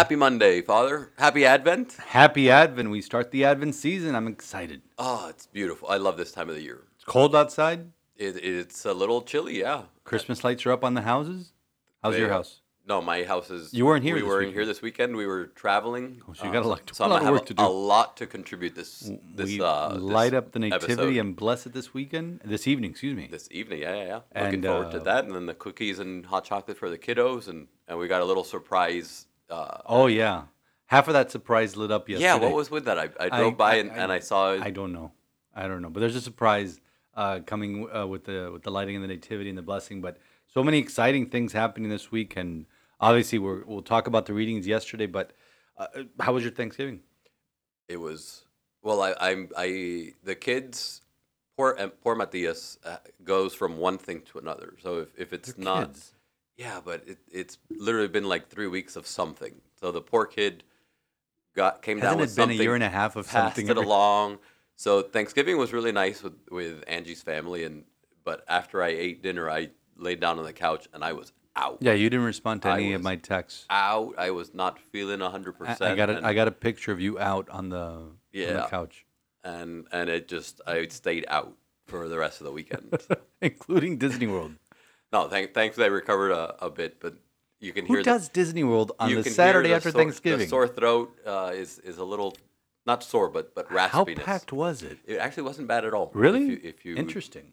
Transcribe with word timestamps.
Happy 0.00 0.16
Monday, 0.16 0.62
Father. 0.62 1.10
Happy 1.18 1.44
Advent. 1.44 1.98
Happy 2.06 2.50
Advent. 2.50 2.88
We 2.88 3.02
start 3.02 3.30
the 3.32 3.44
Advent 3.44 3.74
season. 3.74 4.14
I'm 4.14 4.28
excited. 4.28 4.80
Oh, 4.98 5.26
it's 5.28 5.46
beautiful. 5.46 5.90
I 5.90 5.98
love 5.98 6.16
this 6.16 6.32
time 6.32 6.48
of 6.48 6.54
the 6.54 6.62
year. 6.62 6.84
It's 6.94 7.04
cold 7.04 7.36
outside. 7.36 7.92
It, 8.16 8.42
it's 8.42 8.86
a 8.86 8.94
little 8.94 9.20
chilly, 9.20 9.58
yeah. 9.60 9.82
Christmas 10.04 10.42
lights 10.42 10.64
are 10.64 10.72
up 10.72 10.84
on 10.84 10.94
the 10.94 11.02
houses. 11.02 11.52
How's 12.02 12.16
your 12.16 12.30
house? 12.30 12.62
No, 12.86 13.02
my 13.02 13.24
house 13.24 13.50
is. 13.50 13.74
You 13.74 13.84
weren't 13.84 14.02
here 14.02 14.14
We 14.14 14.22
this 14.22 14.28
weren't 14.28 14.38
weekend. 14.40 14.54
here 14.54 14.64
this 14.66 14.80
weekend. 14.80 15.16
We 15.16 15.26
were 15.26 15.48
traveling. 15.48 16.22
Oh, 16.26 16.32
so 16.32 16.46
you 16.46 16.52
got 16.52 16.64
a 16.64 16.68
lot- 16.68 16.90
so 16.94 17.04
a 17.04 17.06
lot 17.06 17.22
of 17.22 17.28
work 17.28 17.44
to 17.44 17.54
do. 17.54 17.62
a 17.62 17.68
lot 17.68 18.16
to 18.16 18.26
contribute 18.26 18.74
this. 18.74 19.12
This 19.34 19.50
we 19.50 19.60
uh, 19.60 19.96
light 19.96 20.30
this 20.30 20.38
up 20.38 20.52
the 20.52 20.60
nativity 20.60 20.92
episode. 20.94 21.16
and 21.18 21.36
bless 21.36 21.66
it 21.66 21.74
this 21.74 21.92
weekend, 21.92 22.40
this 22.42 22.66
evening. 22.66 22.92
Excuse 22.92 23.14
me. 23.14 23.28
this 23.30 23.48
evening. 23.50 23.80
Yeah, 23.82 23.96
yeah, 23.96 24.06
yeah. 24.06 24.20
And, 24.32 24.44
Looking 24.46 24.62
forward 24.62 24.92
to 24.92 25.00
uh, 25.02 25.04
that, 25.04 25.26
and 25.26 25.34
then 25.34 25.44
the 25.44 25.52
cookies 25.54 25.98
and 25.98 26.24
hot 26.24 26.44
chocolate 26.46 26.78
for 26.78 26.88
the 26.88 26.96
kiddos, 26.96 27.48
and 27.48 27.68
and 27.86 27.98
we 27.98 28.08
got 28.08 28.22
a 28.22 28.24
little 28.24 28.44
surprise. 28.44 29.26
Uh, 29.50 29.78
Oh 29.86 30.06
yeah, 30.06 30.44
half 30.86 31.08
of 31.08 31.14
that 31.14 31.30
surprise 31.30 31.76
lit 31.76 31.90
up 31.90 32.08
yesterday. 32.08 32.24
yeah, 32.24 32.36
what 32.36 32.52
was 32.52 32.70
with 32.70 32.84
that? 32.84 32.98
I, 32.98 33.08
I 33.18 33.38
drove 33.38 33.56
by 33.56 33.76
and, 33.76 33.90
and 33.90 34.12
I 34.12 34.20
saw. 34.20 34.52
I 34.52 34.70
don't 34.70 34.92
know. 34.92 35.12
I 35.54 35.66
don't 35.68 35.82
know. 35.82 35.90
But 35.90 36.00
there's 36.00 36.16
a 36.16 36.20
surprise 36.20 36.80
uh, 37.14 37.40
coming 37.46 37.88
uh, 37.94 38.06
with 38.06 38.24
the 38.24 38.50
with 38.52 38.62
the 38.62 38.70
lighting 38.70 38.94
and 38.94 39.04
the 39.04 39.08
nativity 39.08 39.48
and 39.48 39.58
the 39.58 39.62
blessing. 39.62 40.00
But 40.00 40.18
so 40.46 40.62
many 40.62 40.78
exciting 40.78 41.26
things 41.30 41.52
happening 41.52 41.90
this 41.90 42.10
week, 42.12 42.36
and 42.36 42.66
obviously 43.00 43.38
we're, 43.38 43.64
we'll 43.64 43.82
talk 43.82 44.06
about 44.06 44.26
the 44.26 44.32
readings 44.34 44.66
yesterday. 44.66 45.06
But 45.06 45.32
uh, 45.76 45.86
how 46.20 46.32
was 46.32 46.42
your 46.44 46.52
Thanksgiving? 46.52 47.00
it 47.88 47.98
was 48.00 48.44
well. 48.82 49.02
I 49.02 49.14
I'm 49.20 49.48
I 49.56 50.12
the 50.22 50.36
kids. 50.36 51.02
Poor 51.56 51.74
poor 52.02 52.14
Matias 52.14 52.78
uh, 52.84 52.98
goes 53.24 53.52
from 53.52 53.76
one 53.78 53.98
thing 53.98 54.22
to 54.32 54.38
another. 54.38 54.74
So 54.82 55.00
if, 55.00 55.08
if 55.18 55.32
it's 55.32 55.58
not, 55.58 55.88
kids. 55.88 56.12
Yeah, 56.60 56.80
but 56.84 57.02
it, 57.06 57.18
it's 57.32 57.56
literally 57.70 58.08
been 58.08 58.24
like 58.28 58.48
three 58.48 58.66
weeks 58.66 58.94
of 58.96 59.06
something. 59.06 59.54
So 59.80 59.90
the 59.90 60.02
poor 60.02 60.26
kid 60.26 60.62
got 61.56 61.80
came 61.82 61.96
down 61.98 62.18
Hasn't 62.18 62.20
with 62.20 62.32
it 62.32 62.36
been 62.36 62.50
a 62.50 62.62
year 62.62 62.74
and 62.74 62.84
a 62.84 62.88
half 62.90 63.16
of 63.16 63.26
passed 63.26 63.56
something? 63.56 63.66
it 63.68 63.70
every- 63.70 63.84
along. 63.84 64.38
So 64.76 65.02
Thanksgiving 65.02 65.56
was 65.58 65.72
really 65.72 65.92
nice 65.92 66.22
with 66.22 66.34
with 66.50 66.84
Angie's 66.86 67.22
family, 67.22 67.64
and 67.64 67.84
but 68.24 68.44
after 68.48 68.82
I 68.82 68.88
ate 68.88 69.22
dinner, 69.22 69.48
I 69.50 69.70
laid 69.96 70.20
down 70.20 70.38
on 70.38 70.44
the 70.44 70.52
couch 70.52 70.86
and 70.92 71.02
I 71.02 71.12
was 71.14 71.32
out. 71.56 71.78
Yeah, 71.80 71.92
you 71.92 72.08
didn't 72.10 72.26
respond 72.26 72.62
to 72.62 72.68
I 72.68 72.74
any 72.78 72.92
of 72.92 73.00
was 73.00 73.04
my 73.04 73.16
texts. 73.16 73.66
out. 73.70 74.14
I 74.18 74.30
was 74.30 74.52
not 74.54 74.78
feeling 74.78 75.20
hundred 75.20 75.54
I, 75.56 75.58
percent. 75.58 75.82
I 75.92 75.94
got 75.96 76.10
a, 76.10 76.26
I 76.26 76.34
got 76.34 76.46
a 76.48 76.52
picture 76.52 76.92
of 76.92 77.00
you 77.00 77.18
out 77.18 77.48
on 77.48 77.70
the 77.70 77.76
on 77.78 78.16
Yeah. 78.32 78.52
the 78.52 78.66
couch, 78.68 79.06
and 79.44 79.86
and 79.92 80.08
it 80.10 80.28
just 80.28 80.60
I 80.66 80.86
stayed 80.88 81.24
out 81.28 81.54
for 81.86 82.08
the 82.08 82.18
rest 82.18 82.40
of 82.40 82.44
the 82.46 82.52
weekend. 82.52 82.94
including 83.42 83.96
Disney 83.96 84.26
World. 84.28 84.52
No, 85.12 85.28
thank, 85.28 85.54
thankfully 85.54 85.86
I 85.86 85.88
recovered 85.90 86.30
a, 86.32 86.64
a 86.66 86.70
bit, 86.70 87.00
but 87.00 87.14
you 87.60 87.72
can 87.72 87.84
hear. 87.86 87.96
Who 87.96 88.02
hear 88.02 88.02
does 88.04 88.28
Disney 88.28 88.64
World 88.64 88.92
on 88.98 89.12
the 89.14 89.24
Saturday 89.24 89.70
the 89.70 89.74
after 89.76 89.90
sore- 89.90 90.00
Thanksgiving? 90.02 90.46
The 90.46 90.48
sore 90.48 90.68
throat 90.68 91.18
uh, 91.26 91.52
is 91.54 91.78
is 91.80 91.98
a 91.98 92.04
little 92.04 92.36
not 92.86 93.02
sore, 93.02 93.28
but 93.28 93.54
but 93.54 93.66
How 93.68 94.04
raspiness. 94.04 94.22
packed 94.24 94.52
was 94.52 94.82
it? 94.82 94.98
It 95.06 95.18
actually 95.18 95.42
wasn't 95.44 95.68
bad 95.68 95.84
at 95.84 95.92
all. 95.94 96.10
Really? 96.14 96.44
If 96.44 96.50
you, 96.50 96.60
if 96.70 96.84
you 96.84 96.96
Interesting. 96.96 97.52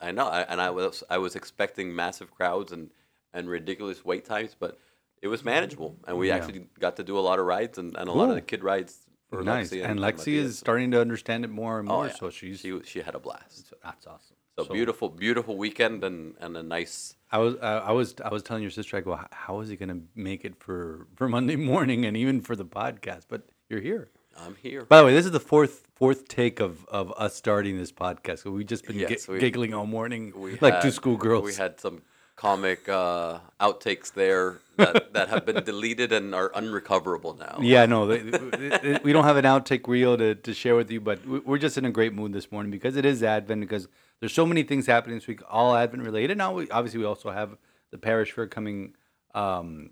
I 0.00 0.10
know, 0.12 0.26
I, 0.26 0.42
and 0.42 0.60
I 0.60 0.70
was 0.70 1.02
I 1.10 1.18
was 1.18 1.34
expecting 1.36 1.94
massive 1.94 2.30
crowds 2.30 2.70
and 2.72 2.90
and 3.32 3.48
ridiculous 3.48 4.04
wait 4.04 4.24
times, 4.24 4.54
but 4.58 4.78
it 5.22 5.28
was 5.28 5.44
manageable, 5.44 5.96
and 6.06 6.16
we 6.18 6.28
Yeah. 6.28 6.36
actually 6.36 6.66
got 6.78 6.96
to 6.96 7.02
do 7.04 7.18
a 7.18 7.24
lot 7.28 7.38
of 7.38 7.46
rides 7.46 7.78
and, 7.78 7.96
and 7.96 8.08
a 8.08 8.12
lot 8.12 8.28
of 8.28 8.34
the 8.34 8.40
kid 8.42 8.62
rides 8.62 8.98
for 9.30 9.42
Nice. 9.42 9.70
Lexi 9.70 9.84
and, 9.84 9.98
Lexi 9.98 10.16
Matthias. 10.18 10.46
is 10.50 10.58
starting 10.58 10.90
to 10.92 11.00
understand 11.00 11.44
it 11.44 11.50
more 11.50 11.80
and 11.80 11.88
Oh, 11.90 11.94
more, 11.94 12.06
yeah. 12.06 12.14
so 12.14 12.30
she's 12.30 12.60
she 12.60 12.80
she 12.84 13.00
had 13.00 13.14
a 13.14 13.18
blast. 13.18 13.68
So 13.70 13.76
that's 13.82 14.06
awesome. 14.06 14.35
So, 14.58 14.64
beautiful, 14.72 15.10
beautiful 15.10 15.56
weekend 15.58 16.02
and 16.02 16.34
and 16.40 16.56
a 16.56 16.62
nice. 16.62 17.14
I 17.30 17.38
was 17.38 17.56
uh, 17.56 17.82
I 17.84 17.92
was 17.92 18.14
I 18.24 18.30
was 18.30 18.42
telling 18.42 18.62
your 18.62 18.70
sister 18.70 18.96
I 18.96 19.00
go 19.00 19.12
"H- 19.14 19.26
how 19.30 19.60
is 19.60 19.68
he 19.68 19.76
going 19.76 19.90
to 19.90 20.00
make 20.14 20.46
it 20.46 20.54
for 20.58 21.06
for 21.14 21.28
Monday 21.28 21.56
morning 21.56 22.06
and 22.06 22.16
even 22.16 22.40
for 22.40 22.56
the 22.56 22.64
podcast? 22.64 23.24
But 23.28 23.42
you're 23.68 23.82
here. 23.82 24.08
I'm 24.38 24.54
here. 24.62 24.84
By 24.86 24.98
the 25.00 25.04
way, 25.06 25.12
this 25.14 25.26
is 25.26 25.32
the 25.32 25.40
fourth 25.40 25.86
fourth 25.94 26.26
take 26.28 26.58
of 26.60 26.86
of 26.86 27.12
us 27.18 27.34
starting 27.34 27.76
this 27.76 27.92
podcast. 27.92 28.38
So 28.44 28.50
we've 28.50 28.66
just 28.66 28.86
been 28.86 28.98
Yes, 28.98 29.26
gi- 29.26 29.32
we- 29.32 29.38
giggling 29.40 29.74
all 29.74 29.84
morning 29.86 30.32
We 30.34 30.52
like 30.62 30.80
two 30.80 30.86
had- 30.88 30.94
schoolgirls. 30.94 31.44
We 31.44 31.54
had 31.54 31.78
some 31.78 32.00
comic 32.36 32.88
uh, 32.88 33.38
outtakes 33.60 34.12
there 34.12 34.58
that, 34.76 35.12
that 35.14 35.28
have 35.30 35.46
been 35.46 35.64
deleted 35.64 36.12
and 36.12 36.34
are 36.34 36.50
unrecoverable 36.54 37.34
now. 37.34 37.58
Yeah, 37.62 37.86
no, 37.86 38.06
they, 38.06 38.18
they- 38.18 39.00
we 39.02 39.12
don't 39.14 39.24
have 39.24 39.38
an 39.38 39.44
outtake 39.46 39.86
reel 39.88 40.16
to, 40.18 40.34
to 40.34 40.52
share 40.54 40.76
with 40.76 40.90
you, 40.90 41.00
but 41.00 41.26
we're 41.26 41.56
just 41.58 41.78
in 41.78 41.84
a 41.86 41.90
great 41.90 42.12
mood 42.14 42.34
this 42.34 42.52
morning 42.52 42.70
because 42.70 42.96
it 42.96 43.06
is 43.06 43.22
Advent. 43.22 43.62
Because 43.62 43.88
there's 44.20 44.34
so 44.34 44.46
many 44.46 44.62
things 44.62 44.86
happening 44.86 45.16
this 45.16 45.26
week, 45.26 45.40
all 45.48 45.74
Advent 45.74 46.02
related. 46.02 46.38
Now, 46.38 46.54
we, 46.54 46.70
obviously, 46.70 46.98
we 46.98 47.06
also 47.06 47.30
have 47.30 47.56
the 47.90 47.98
parish 47.98 48.32
fair 48.32 48.46
coming, 48.46 48.94
um, 49.34 49.90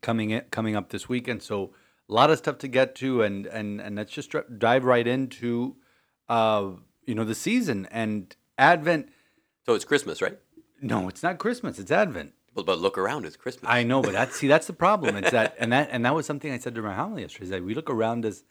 coming 0.00 0.30
in, 0.30 0.42
coming 0.50 0.76
up 0.76 0.90
this 0.90 1.08
weekend. 1.08 1.42
So 1.42 1.72
a 2.08 2.12
lot 2.12 2.30
of 2.30 2.38
stuff 2.38 2.58
to 2.58 2.68
get 2.68 2.94
to, 2.96 3.22
and 3.22 3.46
and 3.46 3.80
and 3.80 3.96
let's 3.96 4.12
just 4.12 4.34
dive 4.58 4.84
right 4.84 5.06
into, 5.06 5.76
uh, 6.28 6.70
you 7.06 7.14
know, 7.14 7.24
the 7.24 7.34
season 7.34 7.86
and 7.90 8.34
Advent. 8.58 9.08
So 9.64 9.74
it's 9.74 9.84
Christmas, 9.84 10.20
right? 10.20 10.38
No, 10.80 11.08
it's 11.08 11.22
not 11.22 11.38
Christmas. 11.38 11.78
It's 11.78 11.92
Advent. 11.92 12.34
But, 12.54 12.66
but 12.66 12.78
look 12.78 12.98
around, 12.98 13.24
it's 13.24 13.36
Christmas. 13.36 13.70
I 13.70 13.82
know, 13.82 14.02
but 14.02 14.12
that's 14.12 14.36
see, 14.36 14.46
that's 14.46 14.66
the 14.66 14.72
problem. 14.74 15.16
It's 15.16 15.30
that, 15.30 15.54
and 15.58 15.72
that, 15.72 15.88
and 15.90 16.04
that 16.04 16.14
was 16.14 16.26
something 16.26 16.52
I 16.52 16.58
said 16.58 16.74
to 16.74 16.82
my 16.82 16.92
homily 16.92 17.22
yesterday. 17.22 17.44
Is 17.44 17.50
that 17.50 17.64
we 17.64 17.74
look 17.74 17.88
around 17.88 18.26
as, 18.26 18.44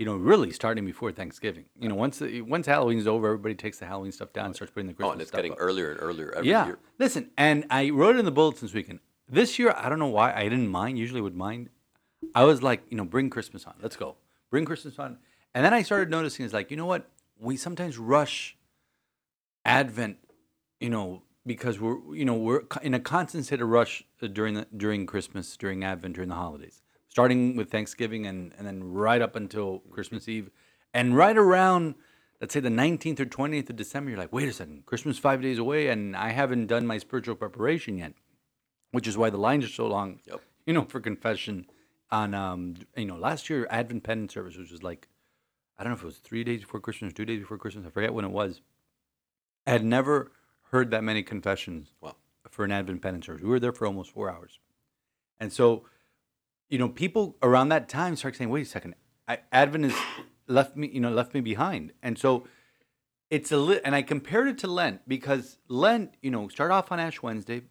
you 0.00 0.06
know, 0.06 0.16
really 0.16 0.50
starting 0.50 0.86
before 0.86 1.12
Thanksgiving. 1.12 1.66
You 1.78 1.90
know, 1.90 1.94
once 1.94 2.20
the, 2.20 2.40
once 2.40 2.66
Halloween's 2.66 3.06
over, 3.06 3.26
everybody 3.26 3.54
takes 3.54 3.78
the 3.80 3.84
Halloween 3.84 4.12
stuff 4.12 4.32
down 4.32 4.46
and 4.46 4.54
starts 4.54 4.72
putting 4.72 4.86
the 4.86 4.94
Christmas 4.94 5.10
oh, 5.10 5.12
and 5.12 5.20
it's 5.20 5.30
getting 5.30 5.52
up. 5.52 5.58
earlier 5.60 5.90
and 5.90 6.00
earlier 6.00 6.32
every 6.34 6.48
Yeah, 6.48 6.64
year. 6.64 6.78
listen, 6.98 7.30
and 7.36 7.66
I 7.68 7.90
wrote 7.90 8.16
it 8.16 8.18
in 8.18 8.24
the 8.24 8.30
bulletin 8.30 8.62
this 8.62 8.72
weekend. 8.72 9.00
This 9.28 9.58
year, 9.58 9.74
I 9.76 9.90
don't 9.90 9.98
know 9.98 10.06
why 10.06 10.32
I 10.32 10.44
didn't 10.44 10.68
mind. 10.68 10.98
Usually, 10.98 11.20
would 11.20 11.36
mind. 11.36 11.68
I 12.34 12.44
was 12.44 12.62
like, 12.62 12.82
you 12.88 12.96
know, 12.96 13.04
bring 13.04 13.28
Christmas 13.28 13.66
on. 13.66 13.74
Let's 13.82 13.94
go, 13.96 14.16
bring 14.50 14.64
Christmas 14.64 14.98
on. 14.98 15.18
And 15.54 15.66
then 15.66 15.74
I 15.74 15.82
started 15.82 16.08
noticing, 16.08 16.46
it's 16.46 16.54
like, 16.54 16.70
you 16.70 16.78
know 16.78 16.86
what? 16.86 17.06
We 17.38 17.58
sometimes 17.58 17.98
rush 17.98 18.56
Advent, 19.66 20.16
you 20.80 20.88
know, 20.88 21.24
because 21.44 21.78
we're 21.78 21.98
you 22.14 22.24
know 22.24 22.34
we're 22.34 22.62
in 22.80 22.94
a 22.94 23.00
constant 23.00 23.44
state 23.44 23.60
of 23.60 23.68
rush 23.68 24.02
during 24.32 24.54
the 24.54 24.66
during 24.74 25.04
Christmas, 25.04 25.58
during 25.58 25.84
Advent, 25.84 26.14
during 26.14 26.30
the 26.30 26.36
holidays, 26.36 26.80
starting 27.10 27.56
with 27.56 27.70
Thanksgiving 27.70 28.26
and 28.26 28.52
and 28.56 28.66
then 28.66 28.82
right 28.82 29.20
up 29.20 29.36
until 29.36 29.80
Christmas 29.90 30.28
Eve, 30.28 30.50
and 30.94 31.14
right 31.14 31.36
around 31.36 31.96
let's 32.40 32.54
say 32.54 32.60
the 32.60 32.70
19th 32.70 33.20
or 33.20 33.26
20th 33.26 33.68
of 33.68 33.76
December, 33.76 34.08
you're 34.08 34.18
like, 34.18 34.32
wait 34.32 34.48
a 34.48 34.52
second, 34.54 34.86
Christmas 34.86 35.18
five 35.18 35.42
days 35.42 35.58
away, 35.58 35.88
and 35.88 36.16
I 36.16 36.30
haven't 36.30 36.68
done 36.68 36.86
my 36.86 36.96
spiritual 36.96 37.34
preparation 37.34 37.98
yet, 37.98 38.14
which 38.92 39.06
is 39.06 39.18
why 39.18 39.28
the 39.28 39.36
lines 39.36 39.62
are 39.66 39.68
so 39.68 39.86
long. 39.86 40.20
Yep. 40.26 40.40
You 40.64 40.72
know, 40.72 40.84
for 40.84 41.00
confession 41.00 41.66
on 42.10 42.32
um 42.34 42.74
you 42.96 43.04
know 43.06 43.16
last 43.16 43.50
year 43.50 43.66
Advent 43.70 44.04
penance 44.04 44.32
service, 44.34 44.56
which 44.56 44.70
was 44.72 44.82
like 44.82 45.08
I 45.78 45.82
don't 45.84 45.92
know 45.92 45.96
if 45.96 46.02
it 46.02 46.06
was 46.06 46.18
three 46.18 46.44
days 46.44 46.60
before 46.60 46.80
Christmas, 46.80 47.12
two 47.12 47.24
days 47.24 47.40
before 47.40 47.58
Christmas, 47.58 47.86
I 47.86 47.90
forget 47.90 48.14
when 48.14 48.24
it 48.24 48.30
was. 48.30 48.60
I 49.66 49.70
had 49.72 49.84
never 49.84 50.32
heard 50.70 50.90
that 50.90 51.02
many 51.04 51.22
confessions 51.22 51.92
Wow. 52.00 52.16
for 52.50 52.64
an 52.64 52.72
Advent 52.72 53.02
penance 53.02 53.26
service. 53.26 53.42
We 53.42 53.48
were 53.48 53.60
there 53.60 53.72
for 53.72 53.86
almost 53.86 54.10
four 54.12 54.30
hours. 54.30 54.58
And 55.38 55.52
so, 55.52 55.84
you 56.70 56.78
know, 56.78 56.88
people 56.88 57.36
around 57.42 57.68
that 57.68 57.88
time 57.88 58.16
start 58.16 58.36
saying, 58.36 58.48
wait 58.48 58.62
a 58.62 58.70
second, 58.70 58.94
I, 59.28 59.38
Advent 59.52 59.84
has 59.84 60.00
left 60.46 60.76
me, 60.76 60.88
you 60.92 61.00
know, 61.00 61.10
left 61.10 61.34
me 61.34 61.40
behind. 61.40 61.92
And 62.02 62.16
so 62.16 62.46
it's 63.28 63.52
a 63.52 63.56
li- 63.56 63.80
and 63.84 63.94
I 63.94 64.02
compared 64.02 64.48
it 64.48 64.58
to 64.58 64.66
Lent 64.66 65.06
because 65.06 65.58
Lent, 65.68 66.14
you 66.22 66.30
know, 66.30 66.48
start 66.48 66.70
off 66.70 66.90
on 66.90 66.98
Ash 66.98 67.22
Wednesday 67.22 67.62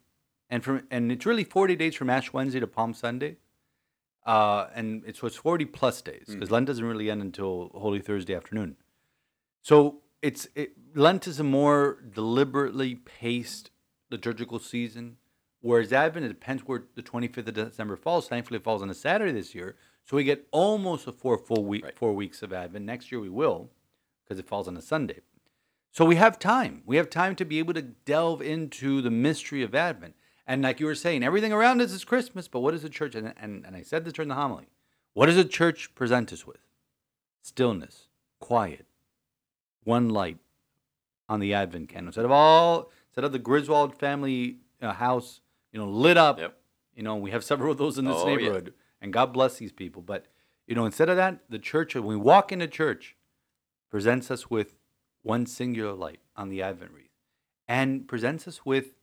and 0.48 0.62
from 0.62 0.86
and 0.90 1.10
it's 1.10 1.26
really 1.26 1.44
40 1.44 1.76
days 1.76 1.94
from 1.94 2.10
Ash 2.10 2.32
Wednesday 2.32 2.60
to 2.60 2.66
Palm 2.66 2.94
Sunday. 2.94 3.36
Uh, 4.26 4.66
and 4.74 5.02
it's 5.06 5.20
so 5.20 5.26
it's 5.26 5.36
40 5.36 5.64
plus 5.64 6.02
days 6.02 6.24
because 6.28 6.50
Lent 6.50 6.66
doesn't 6.66 6.84
really 6.84 7.10
end 7.10 7.22
until 7.22 7.70
Holy 7.74 8.00
Thursday 8.00 8.34
afternoon. 8.34 8.76
So 9.62 10.02
it's 10.20 10.46
it, 10.54 10.72
Lent 10.94 11.26
is 11.26 11.40
a 11.40 11.44
more 11.44 12.02
deliberately 12.14 12.96
paced 12.96 13.70
liturgical 14.10 14.58
season, 14.58 15.16
whereas 15.60 15.92
Advent 15.92 16.26
it 16.26 16.28
depends 16.28 16.62
where 16.62 16.84
the 16.94 17.02
25th 17.02 17.48
of 17.48 17.54
December 17.54 17.96
falls. 17.96 18.28
Thankfully, 18.28 18.58
it 18.58 18.64
falls 18.64 18.82
on 18.82 18.90
a 18.90 18.94
Saturday 18.94 19.32
this 19.32 19.54
year, 19.54 19.76
so 20.04 20.16
we 20.16 20.24
get 20.24 20.46
almost 20.50 21.06
a 21.06 21.12
four 21.12 21.38
full 21.38 21.64
week, 21.64 21.84
Right. 21.84 21.96
four 21.96 22.12
weeks 22.12 22.42
of 22.42 22.52
Advent. 22.52 22.84
Next 22.84 23.10
year 23.12 23.20
we 23.20 23.28
will, 23.28 23.70
because 24.24 24.38
it 24.38 24.46
falls 24.48 24.68
on 24.68 24.76
a 24.76 24.82
Sunday. 24.82 25.20
So 25.92 26.04
we 26.04 26.16
have 26.16 26.38
time. 26.38 26.82
We 26.86 26.96
have 26.96 27.10
time 27.10 27.34
to 27.36 27.44
be 27.44 27.58
able 27.58 27.74
to 27.74 27.82
delve 27.82 28.40
into 28.42 29.02
the 29.02 29.10
mystery 29.10 29.62
of 29.62 29.74
Advent. 29.74 30.14
And 30.46 30.62
like 30.62 30.80
you 30.80 30.86
were 30.86 30.94
saying, 30.94 31.22
everything 31.22 31.52
around 31.52 31.80
us 31.80 31.92
is 31.92 32.04
Christmas, 32.04 32.48
but 32.48 32.60
what 32.60 32.74
is 32.74 32.82
the 32.82 32.88
church? 32.88 33.14
And, 33.14 33.34
and, 33.40 33.64
and 33.64 33.76
I 33.76 33.82
said 33.82 34.04
this 34.04 34.12
during 34.12 34.28
the 34.28 34.34
homily. 34.34 34.68
What 35.14 35.26
does 35.26 35.36
the 35.36 35.44
church 35.44 35.94
present 35.94 36.32
us 36.32 36.46
with? 36.46 36.58
Stillness, 37.42 38.08
quiet, 38.38 38.86
one 39.84 40.08
light 40.08 40.38
on 41.28 41.40
the 41.40 41.54
Advent 41.54 41.88
candle. 41.88 42.08
Instead 42.08 42.24
of 42.24 42.30
all, 42.30 42.90
instead 43.08 43.24
of 43.24 43.32
the 43.32 43.38
Griswold 43.38 43.96
family 43.96 44.58
uh, 44.82 44.92
house, 44.92 45.40
you 45.72 45.78
know, 45.80 45.88
lit 45.88 46.16
up. 46.16 46.38
Yep. 46.38 46.56
You 46.94 47.02
know, 47.02 47.16
we 47.16 47.30
have 47.30 47.44
several 47.44 47.72
of 47.72 47.78
those 47.78 47.98
in 47.98 48.04
this 48.04 48.16
Oh, 48.16 48.28
yeah. 48.28 48.36
neighborhood, 48.36 48.74
and 49.00 49.12
God 49.12 49.32
bless 49.32 49.56
these 49.58 49.72
people. 49.72 50.02
But 50.02 50.26
you 50.66 50.74
know, 50.74 50.84
instead 50.86 51.08
of 51.08 51.16
that, 51.16 51.40
the 51.48 51.58
church, 51.58 51.94
when 51.94 52.04
we 52.04 52.16
walk 52.16 52.52
into 52.52 52.68
church, 52.68 53.16
presents 53.90 54.30
us 54.30 54.48
with 54.50 54.76
one 55.22 55.46
singular 55.46 55.92
light 55.92 56.20
on 56.36 56.48
the 56.48 56.62
Advent 56.62 56.92
wreath, 56.92 57.10
and 57.66 58.06
presents 58.06 58.46
us 58.46 58.64
with, 58.64 58.94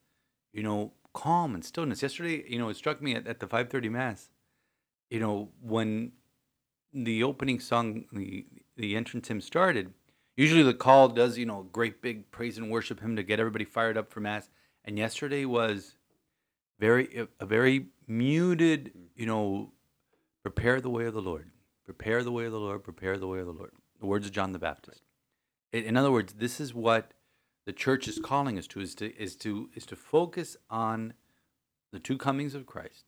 you 0.54 0.64
know, 0.64 0.94
calm 1.14 1.54
and 1.54 1.66
stillness. 1.66 2.02
Yesterday, 2.02 2.44
you 2.48 2.58
know, 2.58 2.70
it 2.70 2.76
struck 2.78 3.02
me 3.02 3.16
at, 3.16 3.28
at 3.28 3.40
the 3.40 3.48
five 3.48 3.70
thirty 3.70 3.90
mass. 3.90 4.30
You 5.10 5.20
know, 5.20 5.50
when 5.62 6.12
the 6.94 7.24
opening 7.24 7.60
song, 7.60 8.06
the 8.12 8.46
the 8.76 8.96
entrance 8.96 9.28
hymn 9.28 9.42
started, 9.42 9.94
usually 10.36 10.64
the 10.64 10.74
call 10.74 11.10
does, 11.10 11.38
you 11.38 11.46
know, 11.46 11.68
great 11.72 12.02
big 12.02 12.30
praise 12.32 12.58
and 12.58 12.70
worship 12.72 13.00
hymn 13.02 13.16
to 13.16 13.24
get 13.24 13.40
everybody 13.40 13.66
fired 13.66 13.98
up 13.98 14.12
for 14.12 14.20
mass. 14.20 14.50
And 14.86 14.98
yesterday 14.98 15.44
was 15.46 15.97
very 16.80 17.28
a 17.40 17.46
very 17.46 17.88
muted, 18.08 18.94
mm. 18.94 19.02
you 19.16 19.26
know, 19.26 19.72
prepare 20.44 20.80
the 20.82 20.90
way 20.90 21.06
of 21.06 21.14
the 21.14 21.22
Lord, 21.22 21.50
prepare 21.86 22.24
the 22.24 22.32
way 22.32 22.46
of 22.46 22.52
the 22.52 22.60
Lord, 22.60 22.84
prepare 22.84 23.18
the 23.18 23.28
way 23.28 23.40
of 23.40 23.46
the 23.46 23.54
Lord. 23.54 23.72
The 24.00 24.06
words 24.06 24.28
of 24.28 24.32
John 24.32 24.52
the 24.52 24.60
Baptist. 24.60 25.02
In, 25.74 25.84
in 25.84 25.98
other 25.98 26.12
words, 26.12 26.34
this 26.34 26.60
is 26.60 26.74
what 26.74 27.14
the 27.66 27.74
church 27.74 28.08
is 28.08 28.20
calling 28.20 28.58
us 28.58 28.68
to 28.68 28.80
is 28.80 28.96
to 28.96 29.14
is 29.16 29.36
to 29.38 29.70
is 29.76 29.86
to 29.88 29.96
focus 29.96 30.56
on 30.70 31.14
the 31.92 32.00
two 32.00 32.18
comings 32.18 32.54
of 32.54 32.66
Christ. 32.66 33.06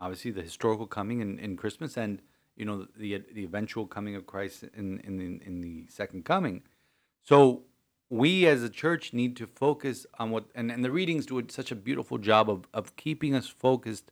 Obviously, 0.00 0.30
the 0.30 0.42
historical 0.42 0.86
coming 0.86 1.20
in, 1.20 1.38
in 1.38 1.56
Christmas, 1.56 1.96
and 1.96 2.22
you 2.56 2.64
know 2.64 2.86
the 2.96 3.22
the 3.32 3.44
eventual 3.44 3.86
coming 3.86 4.16
of 4.16 4.26
Christ 4.26 4.64
in 4.74 5.00
in 5.00 5.18
the, 5.18 5.46
in 5.46 5.60
the 5.60 5.86
second 5.88 6.24
coming. 6.24 6.62
So 7.22 7.64
we 8.10 8.44
as 8.46 8.62
a 8.62 8.68
church 8.68 9.12
need 9.12 9.36
to 9.36 9.46
focus 9.46 10.04
on 10.18 10.30
what 10.30 10.44
and, 10.54 10.70
and 10.70 10.84
the 10.84 10.90
readings 10.90 11.26
do 11.26 11.42
such 11.48 11.70
a 11.70 11.76
beautiful 11.76 12.18
job 12.18 12.50
of, 12.50 12.66
of 12.74 12.96
keeping 12.96 13.34
us 13.34 13.46
focused 13.46 14.10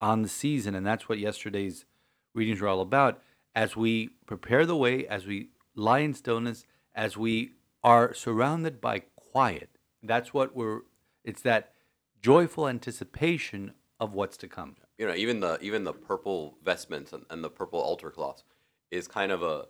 on 0.00 0.22
the 0.22 0.28
season 0.28 0.74
and 0.74 0.86
that's 0.86 1.08
what 1.08 1.18
yesterday's 1.18 1.84
readings 2.34 2.60
were 2.60 2.68
all 2.68 2.80
about. 2.80 3.22
As 3.54 3.76
we 3.76 4.08
prepare 4.26 4.66
the 4.66 4.76
way 4.76 5.06
as 5.06 5.26
we 5.26 5.50
lie 5.74 6.00
in 6.00 6.14
stillness 6.14 6.66
as 6.94 7.16
we 7.16 7.52
are 7.84 8.14
surrounded 8.14 8.80
by 8.80 9.00
quiet 9.14 9.68
that's 10.02 10.32
what 10.32 10.56
we're 10.56 10.80
it's 11.24 11.42
that 11.42 11.72
joyful 12.22 12.66
anticipation 12.68 13.72
of 14.00 14.14
what's 14.14 14.36
to 14.38 14.48
come. 14.48 14.76
You 14.98 15.06
know, 15.06 15.14
even 15.14 15.40
the 15.40 15.58
even 15.60 15.84
the 15.84 15.92
purple 15.92 16.56
vestments 16.64 17.12
and, 17.12 17.24
and 17.30 17.44
the 17.44 17.50
purple 17.50 17.80
altar 17.80 18.10
cloths 18.10 18.44
is 18.90 19.06
kind 19.08 19.30
of 19.30 19.42
a 19.42 19.66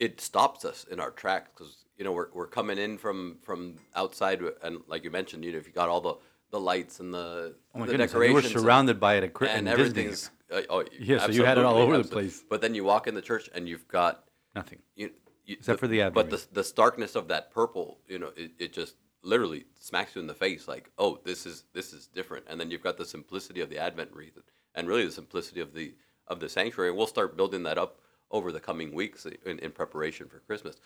it 0.00 0.20
stops 0.20 0.64
us 0.64 0.84
in 0.90 0.98
our 0.98 1.10
tracks 1.10 1.50
because 1.54 1.84
you 1.96 2.04
know 2.04 2.10
we're, 2.10 2.28
we're 2.32 2.46
coming 2.46 2.78
in 2.78 2.98
from 2.98 3.36
from 3.42 3.76
outside 3.94 4.40
and 4.64 4.78
like 4.88 5.04
you 5.04 5.10
mentioned, 5.10 5.44
you 5.44 5.52
know, 5.52 5.58
if 5.58 5.66
you 5.66 5.72
got 5.72 5.88
all 5.88 6.00
the 6.00 6.14
the 6.50 6.58
lights 6.58 6.98
and 6.98 7.14
the 7.14 7.54
oh 7.74 7.78
my 7.78 7.86
the 7.86 7.92
goodness 7.92 8.12
and 8.12 8.24
you 8.24 8.34
were 8.34 8.40
decorations 8.40 8.54
and- 8.54 8.62
surrounded 8.62 8.98
by 8.98 9.14
it 9.14 9.24
at 9.24 9.32
Chri- 9.32 9.48
and 9.48 9.68
in 9.68 9.72
everything's 9.72 10.30
uh, 10.50 10.62
oh 10.68 10.84
Yeah, 10.98 11.18
so 11.18 11.30
you 11.30 11.44
had 11.44 11.58
it 11.58 11.64
all 11.64 11.74
absolutely, 11.74 11.98
over 11.98 12.02
the 12.02 12.08
place. 12.08 12.42
But 12.48 12.60
then 12.60 12.74
you 12.74 12.82
walk 12.82 13.06
in 13.06 13.14
the 13.14 13.22
church 13.22 13.48
and 13.54 13.68
you've 13.68 13.86
got 13.86 14.24
nothing 14.56 14.78
you, 14.96 15.10
you 15.44 15.56
Except 15.58 15.78
for 15.78 15.86
the 15.86 16.00
advent 16.02 16.14
But 16.14 16.30
the 16.30 16.46
the 16.52 16.64
starkness 16.64 17.14
of 17.14 17.28
that 17.28 17.52
purple, 17.52 17.98
you 18.08 18.18
know, 18.18 18.30
it, 18.36 18.52
it 18.58 18.72
just 18.72 18.96
literally 19.22 19.66
smacks 19.78 20.14
you 20.16 20.20
in 20.22 20.26
the 20.26 20.34
face 20.34 20.66
like, 20.66 20.90
oh, 20.98 21.20
this 21.24 21.44
is 21.46 21.64
this 21.74 21.92
is 21.92 22.06
different. 22.06 22.46
And 22.48 22.58
then 22.58 22.70
you've 22.70 22.82
got 22.82 22.96
the 22.96 23.04
simplicity 23.04 23.60
of 23.60 23.68
the 23.68 23.78
Advent 23.78 24.10
wreath 24.12 24.38
and 24.74 24.88
really 24.88 25.04
the 25.04 25.12
simplicity 25.12 25.60
of 25.60 25.74
the 25.74 25.94
of 26.26 26.40
the 26.40 26.48
sanctuary. 26.48 26.88
And 26.90 26.98
we'll 26.98 27.06
start 27.06 27.36
building 27.36 27.62
that 27.64 27.78
up 27.78 28.00
over 28.30 28.52
the 28.52 28.60
coming 28.60 28.92
weeks 28.94 29.26
in, 29.44 29.58
in 29.58 29.70
preparation 29.72 30.28
for 30.28 30.38
Christmas. 30.40 30.76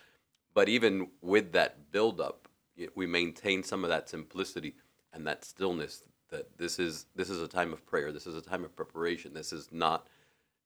But 0.55 0.69
even 0.69 1.09
with 1.21 1.53
that 1.53 1.91
build 1.91 2.21
up, 2.21 2.49
we 2.95 3.07
maintain 3.07 3.63
some 3.63 3.85
of 3.85 3.91
that 3.91 4.09
simplicity 4.09 4.75
and 5.13 5.27
that 5.27 5.45
stillness. 5.45 6.03
That 6.31 6.57
this 6.59 6.79
is 6.79 7.07
this 7.15 7.31
is 7.31 7.41
a 7.41 7.49
time 7.49 7.73
of 7.73 7.85
prayer. 7.87 8.11
This 8.13 8.27
is 8.27 8.35
a 8.35 8.41
time 8.41 8.65
of 8.65 8.75
preparation. 8.75 9.35
This 9.35 9.53
is 9.53 9.69
not. 9.71 10.09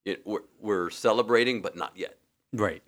It, 0.05 0.27
we're, 0.27 0.41
we're 0.59 0.91
celebrating, 0.91 1.61
but 1.61 1.77
not 1.77 1.93
yet. 1.97 2.17
Right. 2.53 2.83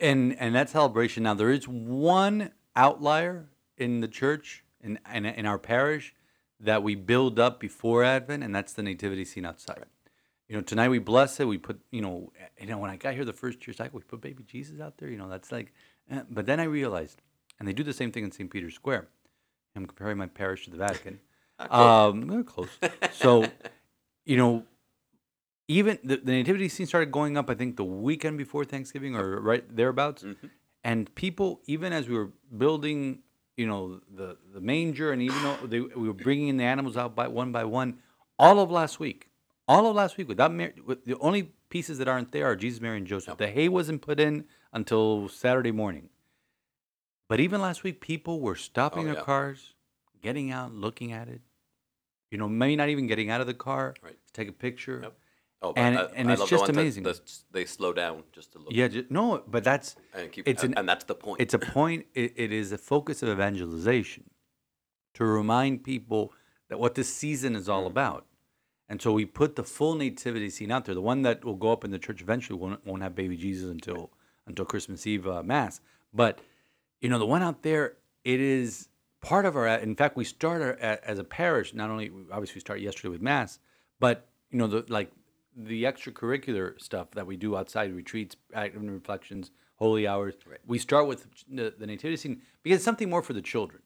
And 0.00 0.36
and 0.40 0.54
that 0.54 0.70
celebration 0.70 1.24
now 1.24 1.34
there 1.34 1.50
is 1.50 1.68
one 1.68 2.52
outlier 2.74 3.46
in 3.76 4.00
the 4.00 4.08
church 4.08 4.64
in 4.80 4.98
in, 5.12 5.26
in 5.26 5.46
our 5.46 5.58
parish 5.58 6.14
that 6.58 6.82
we 6.82 6.94
build 6.94 7.38
up 7.38 7.60
before 7.60 8.02
Advent 8.02 8.42
and 8.42 8.54
that's 8.54 8.72
the 8.72 8.82
nativity 8.82 9.24
scene 9.24 9.44
outside. 9.44 9.84
You 10.50 10.56
know, 10.56 10.62
tonight 10.62 10.88
we 10.88 10.98
bless 10.98 11.38
it. 11.38 11.46
We 11.46 11.58
put, 11.58 11.80
you 11.92 12.02
know, 12.02 12.32
you 12.60 12.66
know 12.66 12.78
when 12.78 12.90
I 12.90 12.96
got 12.96 13.14
here 13.14 13.24
the 13.24 13.32
first 13.32 13.64
year 13.68 13.72
cycle, 13.72 14.00
we 14.00 14.02
put 14.02 14.20
baby 14.20 14.42
Jesus 14.42 14.80
out 14.80 14.98
there, 14.98 15.08
you 15.08 15.16
know, 15.16 15.28
that's 15.28 15.52
like 15.52 15.72
eh. 16.10 16.22
but 16.28 16.44
then 16.44 16.58
I 16.58 16.64
realized 16.64 17.22
and 17.60 17.68
they 17.68 17.72
do 17.72 17.84
the 17.84 17.92
same 17.92 18.10
thing 18.10 18.24
in 18.24 18.32
St. 18.32 18.50
Peter's 18.50 18.74
Square. 18.74 19.06
I'm 19.76 19.86
comparing 19.86 20.18
my 20.18 20.26
parish 20.26 20.64
to 20.64 20.72
the 20.72 20.76
Vatican. 20.76 21.20
um, 21.70 22.26
we're 22.26 22.42
close. 22.42 22.68
So, 23.12 23.46
you 24.24 24.36
know, 24.36 24.64
even 25.68 26.00
the, 26.02 26.16
the 26.16 26.32
nativity 26.32 26.68
scene 26.68 26.86
started 26.86 27.12
going 27.12 27.36
up 27.36 27.48
i 27.48 27.54
think 27.54 27.76
the 27.76 27.84
weekend 27.84 28.36
before 28.36 28.64
thanksgiving 28.64 29.14
or 29.14 29.40
right 29.40 29.76
thereabouts 29.76 30.24
and 30.82 31.14
people 31.14 31.60
even 31.66 31.92
as 31.92 32.08
we 32.08 32.16
were 32.16 32.32
building 32.58 33.20
you 33.56 33.68
know 33.68 34.00
the 34.12 34.36
the 34.52 34.60
manger 34.60 35.12
and 35.12 35.22
even 35.22 35.40
though 35.44 35.56
they, 35.68 35.78
we 35.80 36.08
were 36.08 36.12
bringing 36.12 36.48
in 36.48 36.56
the 36.56 36.64
animals 36.64 36.96
out 36.96 37.14
by 37.14 37.28
one 37.28 37.52
by 37.52 37.62
one 37.62 37.98
all 38.36 38.58
of 38.58 38.68
last 38.68 38.98
week 38.98 39.29
all 39.70 39.86
of 39.88 39.94
last 40.02 40.16
week 40.18 40.28
without 40.28 40.52
Mary, 40.52 40.72
with 40.84 41.04
the 41.04 41.16
only 41.28 41.42
pieces 41.74 41.98
that 41.98 42.08
aren't 42.12 42.30
there 42.32 42.46
are 42.50 42.56
jesus 42.64 42.80
mary 42.80 42.96
and 43.00 43.06
joseph 43.06 43.36
the 43.44 43.46
hay 43.56 43.68
wasn't 43.78 44.00
put 44.08 44.18
in 44.26 44.34
until 44.78 45.28
saturday 45.28 45.70
morning 45.82 46.06
but 47.28 47.38
even 47.46 47.60
last 47.68 47.84
week 47.84 48.00
people 48.00 48.40
were 48.46 48.56
stopping 48.56 49.02
Oh, 49.04 49.08
their 49.10 49.14
yeah. 49.14 49.30
cars 49.32 49.60
getting 50.26 50.50
out 50.50 50.70
looking 50.74 51.12
at 51.12 51.28
it 51.28 51.40
you 52.32 52.38
know 52.38 52.48
maybe 52.48 52.74
not 52.82 52.88
even 52.94 53.06
getting 53.06 53.30
out 53.30 53.40
of 53.40 53.46
the 53.46 53.54
car 53.68 53.94
Right. 54.02 54.18
to 54.26 54.32
take 54.38 54.48
a 54.48 54.52
picture 54.68 54.98
Yep. 55.04 55.16
Oh, 55.62 55.74
And- 55.76 55.98
I, 55.98 56.04
and 56.18 56.30
I 56.30 56.32
it's 56.34 56.40
just 56.48 56.50
the 56.50 56.56
ones 56.56 56.66
that- 56.68 56.80
amazing. 56.80 57.02
that 57.04 57.20
they 57.56 57.66
slow 57.66 57.92
down 57.92 58.22
just 58.32 58.48
to 58.52 58.58
look. 58.58 58.72
Yeah, 58.72 58.88
ju- 58.88 59.04
no, 59.10 59.24
but 59.46 59.62
that's 59.62 59.94
and 60.14 60.32
keep. 60.32 60.48
it's 60.48 60.62
and, 60.64 60.72
an- 60.72 60.78
and 60.78 60.88
that's 60.88 61.04
the 61.04 61.14
point. 61.14 61.38
it's 61.44 61.52
a 61.52 61.58
point. 61.58 62.06
It, 62.14 62.32
it 62.44 62.50
is 62.50 62.72
a 62.72 62.78
focus 62.78 63.22
of 63.22 63.28
evangelization 63.28 64.24
to 65.16 65.22
remind 65.26 65.84
people 65.84 66.32
that 66.70 66.78
what 66.80 66.94
this 66.94 67.12
season 67.12 67.54
is 67.60 67.66
Mm. 67.68 67.72
all 67.74 67.86
about. 67.86 68.24
And 68.90 69.00
so 69.00 69.12
we 69.12 69.24
put 69.24 69.54
the 69.54 69.62
full 69.62 69.94
nativity 69.94 70.50
scene 70.50 70.72
out 70.72 70.84
there. 70.84 70.96
The 70.96 71.00
one 71.00 71.22
that 71.22 71.44
will 71.44 71.54
go 71.54 71.70
up 71.70 71.84
in 71.84 71.92
the 71.92 71.98
church 71.98 72.20
eventually 72.20 72.58
won't, 72.58 72.84
won't 72.84 73.02
have 73.02 73.14
baby 73.14 73.36
Jesus 73.36 73.70
until 73.70 74.10
until 74.48 74.64
Christmas 74.64 75.06
Eve 75.06 75.28
uh, 75.28 75.44
mass. 75.44 75.80
But 76.12 76.40
you 77.00 77.08
know, 77.08 77.20
the 77.20 77.24
one 77.24 77.40
out 77.40 77.62
there, 77.62 77.98
it 78.24 78.40
is 78.40 78.88
part 79.20 79.46
of 79.46 79.54
our. 79.56 79.68
In 79.68 79.94
fact, 79.94 80.16
we 80.16 80.24
start 80.24 80.60
our, 80.60 80.72
as 80.80 81.20
a 81.20 81.24
parish. 81.24 81.72
Not 81.72 81.88
only 81.88 82.10
obviously 82.32 82.56
we 82.56 82.60
start 82.60 82.80
yesterday 82.80 83.10
with 83.10 83.22
mass, 83.22 83.60
but 84.00 84.26
you 84.50 84.58
know, 84.58 84.66
the 84.66 84.84
like 84.88 85.12
the 85.56 85.84
extracurricular 85.84 86.80
stuff 86.80 87.12
that 87.12 87.28
we 87.28 87.36
do 87.36 87.56
outside 87.56 87.94
retreats, 87.94 88.34
active 88.52 88.82
reflections, 88.82 89.52
holy 89.76 90.08
hours. 90.08 90.34
We 90.66 90.80
start 90.80 91.06
with 91.06 91.28
the, 91.48 91.72
the 91.78 91.86
nativity 91.86 92.16
scene 92.16 92.42
because 92.64 92.78
it's 92.78 92.84
something 92.84 93.08
more 93.08 93.22
for 93.22 93.34
the 93.34 93.42
children. 93.42 93.82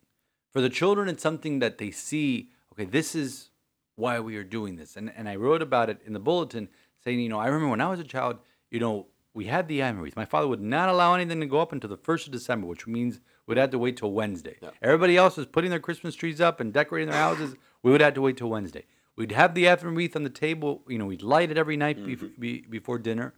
For 0.51 0.63
the 0.63 0.71
children, 0.71 1.11
it's 1.11 1.23
something 1.23 1.59
that 1.59 1.77
they 1.77 1.91
see. 1.91 2.49
Okay, 2.73 2.87
this 2.87 3.15
is 3.15 3.51
why 3.97 4.21
we 4.21 4.37
are 4.37 4.45
doing 4.45 4.77
this, 4.77 4.97
and 4.97 5.13
and 5.17 5.29
I 5.29 5.37
wrote 5.37 5.63
about 5.63 5.91
it 5.91 6.01
in 6.07 6.13
the 6.13 6.21
bulletin, 6.21 6.69
saying, 7.03 7.21
you 7.21 7.29
know, 7.29 7.39
I 7.39 7.47
remember 7.47 7.69
when 7.69 7.81
I 7.81 7.89
was 7.89 8.01
a 8.01 8.05
child, 8.05 8.39
you 8.71 8.81
know, 8.81 9.07
we 9.35 9.47
had 9.47 9.69
the 9.69 9.81
wreath. 9.83 10.17
My 10.17 10.25
father 10.25 10.49
would 10.49 10.61
not 10.61 10.89
allow 10.89 11.15
anything 11.15 11.41
to 11.41 11.47
go 11.47 11.61
up 11.61 11.73
until 11.73 11.91
the 11.91 11.97
first 11.97 12.27
of 12.27 12.33
December, 12.33 12.67
which 12.67 12.87
means 12.87 13.21
we'd 13.47 13.59
have 13.59 13.71
to 13.71 13.79
wait 13.79 13.97
till 13.97 14.13
Wednesday. 14.13 14.57
Everybody 14.81 15.17
else 15.17 15.37
was 15.37 15.47
putting 15.47 15.71
their 15.71 15.81
Christmas 15.81 16.15
trees 16.15 16.41
up 16.41 16.61
and 16.61 16.73
decorating 16.73 17.11
their 17.11 17.19
houses. 17.19 17.57
We 17.83 17.91
would 17.91 18.01
have 18.01 18.15
to 18.15 18.21
wait 18.21 18.37
till 18.37 18.49
Wednesday. 18.49 18.85
We'd 19.17 19.33
have 19.33 19.55
the 19.55 19.69
Advent 19.69 19.97
wreath 19.97 20.17
on 20.17 20.25
the 20.25 20.31
table. 20.31 20.83
You 20.89 20.99
know, 20.99 21.07
we'd 21.07 21.23
light 21.23 21.51
it 21.51 21.59
every 21.59 21.77
night 21.77 21.99
bef- 21.99 22.39
be, 22.39 22.63
before 22.63 22.99
dinner, 22.99 23.35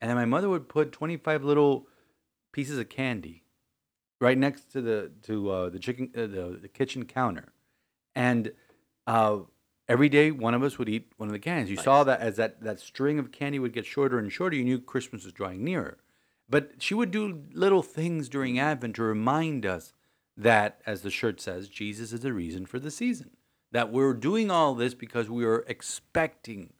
and 0.00 0.08
then 0.08 0.16
my 0.16 0.24
mother 0.24 0.48
would 0.48 0.68
put 0.68 0.92
twenty-five 0.92 1.44
little 1.44 1.86
pieces 2.52 2.78
of 2.78 2.88
candy 2.88 3.44
right 4.20 4.38
next 4.38 4.72
to 4.72 4.80
the 4.80 5.10
to 5.22 5.50
uh, 5.50 5.68
the 5.68 5.78
chicken 5.78 6.10
uh, 6.16 6.20
the, 6.22 6.58
the 6.62 6.68
kitchen 6.68 7.04
counter, 7.04 7.52
and 8.14 8.52
uh, 9.06 9.40
every 9.88 10.08
day 10.08 10.30
one 10.30 10.54
of 10.54 10.62
us 10.62 10.78
would 10.78 10.88
eat 10.88 11.12
one 11.16 11.28
of 11.28 11.32
the 11.32 11.38
cans. 11.38 11.70
You 11.70 11.76
saw 11.76 12.04
that 12.04 12.20
as 12.20 12.36
that 12.36 12.62
that 12.62 12.80
string 12.80 13.18
of 13.18 13.32
candy 13.32 13.58
would 13.58 13.72
get 13.72 13.86
shorter 13.86 14.18
and 14.18 14.32
shorter, 14.32 14.56
you 14.56 14.64
knew 14.64 14.80
Christmas 14.80 15.24
was 15.24 15.32
drawing 15.32 15.64
nearer. 15.64 15.98
But 16.48 16.72
she 16.78 16.94
would 16.94 17.10
do 17.10 17.44
little 17.52 17.82
things 17.82 18.28
during 18.28 18.58
Advent 18.58 18.96
to 18.96 19.02
remind 19.02 19.66
us 19.66 19.92
that, 20.36 20.80
as 20.86 21.02
the 21.02 21.10
shirt 21.10 21.40
says, 21.40 21.68
Jesus 21.68 22.12
is 22.12 22.20
the 22.20 22.32
reason 22.32 22.64
for 22.64 22.78
the 22.78 22.90
season. 22.90 23.30
That 23.70 23.92
we're 23.92 24.14
doing 24.14 24.50
all 24.50 24.74
this 24.74 24.94
because 24.94 25.28
we 25.28 25.44
are 25.44 25.64
expecting 25.68 26.72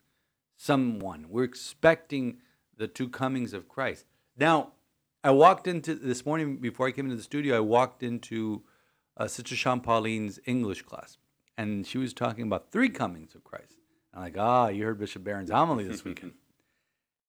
someone. 0.55 1.27
We're 1.29 1.43
expecting 1.43 2.37
the 2.75 2.87
two 2.87 3.09
comings 3.09 3.53
of 3.53 3.69
Christ. 3.69 4.05
Now, 4.35 4.71
I 5.23 5.31
walked 5.31 5.67
into 5.67 5.93
this 5.93 6.25
morning 6.25 6.57
before 6.57 6.87
I 6.87 6.91
came 6.91 7.05
into 7.05 7.17
the 7.17 7.23
studio. 7.23 7.57
I 7.57 7.59
walked 7.59 8.01
into 8.01 8.63
uh, 9.17 9.27
Sister 9.27 9.55
Sean 9.55 9.81
Pauline's 9.81 10.39
English 10.45 10.81
class, 10.83 11.17
and 11.59 11.85
she 11.85 11.97
was 11.97 12.13
talking 12.13 12.45
about 12.45 12.71
three 12.71 12.87
comings 12.87 13.35
of 13.35 13.43
Christ. 13.43 13.75
I'm 14.13 14.21
like, 14.21 14.37
ah, 14.37 14.69
you 14.69 14.85
heard 14.85 14.97
Bishop 14.97 15.25
Barron's 15.25 15.51
homily 15.51 15.83
this 15.83 16.03
weekend. 16.05 16.31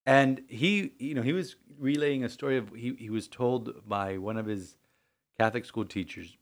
And 0.06 0.42
he, 0.46 0.92
you 1.00 1.14
know, 1.14 1.22
he 1.22 1.32
was 1.32 1.56
relaying 1.78 2.22
a 2.22 2.28
story 2.28 2.56
of 2.56 2.70
he, 2.72 2.94
he 2.96 3.10
was 3.10 3.26
told 3.26 3.88
by 3.88 4.18
one 4.18 4.36
of 4.36 4.46
his 4.46 4.76
Catholic 5.36 5.64
school 5.64 5.84
teachers 5.84 6.38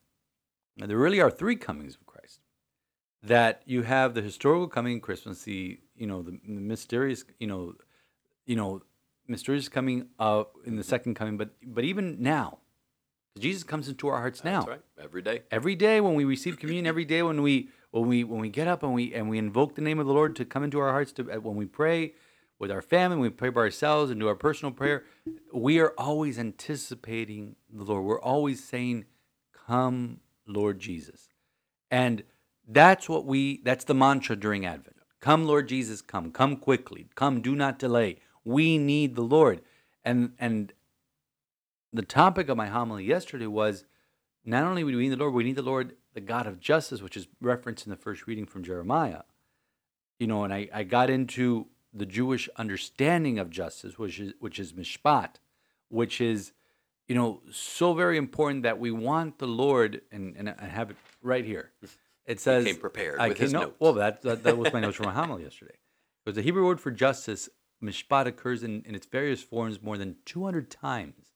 that 0.76 0.88
there 0.88 0.98
really 0.98 1.18
are 1.18 1.30
three 1.30 1.56
comings 1.56 1.94
of 1.94 2.04
Christ. 2.04 2.40
That 3.22 3.62
you 3.64 3.82
have 3.82 4.12
the 4.12 4.22
historical 4.22 4.68
coming 4.68 4.96
of 4.96 5.02
Christmas, 5.02 5.42
the 5.42 5.80
you 5.96 6.06
know 6.06 6.20
the, 6.20 6.38
the 6.46 6.60
mysterious, 6.60 7.24
you 7.40 7.46
know, 7.46 7.72
you 8.44 8.54
know, 8.54 8.82
mysterious 9.26 9.68
coming 9.70 10.08
uh, 10.18 10.44
in 10.66 10.76
the 10.76 10.84
second 10.84 11.14
coming, 11.14 11.38
but 11.38 11.50
but 11.64 11.84
even 11.84 12.22
now, 12.22 12.58
Jesus 13.38 13.64
comes 13.64 13.88
into 13.88 14.08
our 14.08 14.18
hearts 14.18 14.44
now 14.44 14.60
That's 14.60 14.68
right. 14.68 14.80
Every 15.02 15.22
day. 15.22 15.42
every 15.50 15.74
day 15.74 16.00
when 16.00 16.14
we 16.14 16.24
receive 16.24 16.58
communion 16.58 16.86
every 16.86 17.04
day 17.04 17.22
when 17.22 17.42
we 17.42 17.70
when 17.90 18.06
we 18.06 18.24
when 18.24 18.40
we 18.40 18.48
get 18.48 18.68
up 18.68 18.82
and 18.82 18.94
we 18.94 19.14
and 19.14 19.28
we 19.28 19.38
invoke 19.38 19.74
the 19.74 19.82
name 19.82 19.98
of 19.98 20.06
the 20.06 20.12
lord 20.12 20.36
to 20.36 20.44
come 20.44 20.62
into 20.62 20.78
our 20.78 20.90
hearts 20.90 21.12
to 21.12 21.22
when 21.22 21.56
we 21.56 21.66
pray 21.66 22.14
with 22.58 22.70
our 22.70 22.82
family 22.82 23.18
we 23.18 23.30
pray 23.30 23.48
by 23.50 23.62
ourselves 23.62 24.10
and 24.10 24.20
do 24.20 24.28
our 24.28 24.34
personal 24.34 24.72
prayer 24.72 25.04
we 25.52 25.78
are 25.78 25.92
always 25.96 26.38
anticipating 26.38 27.56
the 27.72 27.84
lord. 27.84 28.04
We're 28.04 28.20
always 28.20 28.62
saying 28.62 29.06
come 29.66 30.20
lord 30.46 30.78
jesus. 30.78 31.28
And 31.90 32.22
that's 32.66 33.08
what 33.08 33.24
we 33.24 33.62
that's 33.64 33.84
the 33.84 33.94
mantra 33.94 34.36
during 34.36 34.66
advent. 34.66 34.96
Come 35.20 35.46
lord 35.46 35.68
jesus 35.68 36.02
come. 36.02 36.30
Come 36.30 36.56
quickly. 36.56 37.06
Come 37.14 37.40
do 37.40 37.54
not 37.54 37.78
delay. 37.78 38.16
We 38.44 38.78
need 38.78 39.14
the 39.14 39.22
lord. 39.22 39.62
And 40.04 40.32
and 40.38 40.72
the 41.92 42.02
topic 42.02 42.48
of 42.48 42.56
my 42.56 42.66
homily 42.66 43.04
yesterday 43.04 43.46
was 43.46 43.84
not 44.44 44.64
only 44.64 44.82
do 44.82 44.86
we 44.86 44.96
need 44.96 45.10
the 45.10 45.16
Lord, 45.16 45.34
we 45.34 45.44
need 45.44 45.56
the 45.56 45.62
Lord, 45.62 45.94
the 46.18 46.26
God 46.26 46.48
of 46.48 46.58
justice, 46.58 47.00
which 47.00 47.16
is 47.16 47.28
referenced 47.40 47.86
in 47.86 47.90
the 47.90 47.96
first 47.96 48.26
reading 48.26 48.44
from 48.44 48.64
Jeremiah. 48.64 49.22
You 50.18 50.26
know, 50.26 50.42
and 50.42 50.52
I, 50.52 50.68
I 50.74 50.82
got 50.82 51.10
into 51.10 51.68
the 51.94 52.06
Jewish 52.06 52.48
understanding 52.56 53.38
of 53.38 53.50
justice, 53.50 54.00
which 54.00 54.18
is 54.18 54.32
which 54.40 54.58
is 54.58 54.72
mishpat, 54.72 55.36
which 55.90 56.20
is, 56.20 56.52
you 57.06 57.14
know, 57.14 57.40
so 57.52 57.94
very 57.94 58.16
important 58.16 58.64
that 58.64 58.80
we 58.80 58.90
want 58.90 59.38
the 59.38 59.46
Lord, 59.46 60.00
and, 60.10 60.34
and 60.36 60.48
I 60.50 60.64
have 60.64 60.90
it 60.90 60.96
right 61.22 61.44
here. 61.44 61.70
It 62.26 62.40
says 62.40 62.64
came 62.64 62.78
prepared 62.78 63.20
I 63.20 63.28
with 63.28 63.36
came, 63.36 63.44
his 63.44 63.52
no, 63.52 63.60
notes. 63.60 63.76
Well, 63.78 63.92
that, 63.92 64.22
that 64.22 64.42
that 64.42 64.58
was 64.58 64.72
my 64.72 64.80
notes 64.80 64.96
from 64.96 65.06
my 65.06 65.12
homily 65.12 65.44
yesterday. 65.44 65.76
Because 66.24 66.34
the 66.34 66.42
Hebrew 66.42 66.66
word 66.66 66.80
for 66.80 66.90
justice, 66.90 67.48
mishpat, 67.80 68.26
occurs 68.26 68.64
in, 68.64 68.82
in 68.84 68.96
its 68.96 69.06
various 69.06 69.40
forms 69.40 69.80
more 69.80 69.96
than 69.96 70.16
200 70.26 70.68
times 70.68 71.30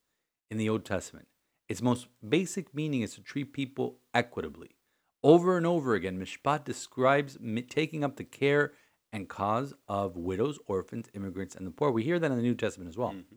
in 0.50 0.58
the 0.58 0.68
Old 0.68 0.84
Testament. 0.84 1.28
Its 1.72 1.80
most 1.80 2.08
basic 2.28 2.74
meaning 2.74 3.00
is 3.00 3.14
to 3.14 3.22
treat 3.22 3.54
people 3.54 3.96
equitably. 4.12 4.76
Over 5.22 5.56
and 5.56 5.66
over 5.66 5.94
again, 5.94 6.20
Mishpat 6.20 6.64
describes 6.64 7.38
taking 7.70 8.04
up 8.04 8.16
the 8.16 8.24
care 8.24 8.74
and 9.10 9.26
cause 9.26 9.72
of 9.88 10.14
widows, 10.14 10.58
orphans, 10.66 11.08
immigrants, 11.14 11.54
and 11.54 11.66
the 11.66 11.70
poor. 11.70 11.90
We 11.90 12.02
hear 12.02 12.18
that 12.18 12.30
in 12.30 12.36
the 12.36 12.42
New 12.42 12.54
Testament 12.54 12.90
as 12.90 12.98
well. 12.98 13.12
Mm-hmm. 13.12 13.36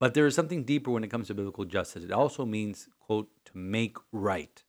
But 0.00 0.14
there 0.14 0.26
is 0.26 0.34
something 0.34 0.64
deeper 0.64 0.90
when 0.90 1.04
it 1.04 1.10
comes 1.12 1.28
to 1.28 1.34
biblical 1.34 1.64
justice. 1.64 2.02
It 2.02 2.10
also 2.10 2.44
means, 2.44 2.88
quote, 2.98 3.28
to 3.44 3.56
make 3.56 3.96
right. 4.10 4.60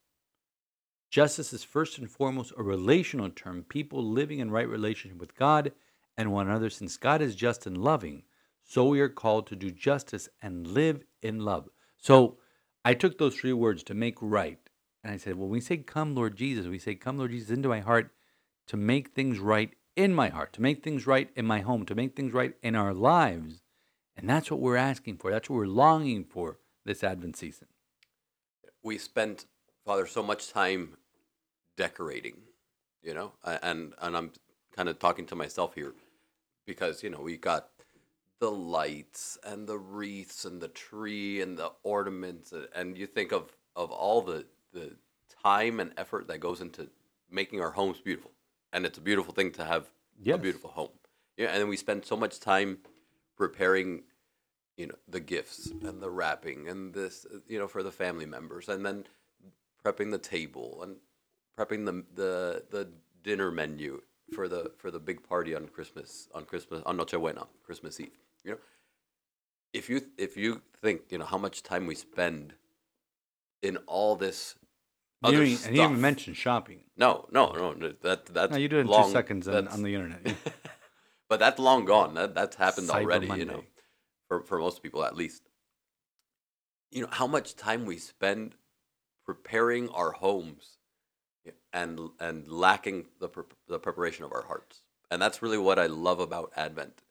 Justice 1.10 1.52
is 1.52 1.64
first 1.64 1.98
and 1.98 2.08
foremost 2.08 2.52
a 2.56 2.62
relational 2.62 3.28
term, 3.30 3.64
people 3.64 4.04
living 4.04 4.38
in 4.38 4.52
right 4.52 4.68
relationship 4.68 5.18
with 5.18 5.34
God 5.34 5.72
and 6.16 6.30
one 6.30 6.48
another. 6.48 6.70
Since 6.70 6.96
God 6.96 7.22
is 7.22 7.34
just 7.34 7.66
and 7.66 7.76
loving, 7.76 8.22
so 8.62 8.86
we 8.86 9.00
are 9.00 9.08
called 9.08 9.48
to 9.48 9.56
do 9.56 9.72
justice 9.72 10.28
and 10.40 10.64
live 10.68 11.02
in 11.22 11.40
love. 11.40 11.70
So 11.98 12.36
I 12.84 12.94
took 12.94 13.18
those 13.18 13.36
three 13.36 13.52
words 13.52 13.82
to 13.84 13.94
make 13.94 14.16
right, 14.20 14.58
and 15.04 15.12
I 15.12 15.16
said, 15.18 15.34
well, 15.36 15.44
when 15.44 15.52
we 15.52 15.60
say, 15.60 15.76
Come, 15.78 16.14
Lord 16.14 16.36
Jesus, 16.36 16.66
we 16.66 16.78
say, 16.78 16.94
Come, 16.94 17.18
Lord 17.18 17.30
Jesus, 17.32 17.50
into 17.50 17.68
my 17.68 17.80
heart 17.80 18.10
to 18.68 18.76
make 18.76 19.10
things 19.10 19.38
right 19.38 19.72
in 19.96 20.14
my 20.14 20.28
heart, 20.30 20.52
to 20.54 20.62
make 20.62 20.82
things 20.82 21.06
right 21.06 21.30
in 21.36 21.44
my 21.46 21.60
home, 21.60 21.84
to 21.86 21.94
make 21.94 22.16
things 22.16 22.32
right 22.32 22.54
in 22.62 22.74
our 22.76 22.94
lives. 22.94 23.62
And 24.16 24.28
that's 24.28 24.50
what 24.50 24.60
we're 24.60 24.76
asking 24.76 25.18
for. 25.18 25.30
That's 25.30 25.48
what 25.50 25.56
we're 25.56 25.66
longing 25.66 26.24
for 26.24 26.58
this 26.84 27.02
Advent 27.04 27.36
season. 27.36 27.68
we 28.82 28.98
spent 28.98 29.46
father 29.84 30.06
so 30.06 30.22
much 30.22 30.52
time 30.52 30.96
decorating 31.76 32.36
you 33.02 33.14
know 33.14 33.32
and 33.44 33.94
and 34.00 34.16
i'm 34.16 34.30
kind 34.74 34.88
of 34.88 34.98
talking 34.98 35.26
to 35.26 35.34
myself 35.36 35.74
here 35.74 35.92
because 36.66 37.02
you 37.02 37.10
know 37.10 37.20
we 37.20 37.36
got 37.36 37.68
the 38.40 38.50
lights 38.50 39.38
and 39.44 39.68
the 39.68 39.78
wreaths 39.78 40.44
and 40.44 40.60
the 40.60 40.68
tree 40.68 41.40
and 41.40 41.56
the 41.58 41.70
ornaments 41.82 42.52
uh, 42.52 42.66
and 42.74 42.96
you 42.98 43.06
think 43.06 43.32
of 43.32 43.52
of 43.76 43.90
all 43.90 44.22
the 44.22 44.46
the 44.72 44.96
time 45.42 45.78
and 45.78 45.92
effort 45.96 46.26
that 46.26 46.38
goes 46.38 46.60
into 46.60 46.88
making 47.30 47.60
our 47.60 47.70
homes 47.70 48.00
beautiful. 48.00 48.32
And 48.72 48.84
it's 48.86 48.98
a 48.98 49.00
beautiful 49.00 49.32
thing 49.34 49.52
to 49.52 49.64
have 49.64 49.90
Yes. 50.22 50.36
a 50.36 50.42
beautiful 50.42 50.70
home. 50.70 50.90
Yeah 51.36 51.48
and 51.48 51.60
then 51.60 51.68
we 51.68 51.76
spend 51.76 52.04
so 52.04 52.16
much 52.16 52.40
time 52.40 52.78
preparing 53.36 54.02
you 54.76 54.86
know 54.86 54.96
the 55.08 55.20
gifts 55.20 55.70
and 55.82 56.00
the 56.00 56.10
wrapping 56.10 56.68
and 56.68 56.94
this 56.94 57.26
uh, 57.32 57.38
you 57.46 57.58
know 57.58 57.68
for 57.68 57.82
the 57.82 57.92
family 57.92 58.26
members 58.26 58.68
and 58.68 58.84
then 58.84 59.04
prepping 59.84 60.10
the 60.10 60.18
table 60.18 60.82
and 60.82 60.96
prepping 61.58 61.84
the 61.84 62.04
the 62.14 62.64
the 62.70 62.88
dinner 63.22 63.50
menu 63.50 64.00
for 64.34 64.48
the 64.48 64.70
for 64.78 64.90
the 64.90 64.98
big 65.00 65.22
party 65.22 65.54
on 65.54 65.68
Christmas 65.68 66.28
on 66.34 66.44
Christmas 66.44 66.82
on 66.86 66.96
Nochebuena 66.96 67.46
Christmas 67.64 68.00
Eve 68.00 68.16
you 68.44 68.52
know 68.52 68.58
if 69.72 69.88
you 69.88 70.02
if 70.18 70.36
you 70.36 70.62
think 70.82 71.02
you 71.10 71.18
know 71.18 71.24
how 71.24 71.38
much 71.38 71.62
time 71.62 71.86
we 71.86 71.94
spend 71.94 72.54
in 73.62 73.76
all 73.86 74.16
this 74.16 74.56
You 75.22 75.28
other 75.28 75.42
even- 75.42 75.56
stuff 75.56 75.68
and 75.68 75.76
you 75.76 75.82
even 75.84 76.00
mention 76.00 76.34
shopping. 76.34 76.80
no 76.96 77.26
no 77.30 77.52
no 77.52 77.92
that 78.02 78.26
that's 78.26 78.52
No, 78.52 78.58
you 78.58 78.68
do 78.68 78.78
it 78.78 78.80
in 78.82 78.86
long, 78.86 79.06
two 79.06 79.12
seconds 79.12 79.46
on, 79.48 79.68
on 79.68 79.82
the 79.82 79.94
internet. 79.94 80.22
but 81.28 81.38
that's 81.38 81.58
long 81.58 81.84
gone. 81.84 82.14
That 82.14 82.34
that's 82.34 82.56
happened 82.56 82.88
Cyber 82.88 83.02
already. 83.02 83.26
You 83.38 83.44
know, 83.44 83.64
for 84.28 84.42
for 84.42 84.58
most 84.58 84.82
people 84.82 85.04
at 85.04 85.14
least. 85.16 85.42
You 86.90 87.02
know 87.02 87.08
how 87.12 87.26
much 87.28 87.54
time 87.54 87.84
we 87.86 87.98
spend 87.98 88.56
preparing 89.24 89.88
our 89.90 90.10
homes, 90.10 90.78
and 91.72 92.10
and 92.18 92.48
lacking 92.50 93.06
the 93.20 93.28
pre- 93.28 93.44
the 93.68 93.78
preparation 93.78 94.24
of 94.24 94.32
our 94.32 94.42
hearts, 94.46 94.82
and 95.10 95.22
that's 95.22 95.40
really 95.40 95.58
what 95.58 95.78
I 95.78 95.86
love 95.86 96.18
about 96.18 96.50
Advent. 96.56 97.02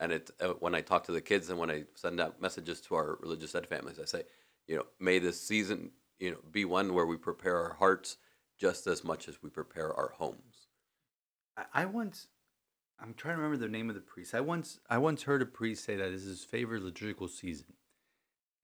And 0.00 0.12
it 0.12 0.30
uh, 0.40 0.48
when 0.60 0.74
I 0.74 0.80
talk 0.80 1.04
to 1.04 1.12
the 1.12 1.20
kids 1.20 1.50
and 1.50 1.58
when 1.58 1.70
I 1.70 1.84
send 1.94 2.20
out 2.20 2.40
messages 2.40 2.80
to 2.82 2.94
our 2.94 3.18
religious 3.20 3.54
ed 3.54 3.66
families, 3.66 3.98
I 4.00 4.04
say, 4.04 4.22
you 4.66 4.76
know, 4.76 4.86
may 5.00 5.18
this 5.18 5.40
season, 5.40 5.90
you 6.18 6.30
know, 6.30 6.38
be 6.50 6.64
one 6.64 6.94
where 6.94 7.06
we 7.06 7.16
prepare 7.16 7.56
our 7.56 7.74
hearts 7.74 8.16
just 8.58 8.86
as 8.86 9.04
much 9.04 9.28
as 9.28 9.42
we 9.42 9.50
prepare 9.50 9.92
our 9.92 10.10
homes. 10.10 10.68
I- 11.56 11.66
I 11.74 11.84
once, 11.86 12.28
I'm 13.00 13.14
trying 13.14 13.36
to 13.36 13.42
remember 13.42 13.64
the 13.64 13.70
name 13.70 13.88
of 13.88 13.94
the 13.94 14.00
priest. 14.00 14.34
I 14.34 14.40
once, 14.40 14.80
I 14.88 14.98
once 14.98 15.22
heard 15.24 15.42
a 15.42 15.46
priest 15.46 15.84
say 15.84 15.96
that 15.96 16.10
this 16.10 16.22
is 16.22 16.40
his 16.40 16.44
favorite 16.44 16.82
liturgical 16.82 17.28
season, 17.28 17.74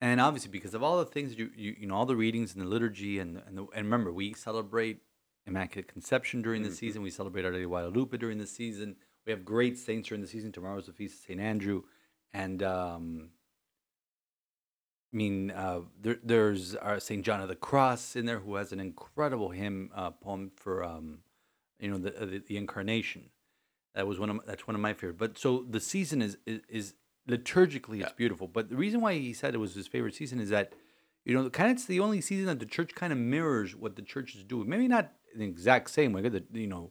and 0.00 0.20
obviously 0.20 0.50
because 0.50 0.74
of 0.74 0.82
all 0.82 0.98
the 0.98 1.06
things 1.06 1.30
that 1.30 1.38
you, 1.38 1.50
you, 1.56 1.76
you 1.80 1.86
know, 1.86 1.94
all 1.94 2.06
the 2.06 2.16
readings 2.16 2.54
in 2.54 2.60
the 2.60 2.66
liturgy, 2.66 3.18
and 3.18 3.42
and, 3.46 3.58
the, 3.58 3.62
and 3.74 3.86
remember 3.86 4.12
we 4.12 4.34
celebrate 4.34 5.00
Immaculate 5.46 5.88
Conception 5.88 6.42
during 6.42 6.62
the 6.62 6.70
season. 6.70 7.02
We 7.02 7.10
celebrate 7.10 7.44
Our 7.44 7.52
Lady 7.52 7.64
of 7.64 7.70
Guadalupe 7.70 8.16
during 8.16 8.38
the 8.38 8.46
season. 8.46 8.96
We 9.26 9.32
have 9.32 9.44
great 9.44 9.78
saints 9.78 10.08
during 10.08 10.22
the 10.22 10.28
season. 10.28 10.52
Tomorrow's 10.52 10.86
the 10.86 10.92
feast 10.92 11.20
of 11.20 11.26
Saint 11.26 11.40
Andrew, 11.40 11.82
and 12.32 12.62
um, 12.62 13.30
I 15.12 15.16
mean, 15.16 15.50
uh, 15.50 15.80
there, 16.00 16.18
there's 16.22 16.74
uh, 16.76 16.98
Saint 16.98 17.24
John 17.24 17.40
of 17.40 17.48
the 17.48 17.54
Cross 17.54 18.16
in 18.16 18.26
there, 18.26 18.40
who 18.40 18.56
has 18.56 18.72
an 18.72 18.80
incredible 18.80 19.50
hymn 19.50 19.90
uh, 19.94 20.10
poem 20.10 20.50
for, 20.56 20.82
um, 20.84 21.20
you 21.78 21.90
know, 21.90 21.98
the, 21.98 22.20
uh, 22.20 22.26
the 22.26 22.38
the 22.40 22.56
incarnation. 22.56 23.30
That 23.94 24.06
was 24.06 24.18
one 24.18 24.28
of 24.30 24.40
that's 24.46 24.66
one 24.66 24.74
of 24.74 24.80
my 24.80 24.92
favorite. 24.92 25.18
But 25.18 25.38
so 25.38 25.64
the 25.68 25.80
season 25.80 26.20
is 26.20 26.36
is, 26.46 26.60
is 26.68 26.94
liturgically 27.28 28.00
it's 28.00 28.10
Yeah. 28.10 28.16
beautiful. 28.16 28.48
But 28.48 28.68
the 28.68 28.76
reason 28.76 29.00
why 29.00 29.14
he 29.14 29.32
said 29.32 29.54
it 29.54 29.58
was 29.58 29.74
his 29.74 29.86
favorite 29.86 30.14
season 30.14 30.40
is 30.40 30.50
that, 30.50 30.74
you 31.24 31.32
know, 31.32 31.48
kind 31.48 31.70
of 31.70 31.76
it's 31.76 31.86
the 31.86 32.00
only 32.00 32.20
season 32.20 32.46
that 32.46 32.58
the 32.58 32.66
church 32.66 32.94
kind 32.94 33.12
of 33.12 33.18
mirrors 33.18 33.74
what 33.74 33.96
the 33.96 34.02
church 34.02 34.34
is 34.34 34.42
doing. 34.44 34.68
Maybe 34.68 34.88
not 34.88 35.12
the 35.34 35.44
exact 35.44 35.90
same 35.90 36.12
way. 36.12 36.28
That 36.28 36.46
you 36.52 36.66
know, 36.66 36.90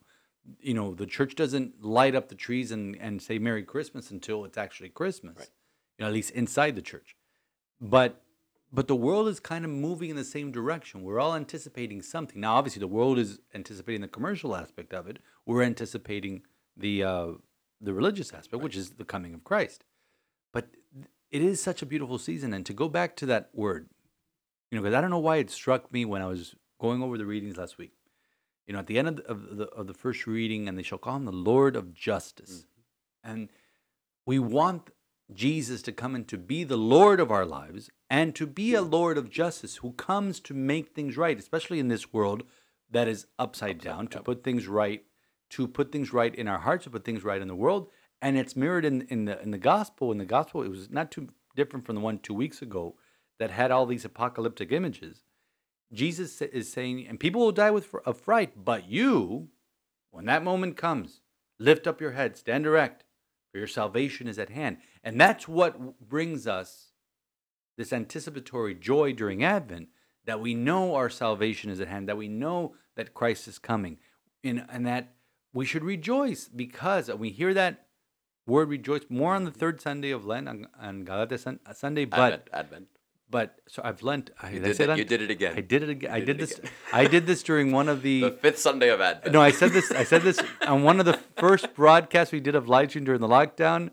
you 0.60 0.74
know, 0.74 0.94
the 0.94 1.06
church 1.06 1.36
doesn't 1.36 1.84
light 1.84 2.16
up 2.16 2.30
the 2.30 2.36
trees 2.36 2.72
and 2.72 2.96
and 2.98 3.22
say 3.22 3.40
Merry 3.40 3.64
Christmas 3.64 4.12
until 4.12 4.46
it's 4.46 4.58
actually 4.58 4.90
Christmas. 4.90 5.38
Right. 5.38 5.50
You 5.98 6.04
know, 6.04 6.08
at 6.08 6.14
least 6.14 6.32
inside 6.32 6.76
the 6.76 6.82
church 6.82 7.16
but 7.84 8.22
but 8.72 8.88
the 8.88 8.96
world 8.96 9.28
is 9.28 9.40
kind 9.40 9.66
of 9.66 9.70
moving 9.70 10.10
in 10.10 10.16
the 10.16 10.24
same 10.24 10.52
direction. 10.52 11.04
We're 11.04 11.20
all 11.20 11.36
anticipating 11.36 12.02
something. 12.02 12.42
Now, 12.42 12.56
obviously, 12.56 12.80
the 12.80 12.88
world 12.88 13.20
is 13.20 13.40
anticipating 13.54 14.02
the 14.02 14.08
commercial 14.08 14.56
aspect 14.56 14.96
of 14.96 15.06
it. 15.06 15.20
We're 15.46 15.62
anticipating 15.62 16.42
the 16.76 17.04
uh, 17.04 17.28
the 17.80 17.94
religious 17.94 18.34
aspect, 18.34 18.64
which 18.64 18.76
is 18.76 18.92
the 18.92 19.06
coming 19.06 19.36
of 19.36 19.44
Christ. 19.44 19.84
But 20.52 20.70
it 21.30 21.44
is 21.44 21.62
such 21.62 21.82
a 21.84 21.86
beautiful 21.86 22.18
season, 22.18 22.54
and 22.54 22.66
to 22.66 22.74
go 22.74 22.90
back 22.90 23.16
to 23.18 23.26
that 23.28 23.50
word, 23.54 23.90
you 24.72 24.78
know, 24.78 24.82
because 24.82 24.96
I 24.96 25.02
don't 25.02 25.12
know 25.12 25.20
why 25.20 25.38
it 25.38 25.52
struck 25.52 25.92
me 25.92 26.06
when 26.06 26.22
I 26.22 26.28
was 26.28 26.56
going 26.80 27.04
over 27.04 27.18
the 27.18 27.26
readings 27.26 27.58
last 27.58 27.78
week. 27.78 27.92
You 28.67 28.74
know, 28.74 28.79
at 28.79 28.88
the 28.88 28.98
end 28.98 29.08
of 29.08 29.15
the, 29.17 29.25
of 29.29 29.58
the, 29.58 29.65
of 29.70 29.88
the 29.88 29.93
first 29.93 30.25
reading, 30.25 30.67
and 30.67 30.77
they 30.77 30.84
shall 30.84 30.98
call 30.98 31.17
him 31.17 31.25
the 31.25 31.32
Lord 31.32 31.75
of 31.75 31.93
Justice, 31.93 32.65
mm-hmm. 33.25 33.32
and 33.32 33.50
we 34.25 34.39
want 34.39 34.89
Jesus 35.34 35.82
to 35.84 35.91
come 35.91 36.15
and 36.15 36.27
to 36.27 36.38
be 36.38 36.63
the 36.63 36.77
Lord 36.77 37.20
of 37.20 37.32
our 37.32 37.46
lives 37.46 37.89
and 38.10 38.36
to 38.36 38.46
be 38.46 38.74
a 38.74 38.82
Lord 38.82 39.17
of 39.17 39.29
justice 39.29 39.77
who 39.77 39.93
comes 39.93 40.39
to 40.41 40.53
make 40.53 40.89
things 40.89 41.17
right, 41.17 41.39
especially 41.39 41.79
in 41.79 41.88
this 41.88 42.13
world 42.13 42.43
that 42.89 43.08
is 43.08 43.25
upside, 43.39 43.79
down 43.79 44.08
to 44.08 44.22
put 44.22 44.43
things 44.43 44.67
right, 44.67 45.03
to 45.50 45.67
put 45.67 45.91
things 45.91 46.13
right 46.13 46.34
in 46.34 46.48
our 46.48 46.60
hearts, 46.60 46.84
to 46.84 46.89
put 46.89 47.03
things 47.03 47.24
right 47.24 47.41
in 47.41 47.48
the 47.48 47.55
world, 47.55 47.89
and 48.22 48.38
it's 48.38 48.55
mirrored 48.55 48.86
in, 48.86 49.01
in 49.10 49.25
the 49.25 49.41
in 49.41 49.51
the 49.51 49.58
gospel. 49.58 50.12
In 50.12 50.17
the 50.17 50.25
gospel, 50.25 50.62
it 50.62 50.70
was 50.70 50.89
not 50.89 51.12
too 51.12 51.29
different 51.55 51.86
from 51.86 51.96
the 51.96 52.01
one 52.01 52.20
two 52.20 52.34
weeks 52.34 52.62
ago 52.62 52.96
that 53.39 53.51
had 53.51 53.72
all 53.72 53.86
these 53.86 54.05
apocalyptic 54.05 54.72
images. 54.72 55.24
Jesus 55.94 56.42
is 56.42 56.72
saying, 56.72 57.08
and 57.08 57.20
people 57.20 57.42
will 57.42 57.52
die 57.52 57.72
with 57.72 57.94
of 58.06 58.20
fright, 58.20 58.66
but 58.66 58.90
you, 58.90 59.50
when 60.12 60.26
that 60.26 60.44
moment 60.44 60.78
comes, 60.78 61.22
lift 61.60 61.88
up 61.88 62.02
your 62.02 62.12
head, 62.12 62.36
stand 62.36 62.66
erect, 62.66 63.06
for 63.52 63.60
your 63.60 63.68
salvation 63.68 64.28
is 64.28 64.40
at 64.40 64.50
hand. 64.50 64.78
And 65.04 65.22
that's 65.22 65.48
what 65.48 66.00
brings 66.00 66.48
us 66.48 66.92
this 67.78 67.94
anticipatory 67.94 68.76
joy 68.76 69.14
during 69.14 69.44
Advent 69.44 69.90
that 70.26 70.40
we 70.40 70.54
know 70.54 70.96
our 70.96 71.10
salvation 71.10 71.70
is 71.70 71.80
at 71.80 71.88
hand, 71.88 72.08
that 72.08 72.18
we 72.18 72.28
know 72.28 72.76
that 72.96 73.14
Christ 73.14 73.48
is 73.48 73.60
coming, 73.60 73.98
in, 74.42 74.66
and 74.70 74.86
that 74.86 75.14
we 75.54 75.66
should 75.66 75.84
rejoice 75.84 76.48
because 76.48 77.10
and 77.10 77.20
we 77.20 77.30
hear 77.30 77.54
that 77.54 77.88
word 78.48 78.70
rejoice 78.70 79.04
more 79.10 79.36
on 79.36 79.46
the 79.46 79.52
third 79.52 79.82
Sunday 79.82 80.12
of 80.12 80.26
Lent 80.26 80.48
on, 80.48 80.68
on 80.80 81.06
Gaudete 81.06 81.60
Sunday, 81.76 82.06
but 82.06 82.20
Advent, 82.20 82.50
Advent. 82.54 82.88
But 83.30 83.56
so 83.68 83.82
I've 83.84 84.03
Lent. 84.03 84.30
I, 84.42 84.51
You 84.51 84.60
did 84.60 84.77
did 84.77 84.89
it- 84.89 84.98
you 84.98 85.03
did 85.06 85.22
it 85.22 85.32
again. 85.32 85.53
I 85.58 85.62
did 85.62 85.84
it 85.84 85.89
again. 85.89 86.12
I 86.12 86.20
did 86.20 86.25
did 86.25 86.38
this. 86.39 86.58
again. 86.60 86.72
I 86.94 87.06
did 87.08 87.25
this 87.25 87.44
during 87.44 87.72
one 87.72 87.89
of 87.89 88.01
The 88.03 88.30
fifth 88.42 88.60
Sunday 88.60 88.89
of 88.89 89.01
Advent. 89.01 89.34
no, 89.34 89.42
I 89.42 89.51
said 89.51 89.72
this. 89.72 89.92
I 89.92 90.03
said 90.03 90.22
this 90.22 90.39
on 90.68 90.84
one 90.84 91.00
of 91.00 91.06
the 91.06 91.20
first 91.38 91.74
broadcasts 91.74 92.32
we 92.32 92.39
did 92.39 92.56
of 92.56 92.68
live 92.70 92.89
stream 92.89 93.06
during 93.06 93.22
the 93.22 93.27
lockdown. 93.27 93.89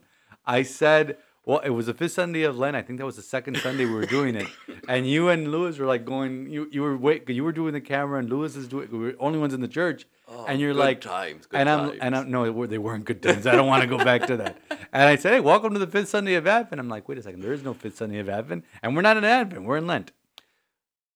I 0.47 0.63
said, 0.63 1.17
well, 1.47 1.59
it 1.61 1.71
was 1.71 1.87
the 1.87 1.95
fifth 1.95 2.13
Sunday 2.13 2.43
of 2.43 2.57
Lent. 2.59 2.77
I 2.77 2.83
think 2.83 2.99
that 2.99 3.07
was 3.07 3.17
the 3.17 3.23
second 3.23 3.57
Sunday 3.59 3.85
we 3.87 3.93
were 3.95 4.07
doing 4.07 4.35
it, 4.37 4.47
and 4.89 5.09
you 5.09 5.29
and 5.31 5.51
Lewis 5.51 5.79
were 5.79 5.87
like 5.87 6.05
going. 6.05 6.49
You 6.51 6.69
you 6.71 6.83
were 6.83 6.97
wait. 6.97 7.29
You 7.29 7.43
were 7.45 7.53
doing 7.53 7.73
the 7.73 7.81
camera, 7.81 8.19
and 8.19 8.29
Lewis 8.29 8.57
is 8.57 8.69
doing. 8.69 8.89
We 8.93 8.99
were 8.99 9.15
only 9.19 9.39
ones 9.39 9.55
in 9.55 9.61
the 9.61 9.69
church, 9.69 10.07
oh, 10.29 10.45
and 10.47 10.61
you're 10.61 10.71
Oh, 10.71 10.75
good 10.75 10.79
like 10.81 11.01
times, 11.01 11.47
good 11.47 11.59
and 11.61 11.69
I'm 11.69 11.89
times. 11.91 11.99
and 12.03 12.17
I'm 12.17 12.31
no, 12.31 12.67
they 12.67 12.79
weren't 12.79 13.05
good 13.07 13.23
times. 13.23 13.47
I 13.47 13.53
don't 13.57 13.67
want 13.67 13.83
to 13.83 13.89
go 13.89 13.99
back 14.05 14.27
to 14.27 14.37
that. 14.37 14.59
And 14.93 15.03
I 15.05 15.17
said, 15.17 15.33
hey, 15.33 15.41
welcome 15.41 15.73
to 15.73 15.79
the 15.79 15.87
fifth 15.87 16.09
Sunday 16.09 16.35
of 16.35 16.47
Advent. 16.47 16.79
I'm 16.79 16.89
like, 16.89 17.09
wait 17.09 17.17
a 17.19 17.23
second, 17.23 17.41
there 17.43 17.53
is 17.53 17.63
no 17.63 17.75
fifth 17.75 17.97
Sunday 17.97 18.19
of 18.19 18.29
Advent, 18.29 18.65
and 18.83 18.95
we're 18.95 19.03
not 19.03 19.17
in 19.17 19.25
Advent. 19.25 19.65
We're 19.65 19.77
in 19.79 19.87
Lent. 19.87 20.13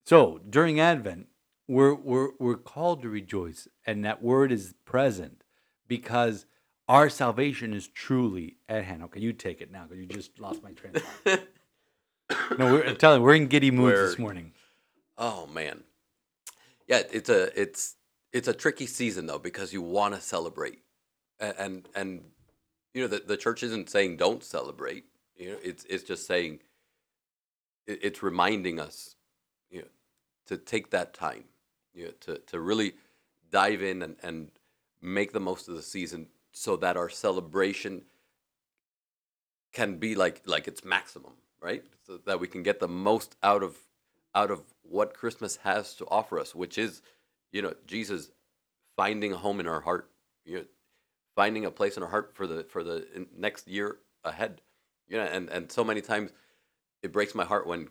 So 0.05 0.41
during 0.49 0.81
Advent, 0.81 1.29
we're, 1.67 1.95
we're, 1.95 2.29
we're 2.39 2.57
called 2.57 3.03
to 3.03 3.09
rejoice, 3.09 3.69
and 3.87 4.05
that 4.05 4.23
word 4.23 4.53
is 4.53 4.75
present 4.85 5.43
because 5.89 6.45
our 6.89 7.09
salvation 7.09 7.73
is 7.73 7.89
truly 7.89 8.57
at 8.69 8.85
hand. 8.85 9.03
Okay, 9.05 9.21
you 9.21 9.33
take 9.33 9.61
it 9.61 9.71
now 9.71 9.85
because 9.85 9.99
you 9.99 10.07
just 10.07 10.39
lost 10.39 10.63
my 10.63 10.73
train 10.73 10.97
of 10.97 11.03
thought. 11.03 11.49
no, 12.59 12.73
we're, 12.73 12.85
I'm 12.85 12.97
telling 12.97 13.21
you, 13.21 13.25
we're 13.25 13.35
in 13.35 13.47
giddy 13.47 13.71
moods 13.71 13.99
this 13.99 14.11
We're- 14.19 14.23
morning. 14.23 14.53
Oh 15.17 15.47
man, 15.47 15.85
yeah, 16.89 17.03
it's 17.13 17.29
a 17.29 17.59
it's 17.61 17.95
it's 18.33 18.49
a 18.49 18.53
tricky 18.53 18.87
season 18.87 19.27
though 19.27 19.39
because 19.39 19.73
you 19.73 19.81
want 19.81 20.15
to 20.15 20.21
celebrate, 20.21 20.81
and, 21.39 21.55
and 21.59 21.89
and 21.95 22.25
you 22.93 23.03
know 23.03 23.09
the 23.09 23.23
the 23.25 23.37
church 23.37 23.63
isn't 23.63 23.89
saying 23.89 24.17
don't 24.17 24.43
celebrate. 24.43 25.05
You 25.37 25.51
know, 25.53 25.57
it's 25.63 25.85
it's 25.85 26.03
just 26.03 26.27
saying 26.27 26.61
it, 27.87 28.01
it's 28.03 28.23
reminding 28.25 28.81
us, 28.81 29.15
you 29.71 29.83
know, 29.83 29.89
to 30.47 30.57
take 30.57 30.91
that 30.91 31.15
time, 31.15 31.45
you 31.95 32.07
know, 32.07 32.13
to 32.23 32.39
to 32.39 32.59
really 32.59 32.95
dive 33.51 33.83
in 33.83 34.03
and 34.03 34.17
and 34.23 34.51
make 35.01 35.33
the 35.33 35.41
most 35.41 35.69
of 35.69 35.77
the 35.77 35.83
season 35.83 36.27
so 36.57 36.77
that 36.77 36.97
our 36.97 37.11
celebration 37.11 38.03
can 39.73 39.97
be 39.97 40.15
like 40.15 40.41
like 40.47 40.69
its 40.69 40.85
maximum, 40.85 41.33
right? 41.61 41.85
So 42.07 42.19
that 42.27 42.39
we 42.39 42.47
can 42.47 42.63
get 42.63 42.79
the 42.79 42.89
most 42.89 43.37
out 43.43 43.65
of 43.65 43.77
out 44.35 44.53
of 44.53 44.63
what 44.83 45.15
Christmas 45.15 45.57
has 45.57 45.95
to 45.95 46.07
offer 46.07 46.39
us, 46.39 46.55
which 46.55 46.79
is, 46.79 47.03
you 47.53 47.61
know, 47.61 47.75
Jesus 47.87 48.31
finding 48.97 49.33
a 49.33 49.37
home 49.37 49.59
in 49.59 49.67
our 49.67 49.81
heart, 49.81 50.11
you 50.45 50.59
know, 50.59 50.65
finding 51.35 51.65
a 51.65 51.73
place 51.73 51.97
in 51.97 52.05
our 52.05 52.09
heart 52.09 52.31
for 52.35 52.47
the 52.47 52.63
for 52.63 52.85
the 52.85 53.27
next 53.37 53.67
year 53.67 53.97
ahead. 54.25 54.61
You 55.09 55.19
know, 55.19 55.25
and 55.25 55.51
and 55.51 55.73
so 55.73 55.83
many 55.83 56.01
times 56.01 56.31
it 57.03 57.13
breaks 57.13 57.35
my 57.35 57.45
heart 57.45 57.67
when 57.67 57.89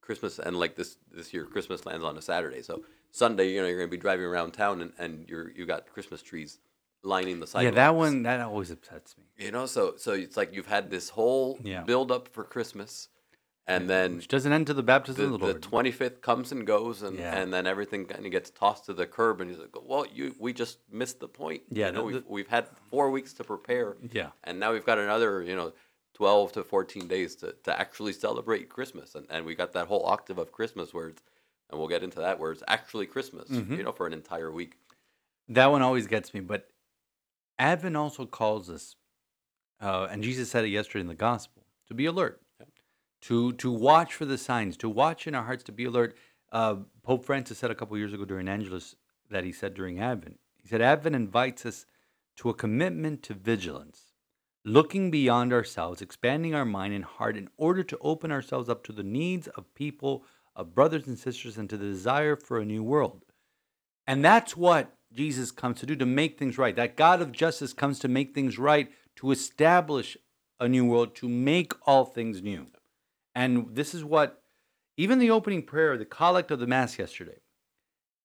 Christmas 0.00 0.38
and 0.38 0.58
like 0.58 0.76
this 0.76 0.96
this 1.12 1.34
year 1.34 1.44
Christmas 1.44 1.84
lands 1.84 2.06
on 2.06 2.16
a 2.16 2.22
Saturday. 2.22 2.62
So 2.62 2.84
Sunday, 3.10 3.50
you 3.50 3.60
know, 3.60 3.68
you're 3.68 3.78
gonna 3.78 3.88
be 3.88 3.98
driving 3.98 4.24
around 4.24 4.52
town 4.52 4.80
and, 4.80 4.92
and 4.98 5.28
you're 5.28 5.50
you 5.50 5.66
got 5.66 5.92
Christmas 5.92 6.22
trees 6.22 6.58
lining 7.02 7.40
the 7.40 7.46
side. 7.46 7.62
Yeah, 7.64 7.70
that 7.72 7.94
one 7.94 8.22
that 8.24 8.40
always 8.40 8.70
upsets 8.70 9.16
me. 9.16 9.24
You 9.44 9.52
know, 9.52 9.66
so 9.66 9.94
so 9.96 10.12
it's 10.12 10.36
like 10.36 10.54
you've 10.54 10.66
had 10.66 10.90
this 10.90 11.10
whole 11.10 11.58
Yeah. 11.62 11.82
build 11.82 12.10
up 12.10 12.28
for 12.28 12.44
Christmas, 12.44 13.08
and 13.66 13.88
then 13.88 14.16
Which 14.16 14.28
doesn't 14.28 14.52
end 14.52 14.66
to 14.68 14.74
the 14.74 14.82
baptism 14.82 15.28
the, 15.28 15.34
of 15.34 15.40
the 15.40 15.52
the 15.54 15.60
25th 15.60 16.20
comes 16.22 16.52
and 16.52 16.66
goes, 16.66 17.02
and, 17.02 17.18
Yeah. 17.18 17.36
and 17.38 17.52
then 17.52 17.66
everything 17.66 18.06
kind 18.06 18.24
of 18.26 18.32
gets 18.32 18.50
tossed 18.50 18.86
to 18.86 18.94
the 18.94 19.06
curb, 19.06 19.40
and 19.40 19.50
you 19.50 19.56
like, 19.58 19.76
well, 19.86 20.06
you 20.12 20.34
we 20.38 20.52
just 20.52 20.78
missed 20.90 21.20
the 21.20 21.28
point. 21.28 21.62
Yeah, 21.70 21.86
you 21.86 21.92
know, 21.92 21.98
the- 22.00 22.04
we've, 22.16 22.26
we've 22.26 22.48
had 22.48 22.66
four 22.90 23.10
weeks 23.10 23.32
to 23.34 23.44
prepare, 23.44 23.96
yeah. 24.12 24.30
and 24.44 24.58
now 24.58 24.72
we've 24.72 24.86
got 24.86 24.98
another, 24.98 25.42
you 25.42 25.54
know, 25.54 25.72
12 26.14 26.50
to 26.52 26.64
14 26.64 27.06
days 27.06 27.36
to, 27.36 27.54
to 27.62 27.78
actually 27.80 28.12
celebrate 28.12 28.68
Christmas, 28.68 29.14
and, 29.14 29.24
and 29.30 29.46
we 29.46 29.54
got 29.54 29.72
that 29.74 29.86
whole 29.86 30.04
octave 30.04 30.38
of 30.38 30.50
Christmas 30.50 30.92
where 30.92 31.08
it's, 31.08 31.22
and 31.70 31.78
we'll 31.78 31.88
get 31.88 32.02
into 32.02 32.18
that 32.18 32.40
where 32.40 32.50
it's 32.50 32.62
actually 32.66 33.06
Christmas, 33.06 33.48
Mm-hmm. 33.50 33.74
you 33.74 33.82
know, 33.84 33.92
for 33.92 34.06
an 34.06 34.12
entire 34.12 34.50
week. 34.50 34.78
That 35.50 35.66
one 35.70 35.82
always 35.82 36.06
gets 36.08 36.34
me. 36.34 36.40
But 36.40 36.68
Advent 37.58 37.96
also 37.96 38.26
calls 38.26 38.70
us, 38.70 38.94
uh, 39.80 40.08
and 40.10 40.22
Jesus 40.22 40.50
said 40.50 40.64
it 40.64 40.68
yesterday 40.68 41.00
in 41.00 41.08
the 41.08 41.14
gospel, 41.14 41.64
to 41.88 41.94
be 41.94 42.06
alert, 42.06 42.40
to 43.22 43.52
to 43.54 43.72
watch 43.72 44.14
for 44.14 44.24
the 44.24 44.38
signs, 44.38 44.76
to 44.78 44.88
watch 44.88 45.26
in 45.26 45.34
our 45.34 45.44
hearts, 45.44 45.64
to 45.64 45.72
be 45.72 45.84
alert. 45.84 46.16
Uh, 46.52 46.76
Pope 47.02 47.24
Francis 47.24 47.58
said 47.58 47.70
a 47.70 47.74
couple 47.74 47.98
years 47.98 48.12
ago 48.12 48.24
during 48.24 48.48
Angelus 48.48 48.96
that 49.30 49.44
he 49.44 49.52
said 49.52 49.74
during 49.74 49.98
Advent. 49.98 50.38
He 50.62 50.68
said 50.68 50.80
Advent 50.80 51.16
invites 51.16 51.66
us 51.66 51.86
to 52.36 52.48
a 52.48 52.54
commitment 52.54 53.22
to 53.24 53.34
vigilance, 53.34 54.12
looking 54.64 55.10
beyond 55.10 55.52
ourselves, 55.52 56.00
expanding 56.00 56.54
our 56.54 56.64
mind 56.64 56.94
and 56.94 57.04
heart 57.04 57.36
in 57.36 57.48
order 57.56 57.82
to 57.82 57.98
open 58.00 58.30
ourselves 58.30 58.68
up 58.68 58.84
to 58.84 58.92
the 58.92 59.02
needs 59.02 59.48
of 59.48 59.74
people, 59.74 60.24
of 60.54 60.74
brothers 60.74 61.06
and 61.06 61.18
sisters, 61.18 61.58
and 61.58 61.68
to 61.68 61.76
the 61.76 61.86
desire 61.86 62.36
for 62.36 62.58
a 62.58 62.64
new 62.64 62.82
world. 62.82 63.24
And 64.06 64.24
that's 64.24 64.56
what 64.56 64.96
Jesus 65.12 65.50
comes 65.50 65.80
to 65.80 65.86
do 65.86 65.96
to 65.96 66.06
make 66.06 66.38
things 66.38 66.58
right. 66.58 66.76
That 66.76 66.96
God 66.96 67.20
of 67.22 67.32
justice 67.32 67.72
comes 67.72 67.98
to 68.00 68.08
make 68.08 68.34
things 68.34 68.58
right, 68.58 68.90
to 69.16 69.30
establish 69.30 70.16
a 70.60 70.68
new 70.68 70.84
world, 70.84 71.14
to 71.16 71.28
make 71.28 71.72
all 71.86 72.04
things 72.04 72.42
new. 72.42 72.66
And 73.34 73.74
this 73.74 73.94
is 73.94 74.04
what, 74.04 74.42
even 74.96 75.18
the 75.18 75.30
opening 75.30 75.62
prayer, 75.62 75.96
the 75.96 76.04
collect 76.04 76.50
of 76.50 76.58
the 76.58 76.66
Mass 76.66 76.98
yesterday, 76.98 77.38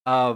uh, 0.05 0.35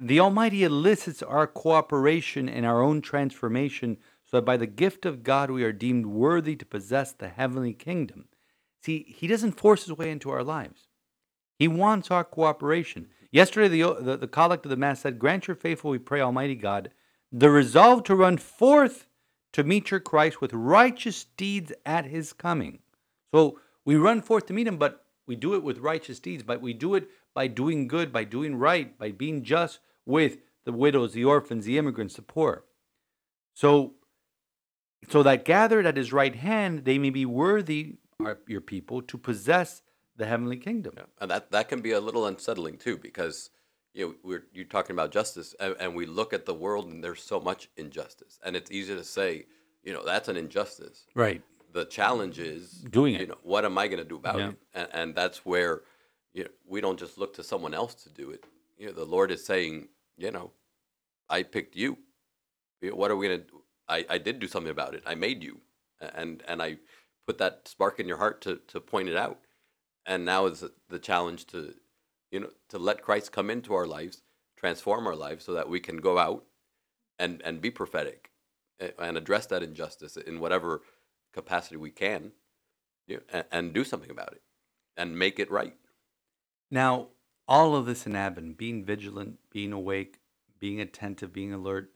the 0.00 0.20
Almighty 0.20 0.62
elicits 0.62 1.22
our 1.22 1.46
cooperation 1.46 2.48
in 2.48 2.64
our 2.64 2.82
own 2.82 3.00
transformation 3.00 3.96
so 4.24 4.36
that 4.36 4.44
by 4.44 4.56
the 4.56 4.66
gift 4.66 5.06
of 5.06 5.22
God 5.22 5.50
we 5.50 5.64
are 5.64 5.72
deemed 5.72 6.06
worthy 6.06 6.54
to 6.56 6.66
possess 6.66 7.12
the 7.12 7.28
heavenly 7.28 7.72
kingdom. 7.72 8.26
See, 8.82 9.06
He 9.08 9.26
doesn't 9.26 9.52
force 9.52 9.86
His 9.86 9.96
way 9.96 10.10
into 10.10 10.30
our 10.30 10.44
lives. 10.44 10.88
He 11.58 11.66
wants 11.66 12.10
our 12.10 12.24
cooperation. 12.24 13.08
Yesterday, 13.30 13.68
the, 13.68 13.94
the, 14.00 14.16
the 14.16 14.28
collect 14.28 14.64
of 14.64 14.70
the 14.70 14.76
Mass 14.76 15.00
said, 15.00 15.18
Grant 15.18 15.48
your 15.48 15.56
faithful, 15.56 15.90
we 15.90 15.98
pray, 15.98 16.20
Almighty 16.20 16.54
God, 16.54 16.90
the 17.30 17.50
resolve 17.50 18.04
to 18.04 18.14
run 18.14 18.38
forth 18.38 19.06
to 19.52 19.64
meet 19.64 19.90
your 19.90 20.00
Christ 20.00 20.40
with 20.40 20.52
righteous 20.52 21.24
deeds 21.36 21.72
at 21.84 22.06
his 22.06 22.32
coming. 22.32 22.80
So 23.34 23.60
we 23.84 23.96
run 23.96 24.22
forth 24.22 24.46
to 24.46 24.54
meet 24.54 24.66
him, 24.66 24.78
but 24.78 25.04
we 25.26 25.36
do 25.36 25.54
it 25.54 25.62
with 25.62 25.78
righteous 25.78 26.20
deeds, 26.20 26.42
but 26.42 26.62
we 26.62 26.72
do 26.72 26.94
it 26.94 27.08
by 27.34 27.46
doing 27.46 27.86
good, 27.86 28.12
by 28.12 28.24
doing 28.24 28.56
right, 28.56 28.98
by 28.98 29.10
being 29.10 29.42
just 29.44 29.80
with 30.06 30.38
the 30.64 30.72
widows, 30.72 31.12
the 31.12 31.24
orphans, 31.24 31.66
the 31.66 31.78
immigrants, 31.78 32.14
the 32.14 32.22
poor. 32.22 32.64
So, 33.54 33.94
so 35.08 35.22
that 35.22 35.44
gathered 35.44 35.86
at 35.86 35.96
his 35.96 36.12
right 36.12 36.34
hand, 36.34 36.84
they 36.84 36.98
may 36.98 37.10
be 37.10 37.26
worthy, 37.26 37.96
our, 38.20 38.38
your 38.46 38.60
people, 38.60 39.02
to 39.02 39.18
possess 39.18 39.82
the 40.18 40.26
heavenly 40.26 40.56
kingdom. 40.58 40.92
Yeah, 40.96 41.04
and 41.20 41.30
that 41.30 41.50
that 41.52 41.68
can 41.68 41.80
be 41.80 41.92
a 41.92 42.00
little 42.00 42.26
unsettling 42.26 42.76
too 42.76 42.98
because 42.98 43.50
you 43.94 44.06
know 44.06 44.14
we're 44.22 44.44
you're 44.52 44.66
talking 44.76 44.94
about 44.94 45.10
justice 45.12 45.54
and, 45.60 45.74
and 45.80 45.94
we 45.94 46.04
look 46.06 46.32
at 46.32 46.44
the 46.44 46.54
world 46.54 46.88
and 46.90 47.02
there's 47.02 47.22
so 47.22 47.40
much 47.40 47.70
injustice 47.76 48.38
and 48.44 48.54
it's 48.56 48.70
easy 48.70 48.94
to 48.94 49.04
say 49.04 49.46
you 49.82 49.92
know 49.94 50.04
that's 50.04 50.28
an 50.28 50.36
injustice. 50.36 51.06
Right. 51.14 51.42
The 51.72 51.84
challenge 51.84 52.38
is 52.38 52.84
Doing 52.90 53.14
it. 53.14 53.20
You 53.22 53.26
know 53.28 53.38
what 53.42 53.64
am 53.64 53.78
I 53.78 53.86
going 53.88 54.02
to 54.02 54.08
do 54.08 54.16
about 54.16 54.38
Yeah. 54.38 54.48
it? 54.50 54.56
And, 54.74 54.88
and 54.92 55.14
that's 55.14 55.38
where 55.46 55.82
you 56.34 56.44
know, 56.44 56.50
we 56.66 56.80
don't 56.80 56.98
just 56.98 57.16
look 57.18 57.32
to 57.34 57.42
someone 57.42 57.74
else 57.74 57.94
to 58.04 58.10
do 58.10 58.30
it. 58.30 58.44
You 58.76 58.86
know 58.86 58.92
the 58.92 59.06
Lord 59.16 59.30
is 59.30 59.44
saying 59.44 59.88
you 60.16 60.30
know 60.30 60.50
I 61.30 61.42
picked 61.42 61.76
you. 61.76 61.98
You 62.80 62.90
know, 62.90 62.96
What 62.96 63.10
are 63.10 63.16
we 63.16 63.28
going 63.28 63.40
to? 63.40 63.46
do? 63.46 63.62
I 63.88 64.04
I 64.16 64.18
did 64.18 64.38
do 64.40 64.48
something 64.48 64.70
about 64.78 64.94
it. 64.94 65.02
I 65.06 65.14
made 65.14 65.42
you, 65.42 65.60
and 66.20 66.42
and 66.48 66.60
I 66.62 66.78
put 67.26 67.38
that 67.38 67.68
spark 67.68 68.00
in 68.00 68.06
your 68.08 68.18
heart 68.18 68.40
to 68.42 68.56
to 68.72 68.80
point 68.80 69.08
it 69.08 69.16
out 69.16 69.38
and 70.08 70.24
now 70.24 70.46
is 70.46 70.64
the 70.90 70.98
challenge 70.98 71.46
to 71.46 71.74
you 72.32 72.40
know 72.40 72.50
to 72.68 72.78
let 72.78 73.02
christ 73.02 73.32
come 73.32 73.50
into 73.50 73.74
our 73.74 73.86
lives 73.86 74.22
transform 74.56 75.06
our 75.06 75.16
lives 75.16 75.44
so 75.44 75.54
that 75.54 75.68
we 75.68 75.80
can 75.80 75.98
go 75.98 76.18
out 76.18 76.44
and 77.18 77.42
and 77.44 77.60
be 77.62 77.70
prophetic 77.70 78.32
eh, 78.80 78.90
and 78.98 79.16
address 79.18 79.46
that 79.46 79.62
injustice 79.62 80.16
in 80.16 80.40
whatever 80.40 80.82
capacity 81.32 81.76
we 81.76 81.90
can 81.90 82.32
you 83.08 83.16
know, 83.16 83.22
and, 83.32 83.44
and 83.52 83.74
do 83.74 83.84
something 83.84 84.10
about 84.10 84.32
it 84.32 84.42
and 84.96 85.18
make 85.18 85.38
it 85.38 85.50
right 85.50 85.76
Now, 86.70 87.08
all 87.48 87.76
of 87.76 87.86
this 87.86 88.06
in 88.06 88.16
Advent, 88.16 88.58
being 88.58 88.84
vigilant, 88.84 89.38
being 89.52 89.72
awake, 89.72 90.20
being 90.60 90.80
attentive, 90.80 91.32
being 91.32 91.52
alert 91.54 91.92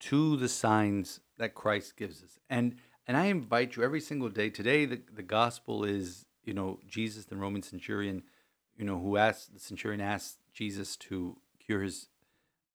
to 0.00 0.36
the 0.36 0.48
signs 0.48 1.20
that 1.38 1.54
Christ 1.54 1.96
gives 1.96 2.22
us. 2.22 2.38
And 2.50 2.76
and 3.06 3.16
I 3.16 3.26
invite 3.26 3.76
you 3.76 3.84
every 3.84 4.00
single 4.00 4.30
day. 4.30 4.50
Today, 4.50 4.86
the, 4.86 5.00
the 5.14 5.22
gospel 5.22 5.84
is, 5.84 6.26
you 6.46 6.54
know, 6.54 6.78
Jesus, 6.88 7.26
the 7.26 7.36
Roman 7.36 7.62
centurion, 7.62 8.22
you 8.76 8.84
know, 8.84 8.98
who 8.98 9.16
asked 9.16 9.52
the 9.52 9.60
centurion 9.60 10.00
asked 10.00 10.38
Jesus 10.54 10.96
to 10.96 11.36
cure 11.64 11.82
his 11.82 12.08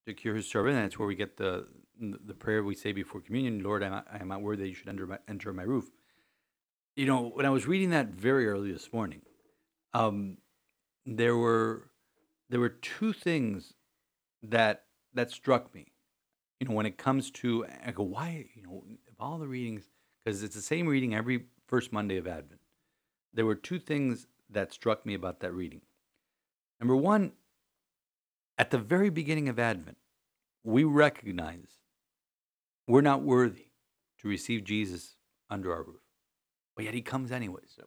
to 0.06 0.14
cure 0.14 0.36
his 0.36 0.48
servant, 0.48 0.76
and 0.76 0.86
that's 0.86 1.00
where 1.00 1.08
we 1.08 1.16
get 1.16 1.38
the 1.38 1.68
the 2.00 2.34
prayer 2.34 2.64
we 2.64 2.76
say 2.76 2.92
before 2.92 3.22
communion, 3.22 3.64
Lord, 3.64 3.84
I 3.84 4.04
am, 4.20 4.28
not 4.28 4.42
worthy 4.42 4.70
you 4.70 4.74
should 4.74 4.90
enter 4.90 5.06
my, 5.06 5.20
enter 5.28 5.54
my 5.54 5.64
roof. 5.64 5.92
You 6.96 7.06
know, 7.06 7.30
when 7.30 7.46
I 7.46 7.52
was 7.52 7.68
reading 7.68 7.92
that 7.92 8.08
very 8.08 8.48
early 8.48 8.72
this 8.72 8.92
morning, 8.92 9.22
um, 9.94 10.38
there 11.06 11.38
were 11.38 11.90
there 12.50 12.60
were 12.60 12.70
two 12.70 13.14
things 13.14 13.74
that 14.44 14.86
that 15.14 15.32
struck 15.32 15.74
me. 15.74 15.88
You 16.60 16.68
know, 16.68 16.76
when 16.76 16.86
it 16.86 16.98
comes 16.98 17.32
to 17.32 17.66
I 17.86 17.92
go, 17.92 18.04
why? 18.04 18.48
You 18.56 18.64
know, 18.64 18.84
of 19.08 19.16
all 19.20 19.38
the 19.38 19.48
readings, 19.48 19.90
because 20.24 20.44
it's 20.44 20.56
the 20.56 20.62
same 20.62 20.88
reading 20.88 21.16
every 21.16 21.46
first 21.68 21.94
Monday 21.94 22.18
of 22.18 22.28
Advent. 22.28 22.61
There 23.34 23.46
were 23.46 23.56
two 23.56 23.80
things 23.80 24.28
that 24.50 24.74
struck 24.74 25.06
me 25.06 25.14
about 25.14 25.40
that 25.40 25.54
reading. 25.54 25.82
Number 26.80 26.96
one, 26.96 27.34
at 28.58 28.72
the 28.72 28.78
very 28.78 29.10
beginning 29.10 29.48
of 29.48 29.60
Advent, 29.60 29.98
we 30.64 30.84
recognize 30.84 31.68
we're 32.88 33.02
not 33.02 33.22
worthy 33.22 33.68
to 34.20 34.28
receive 34.28 34.64
Jesus 34.64 35.16
under 35.50 35.72
our 35.74 35.84
roof, 35.84 36.02
but 36.76 36.86
yet 36.86 36.94
He 36.94 37.02
comes 37.02 37.32
anyways. 37.32 37.80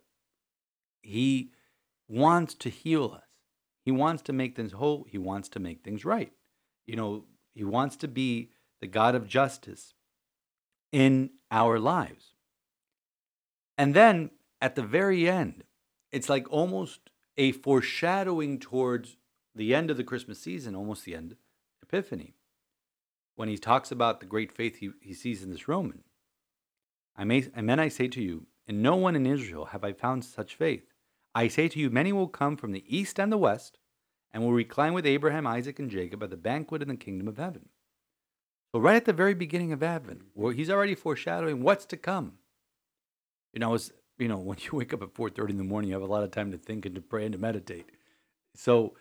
He 1.02 1.50
wants 2.08 2.54
to 2.54 2.70
heal 2.70 3.12
us. 3.14 3.28
He 3.84 3.90
wants 3.90 4.22
to 4.22 4.32
make 4.32 4.56
things 4.56 4.72
whole. 4.72 5.06
He 5.08 5.18
wants 5.18 5.48
to 5.50 5.60
make 5.60 5.84
things 5.84 6.04
right. 6.04 6.32
You 6.86 6.96
know, 6.96 7.24
He 7.54 7.64
wants 7.64 7.96
to 7.96 8.08
be 8.08 8.50
the 8.80 8.86
God 8.86 9.14
of 9.14 9.28
justice 9.28 9.94
in 10.90 11.30
our 11.50 11.78
lives. 11.78 12.32
And 13.76 13.94
then 13.94 14.30
at 14.60 14.74
the 14.74 14.82
very 14.82 15.28
end, 15.28 15.64
it's 16.12 16.28
like 16.28 16.50
almost 16.50 17.10
a 17.36 17.52
foreshadowing 17.52 18.58
towards 18.58 19.16
the 19.54 19.74
end 19.74 19.90
of 19.90 19.96
the 19.96 20.04
Christmas 20.04 20.40
season, 20.40 20.74
almost 20.74 21.04
the 21.04 21.14
end, 21.14 21.36
Epiphany, 21.82 22.34
when 23.36 23.48
he 23.48 23.58
talks 23.58 23.90
about 23.90 24.20
the 24.20 24.26
great 24.26 24.52
faith 24.52 24.76
he, 24.76 24.90
he 25.00 25.14
sees 25.14 25.42
in 25.42 25.50
this 25.50 25.68
Roman. 25.68 26.02
I 27.16 27.24
may, 27.24 27.48
and 27.54 27.68
then 27.68 27.78
I 27.78 27.88
say 27.88 28.08
to 28.08 28.22
you, 28.22 28.46
in 28.66 28.82
no 28.82 28.96
one 28.96 29.14
in 29.14 29.26
Israel 29.26 29.66
have 29.66 29.84
I 29.84 29.92
found 29.92 30.24
such 30.24 30.54
faith. 30.54 30.84
I 31.34 31.48
say 31.48 31.68
to 31.68 31.78
you, 31.78 31.90
many 31.90 32.12
will 32.12 32.28
come 32.28 32.56
from 32.56 32.72
the 32.72 32.84
east 32.88 33.18
and 33.18 33.30
the 33.30 33.38
west, 33.38 33.78
and 34.32 34.42
will 34.42 34.52
recline 34.52 34.94
with 34.94 35.06
Abraham, 35.06 35.46
Isaac, 35.46 35.78
and 35.78 35.90
Jacob 35.90 36.22
at 36.22 36.30
the 36.30 36.36
banquet 36.36 36.82
in 36.82 36.88
the 36.88 36.96
kingdom 36.96 37.28
of 37.28 37.38
heaven. 37.38 37.68
So, 38.72 38.80
right 38.80 38.96
at 38.96 39.04
the 39.04 39.12
very 39.12 39.34
beginning 39.34 39.72
of 39.72 39.82
Advent, 39.82 40.22
where 40.32 40.52
he's 40.52 40.70
already 40.70 40.96
foreshadowing 40.96 41.62
what's 41.62 41.86
to 41.86 41.96
come. 41.96 42.34
You 43.52 43.60
know, 43.60 43.74
it's, 43.74 43.92
you 44.18 44.28
know, 44.28 44.38
when 44.38 44.58
you 44.60 44.78
wake 44.78 44.92
up 44.92 45.02
at 45.02 45.14
four 45.14 45.30
thirty 45.30 45.52
in 45.52 45.58
the 45.58 45.64
morning, 45.64 45.90
you 45.90 45.94
have 45.94 46.02
a 46.02 46.12
lot 46.12 46.22
of 46.22 46.30
time 46.30 46.50
to 46.52 46.58
think 46.58 46.86
and 46.86 46.94
to 46.94 47.00
pray 47.00 47.24
and 47.24 47.32
to 47.32 47.38
meditate. 47.38 47.90
So, 48.54 48.94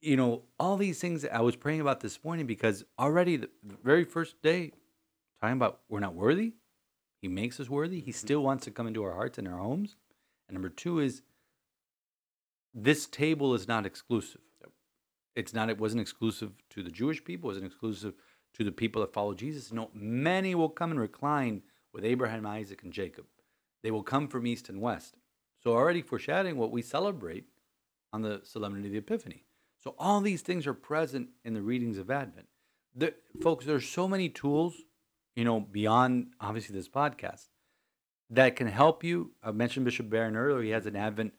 you 0.00 0.16
know, 0.16 0.42
all 0.58 0.76
these 0.76 1.00
things 1.00 1.24
I 1.24 1.40
was 1.40 1.56
praying 1.56 1.80
about 1.80 2.00
this 2.00 2.24
morning 2.24 2.46
because 2.46 2.84
already 2.98 3.36
the, 3.36 3.50
the 3.62 3.76
very 3.84 4.04
first 4.04 4.42
day, 4.42 4.72
talking 5.40 5.56
about 5.56 5.80
we're 5.88 6.00
not 6.00 6.14
worthy, 6.14 6.54
he 7.20 7.28
makes 7.28 7.60
us 7.60 7.68
worthy. 7.68 8.00
He 8.00 8.10
mm-hmm. 8.10 8.18
still 8.18 8.42
wants 8.42 8.64
to 8.64 8.70
come 8.70 8.86
into 8.86 9.04
our 9.04 9.12
hearts 9.12 9.38
and 9.38 9.46
our 9.46 9.58
homes. 9.58 9.96
And 10.48 10.54
number 10.54 10.68
two 10.68 10.98
is 10.98 11.22
this 12.74 13.06
table 13.06 13.54
is 13.54 13.68
not 13.68 13.86
exclusive. 13.86 14.40
It's 15.36 15.54
not. 15.54 15.70
It 15.70 15.78
wasn't 15.78 16.00
exclusive 16.00 16.52
to 16.70 16.82
the 16.82 16.90
Jewish 16.90 17.22
people. 17.24 17.48
It 17.48 17.54
wasn't 17.54 17.66
exclusive 17.66 18.14
to 18.54 18.64
the 18.64 18.72
people 18.72 19.00
that 19.02 19.12
follow 19.12 19.34
Jesus. 19.34 19.72
No, 19.72 19.90
many 19.94 20.54
will 20.54 20.68
come 20.68 20.90
and 20.90 21.00
recline 21.00 21.62
with 21.92 22.04
Abraham, 22.04 22.46
Isaac, 22.46 22.82
and 22.82 22.92
Jacob. 22.92 23.26
They 23.82 23.90
will 23.90 24.02
come 24.02 24.28
from 24.28 24.46
east 24.46 24.68
and 24.68 24.80
west. 24.80 25.16
So 25.62 25.72
already 25.72 26.02
foreshadowing 26.02 26.56
what 26.56 26.70
we 26.70 26.82
celebrate 26.82 27.44
on 28.12 28.22
the 28.22 28.40
Solemnity 28.44 28.88
of 28.88 28.92
the 28.92 28.98
Epiphany. 28.98 29.44
So 29.82 29.94
all 29.98 30.20
these 30.20 30.42
things 30.42 30.66
are 30.66 30.74
present 30.74 31.30
in 31.44 31.54
the 31.54 31.62
readings 31.62 31.98
of 31.98 32.10
Advent. 32.10 32.48
The, 32.94 33.14
folks, 33.40 33.64
there's 33.64 33.88
so 33.88 34.08
many 34.08 34.28
tools, 34.28 34.74
you 35.34 35.44
know, 35.44 35.60
beyond 35.60 36.32
obviously 36.40 36.74
this 36.74 36.88
podcast 36.88 37.46
that 38.30 38.56
can 38.56 38.66
help 38.66 39.02
you. 39.02 39.32
I 39.42 39.52
mentioned 39.52 39.84
Bishop 39.84 40.10
Barron 40.10 40.36
earlier. 40.36 40.62
He 40.62 40.70
has 40.70 40.86
an 40.86 40.96
Advent 40.96 41.34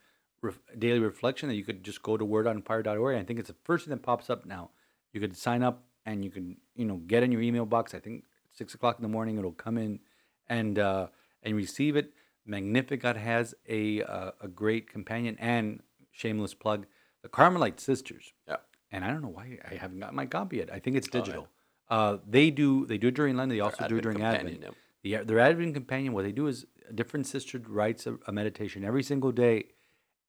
daily 0.78 1.00
reflection 1.00 1.50
that 1.50 1.56
you 1.56 1.64
could 1.64 1.84
just 1.84 2.02
go 2.02 2.18
to 2.18 2.26
wordonfire.org. 2.26 3.16
I 3.16 3.24
think 3.24 3.40
it's 3.40 3.50
the 3.50 3.56
first 3.64 3.86
thing 3.86 3.92
that 3.92 4.02
pops 4.02 4.30
up 4.30 4.46
now. 4.46 4.72
You 5.14 5.20
could 5.20 5.38
sign 5.38 5.62
up 5.62 5.84
and 6.06 6.26
you 6.26 6.32
can, 6.32 6.58
you 6.76 6.86
know, 6.86 6.98
get 6.98 7.24
in 7.24 7.32
your 7.32 7.42
email 7.42 7.66
box. 7.66 7.94
I 7.94 8.00
think 8.00 8.24
six 8.52 8.74
o'clock 8.74 8.98
in 8.98 9.04
the 9.04 9.10
morning 9.10 9.38
it'll 9.38 9.52
come 9.52 9.78
in 9.78 10.00
and 10.48 10.80
uh, 10.80 11.08
and 11.44 11.56
receive 11.56 11.96
it. 11.96 12.14
Magnificat 12.46 13.18
has 13.18 13.54
a 13.68 14.02
uh, 14.04 14.32
a 14.42 14.48
great 14.48 14.90
companion 14.90 15.38
and 15.40 15.82
shameless 16.12 16.54
plug, 16.54 16.86
the 17.22 17.30
Carmelite 17.30 17.80
Sisters. 17.80 18.34
Yeah. 18.48 18.58
And 18.92 19.06
I 19.06 19.10
don't 19.10 19.22
know 19.22 19.30
why 19.30 19.58
I 19.70 19.76
haven't 19.76 20.00
got 20.00 20.14
my 20.14 20.26
copy 20.26 20.58
yet. 20.58 20.72
I 20.74 20.80
think 20.80 20.98
it's 20.98 21.08
digital. 21.08 21.48
uh, 21.90 22.18
they 22.28 22.50
do 22.52 22.86
they 22.86 22.98
do 22.98 23.08
it 23.08 23.14
during 23.14 23.38
Lent. 23.38 23.50
They 23.52 23.60
also 23.60 23.88
do 23.88 23.98
it 23.98 24.02
during 24.02 24.22
Advent. 24.22 24.64
yeah. 25.04 25.20
The, 25.20 25.26
their 25.26 25.40
Advent 25.40 25.74
companion, 25.74 26.14
what 26.14 26.24
they 26.24 26.32
do 26.32 26.48
is 26.48 26.66
a 26.90 26.94
different 26.94 27.26
sister 27.28 27.60
writes 27.68 28.06
a, 28.06 28.18
a 28.28 28.32
meditation 28.32 28.84
every 28.84 29.04
single 29.04 29.32
day, 29.32 29.66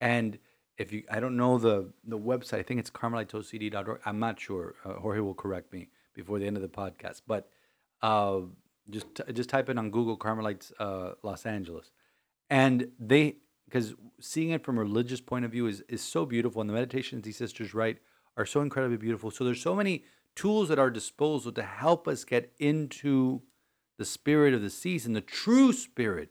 and 0.00 0.38
if 0.78 0.92
you, 0.92 1.02
I 1.10 1.18
don't 1.20 1.36
know 1.36 1.58
the 1.58 1.92
the 2.04 2.18
website. 2.18 2.58
I 2.60 2.62
think 2.62 2.78
it's 2.80 2.90
carmelitocd.org. 2.90 4.00
I'm 4.04 4.18
not 4.18 4.38
sure. 4.40 4.74
Uh, 4.84 4.94
Jorge 4.94 5.20
will 5.20 5.34
correct 5.34 5.72
me 5.72 5.88
before 6.14 6.38
the 6.38 6.46
end 6.46 6.56
of 6.56 6.62
the 6.62 6.68
podcast. 6.68 7.22
But 7.26 7.48
uh, 8.00 8.40
just 8.90 9.14
t- 9.14 9.32
just 9.32 9.50
type 9.50 9.68
in 9.68 9.76
on 9.78 9.90
Google 9.90 10.16
Carmelites 10.16 10.72
uh, 10.78 11.12
Los 11.22 11.46
Angeles, 11.46 11.90
and 12.50 12.88
they 12.98 13.36
because 13.66 13.94
seeing 14.20 14.50
it 14.50 14.64
from 14.64 14.76
a 14.78 14.82
religious 14.82 15.20
point 15.20 15.44
of 15.44 15.50
view 15.50 15.66
is 15.66 15.82
is 15.88 16.02
so 16.02 16.26
beautiful, 16.26 16.60
and 16.60 16.68
the 16.68 16.74
meditations 16.74 17.22
these 17.22 17.36
sisters 17.36 17.74
write 17.74 17.98
are 18.36 18.46
so 18.46 18.60
incredibly 18.60 18.96
beautiful. 18.96 19.30
So 19.30 19.44
there's 19.44 19.62
so 19.62 19.74
many 19.74 20.04
tools 20.34 20.70
at 20.70 20.78
our 20.78 20.90
disposal 20.90 21.52
to 21.52 21.62
help 21.62 22.08
us 22.08 22.24
get 22.24 22.52
into 22.58 23.42
the 23.98 24.04
spirit 24.04 24.54
of 24.54 24.62
the 24.62 24.70
season, 24.70 25.12
the 25.12 25.20
true 25.20 25.72
spirit 25.72 26.30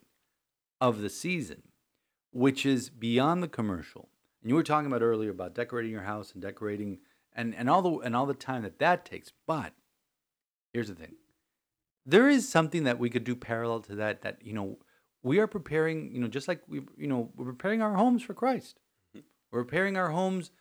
of 0.80 1.02
the 1.02 1.10
season, 1.10 1.62
which 2.32 2.66
is 2.66 2.90
beyond 2.90 3.44
the 3.44 3.48
commercial. 3.48 4.10
And 4.42 4.50
you 4.50 4.56
were 4.56 4.64
talking 4.64 4.88
about 4.88 5.04
earlier 5.04 5.30
about 5.30 5.54
decorating 5.54 5.92
your 5.92 6.02
house 6.02 6.34
and 6.34 6.42
decorating 6.42 7.00
and, 7.34 7.54
and 7.56 7.70
all 7.70 7.82
the 7.82 7.98
and 8.00 8.16
all 8.16 8.26
the 8.26 8.34
time 8.34 8.64
that 8.64 8.80
that 8.80 9.06
takes. 9.06 9.32
But 9.48 9.74
here's 10.74 10.90
the 10.90 10.96
thing: 10.96 11.16
there 12.06 12.30
is 12.30 12.50
something 12.50 12.84
that 12.84 13.00
we 13.00 13.10
could 13.10 13.24
do 13.24 13.36
parallel 13.36 13.82
to 13.82 13.96
that. 13.96 14.22
That 14.22 14.40
you 14.44 14.54
know 14.54 14.80
we 15.24 15.40
are 15.40 15.48
preparing. 15.48 16.14
You 16.14 16.22
know, 16.22 16.28
just 16.28 16.48
like 16.48 16.62
we 16.68 16.82
you 16.98 17.08
know 17.08 17.30
we're 17.36 17.46
preparing 17.46 17.82
our 17.82 17.96
homes 17.96 18.24
for 18.24 18.34
Christ. 18.34 18.80
Mm-hmm. 19.16 19.26
We're 19.52 19.64
preparing 19.64 19.98
our 19.98 20.10
homes 20.10 20.52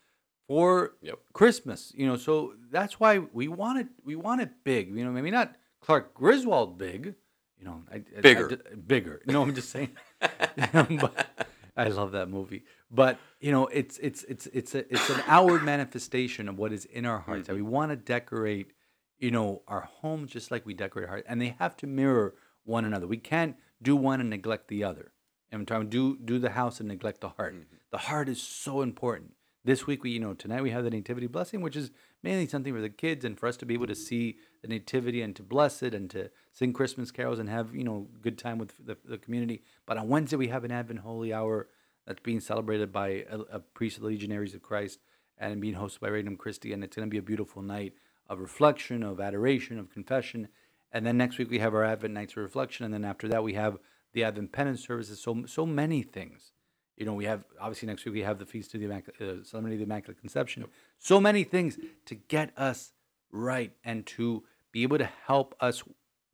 for 0.49 0.95
Yep. 1.03 1.19
Christmas. 1.33 1.93
You 1.97 2.07
know, 2.07 2.17
so 2.17 2.55
that's 2.71 2.99
why 2.99 3.19
we 3.19 3.49
want 3.49 3.79
it. 3.79 3.89
We 4.05 4.17
want 4.17 4.41
it 4.41 4.51
big. 4.65 4.95
You 4.97 5.05
know, 5.05 5.13
maybe 5.13 5.31
not 5.31 5.55
Clark 5.81 6.15
Griswold 6.15 6.77
big. 6.79 7.15
You 7.59 7.65
know, 7.67 7.83
I, 7.91 7.97
I- 7.97 8.05
I 8.19 8.21
Bigger. 8.21 8.57
bigger. 8.87 9.21
No, 9.27 9.43
I'm 9.43 9.55
just 9.55 9.71
saying. 9.71 9.91
but 10.21 11.51
I 11.77 11.89
love 11.89 12.13
that 12.13 12.29
movie. 12.29 12.65
But 12.91 13.19
you 13.41 13.53
know, 13.53 13.67
it's 13.69 13.99
it's 13.99 14.25
it's 14.25 14.47
it's 14.47 14.75
a, 14.75 14.93
it's 14.93 15.09
an 15.11 15.23
outward 15.27 15.63
manifestation 15.63 16.49
of 16.49 16.59
what 16.59 16.73
is 16.73 16.85
in 16.87 17.07
our 17.07 17.21
hearts. 17.21 17.49
And 17.49 17.57
mm-hmm. 17.59 17.67
we 17.67 17.71
want 17.71 17.93
to 17.93 17.97
decorate, 17.97 18.73
you 19.19 19.31
know, 19.31 19.63
our 19.69 19.83
homes 19.83 20.31
just 20.31 20.51
like 20.51 20.67
we 20.67 20.75
decorate 20.75 21.05
our 21.05 21.11
hearts, 21.11 21.27
and 21.29 21.41
they 21.41 21.55
have 21.59 21.77
to 21.79 21.87
mirror 21.87 22.35
one 22.65 22.85
another. 22.85 23.07
We 23.07 23.19
can't 23.19 23.57
do 23.83 23.97
one 23.97 24.21
and 24.21 24.31
neglect 24.31 24.69
the 24.69 24.85
other. 24.85 25.13
And 25.51 25.61
I'm 25.61 25.67
talking 25.67 25.89
do 25.89 26.17
do 26.17 26.39
the 26.39 26.51
house 26.51 26.81
and 26.81 26.89
neglect 26.89 27.21
the 27.21 27.31
heart. 27.31 27.55
Mm-hmm. 27.55 27.77
The 27.91 27.99
heart 27.99 28.29
is 28.29 28.41
so 28.41 28.83
important. 28.83 29.35
This 29.65 29.87
week 29.87 30.03
we, 30.03 30.11
you 30.11 30.21
know, 30.21 30.33
tonight 30.33 30.63
we 30.63 30.71
have 30.71 30.85
the 30.85 30.91
nativity 30.91 31.27
blessing, 31.27 31.61
which 31.61 31.77
is 31.77 31.91
mainly 32.23 32.47
something 32.47 32.73
for 32.73 32.81
the 32.81 32.89
kids 32.89 33.25
and 33.25 33.39
for 33.39 33.47
us 33.47 33.59
to 33.59 33.67
be 33.67 33.75
able 33.75 33.89
to 33.89 33.95
see 33.95 34.39
the 34.63 34.69
nativity 34.69 35.21
and 35.21 35.37
to 35.37 35.43
bless 35.43 35.83
it 35.83 35.95
and 35.95 36.09
to 36.11 36.31
sing 36.53 36.73
Christmas 36.73 37.11
carols 37.11 37.39
and 37.39 37.49
have 37.49 37.75
you 37.75 37.85
know 37.85 38.09
good 38.23 38.39
time 38.39 38.59
with 38.59 38.75
the, 38.85 38.97
the 39.05 39.19
community. 39.19 39.63
But 39.87 39.99
on 39.99 40.09
Wednesday 40.09 40.37
we 40.37 40.49
have 40.49 40.65
an 40.65 40.73
Advent 40.73 41.01
Holy 41.01 41.33
Hour 41.33 41.69
that's 42.07 42.21
being 42.21 42.41
celebrated 42.41 42.93
by 42.93 43.25
a, 43.31 43.39
a 43.53 43.61
priest 43.61 43.97
of 43.97 44.03
the 44.03 44.09
Legionaries 44.09 44.55
of 44.55 44.63
Christ 44.63 45.01
and 45.39 45.61
being 45.61 45.75
hosted 45.75 46.01
by 46.01 46.09
Regnum 46.09 46.37
Christi, 46.37 46.73
and 46.73 46.85
it's 46.85 46.97
going 46.97 47.09
to 47.09 47.11
be 47.11 47.19
a 47.19 47.23
beautiful 47.23 47.63
night 47.63 47.95
of 48.29 48.39
reflection, 48.39 49.03
of 49.03 49.21
adoration, 49.21 49.79
of 49.79 49.91
confession. 49.91 50.49
And 50.93 51.07
then 51.07 51.17
next 51.17 51.39
week 51.39 51.51
we 51.51 51.59
have 51.61 51.75
our 51.75 51.85
Advent 51.85 52.15
nights 52.15 52.33
of 52.33 52.39
reflection, 52.39 52.85
and 52.85 52.93
then 52.93 53.05
after 53.05 53.29
that 53.29 53.43
we 53.43 53.55
have 53.55 53.79
the 54.13 54.25
Advent 54.25 54.53
penance 54.53 54.85
services. 54.85 55.21
So 55.21 55.45
so 55.47 55.65
many 55.65 56.03
things. 56.03 56.53
You 56.97 57.07
know, 57.07 57.15
we 57.15 57.25
have 57.25 57.45
obviously 57.59 57.87
next 57.87 58.05
week 58.05 58.15
we 58.15 58.23
have 58.23 58.39
the 58.39 58.47
feast 58.47 58.75
of 58.75 58.81
the 58.81 58.87
Immaculate, 58.87 59.21
uh, 59.21 59.45
Solemnity 59.45 59.77
of 59.77 59.81
the 59.81 59.85
Immaculate 59.85 60.21
Conception. 60.21 60.67
So 60.99 61.21
many 61.21 61.45
things 61.45 61.79
to 62.07 62.15
get 62.15 62.53
us 62.59 62.93
right 63.33 63.73
and 63.85 64.05
to 64.07 64.43
be 64.73 64.83
able 64.83 64.99
to 64.99 65.09
help 65.27 65.55
us 65.61 65.83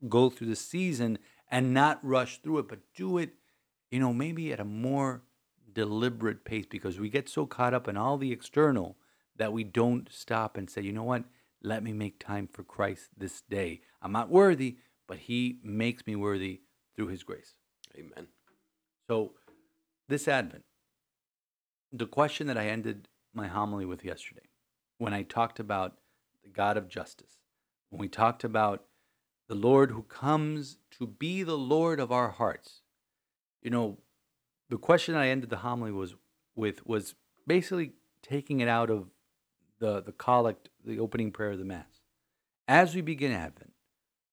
go 0.09 0.29
through 0.29 0.49
the 0.49 0.57
season 0.57 1.19
and 1.51 1.73
not 1.73 2.01
rush 2.03 2.39
through 2.43 2.59
it, 2.59 2.69
but 2.69 2.81
do 2.95 3.19
it, 3.19 3.35
you 3.91 4.01
know, 4.01 4.13
maybe 4.13 4.53
at 4.53 4.61
a 4.61 4.65
more 4.65 5.23
deliberate 5.73 6.45
pace 6.45 6.67
because 6.69 6.99
we 6.99 7.09
get 7.09 7.29
so 7.29 7.47
caught 7.47 7.75
up 7.75 7.87
in 7.87 7.97
all 7.97 8.19
the 8.19 8.33
external 8.33 8.97
that 9.37 9.53
we 9.53 9.63
don't 9.63 10.09
stop 10.11 10.57
and 10.57 10.69
say, 10.69 10.81
you 10.81 10.93
know 10.93 11.05
what? 11.05 11.25
Let 11.67 11.83
me 11.83 11.93
make 11.93 12.21
time 12.21 12.49
for 12.53 12.63
Christ 12.63 13.09
this 13.19 13.41
day. 13.41 13.81
I'm 14.01 14.13
not 14.13 14.31
worthy, 14.31 14.77
but 15.09 15.19
He 15.19 15.59
makes 15.65 16.07
me 16.07 16.15
worthy 16.15 16.61
through 16.95 17.09
His 17.09 17.25
grace. 17.25 17.55
Amen. 17.97 18.29
So, 19.09 19.33
this 20.09 20.29
Advent, 20.29 20.63
the 21.93 22.07
question 22.07 22.47
that 22.47 22.57
I 22.57 22.69
ended 22.69 23.09
my 23.35 23.49
homily 23.49 23.85
with 23.85 24.05
yesterday, 24.05 24.47
when 24.99 25.13
I 25.13 25.25
talked 25.25 25.59
about 25.59 25.97
the 26.45 26.51
God 26.51 26.77
of 26.77 26.89
justice, 26.89 27.39
when 27.91 27.99
we 27.99 28.07
talked 28.07 28.45
about 28.45 28.85
the 29.49 29.57
Lord 29.57 29.91
who 29.91 30.03
comes 30.05 30.79
to 30.93 31.05
be 31.09 31.43
the 31.43 31.59
Lord 31.59 31.99
of 31.99 32.13
our 32.13 32.31
hearts, 32.31 32.83
you 33.61 33.71
know, 33.71 33.99
the 34.71 34.79
question 34.79 35.17
I 35.17 35.31
ended 35.31 35.51
the 35.51 35.57
homily 35.57 35.91
was 35.91 36.15
with 36.55 36.87
was 36.87 37.17
basically 37.45 37.95
taking 38.23 38.61
it 38.61 38.69
out 38.69 38.89
of 38.89 39.09
the 39.81 40.01
the 40.01 40.13
collect, 40.13 40.69
the 40.87 41.01
opening 41.01 41.33
prayer 41.33 41.51
of 41.51 41.59
the 41.59 41.65
Mass. 41.65 42.01
As 42.69 42.95
we 42.95 43.01
begin 43.01 43.33
Advent, 43.33 43.73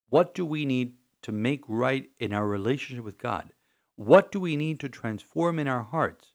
what 0.08 0.34
do 0.34 0.46
we 0.46 0.64
need 0.64 0.94
to 1.22 1.32
make 1.32 1.62
right 1.68 2.08
in 2.18 2.32
our 2.32 2.46
relationship 2.46 3.04
with 3.04 3.18
God? 3.18 3.52
What 3.96 4.30
do 4.32 4.40
we 4.40 4.56
need 4.56 4.80
to 4.80 4.88
transform 4.88 5.58
in 5.58 5.68
our 5.68 5.82
hearts 5.82 6.32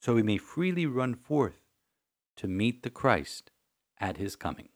so 0.00 0.14
we 0.14 0.22
may 0.22 0.38
freely 0.38 0.86
run 0.86 1.14
forth 1.14 1.60
to 2.36 2.48
meet 2.48 2.82
the 2.82 2.90
Christ 2.90 3.50
at 4.00 4.16
his 4.16 4.36
coming? 4.36 4.68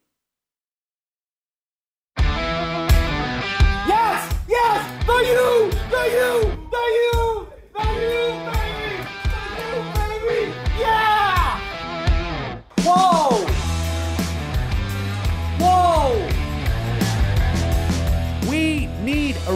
Yes! 3.88 4.34
Yes! 4.48 5.06
The 5.06 5.12
you! 5.12 5.72
You! 5.90 6.44
You! 6.44 6.47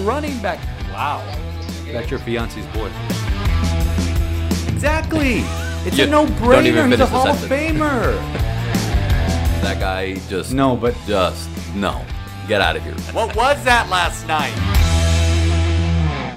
Running 0.03 0.41
back. 0.43 0.59
Wow. 0.93 1.23
That's 1.87 2.11
your 2.11 2.21
fiance's 2.21 2.67
boy. 2.67 2.91
Exactly. 4.73 5.43
It's 5.87 5.99
You 5.99 6.05
a 6.05 6.09
no-brainer. 6.09 6.87
He's 6.87 6.95
a 6.95 6.97
the 6.99 7.07
Hall 7.07 7.29
of. 7.29 7.37
Famer. 7.39 8.39
That 9.63 9.79
guy 9.79 10.15
just 10.29 10.53
No, 10.53 10.75
but 10.77 10.93
just 11.07 11.49
no. 11.77 12.05
Get 12.49 12.61
out 12.61 12.75
of 12.75 12.83
here. 12.83 12.95
What 13.13 13.37
was 13.37 13.63
that 13.63 13.89
last 13.89 14.27
night? 14.27 14.53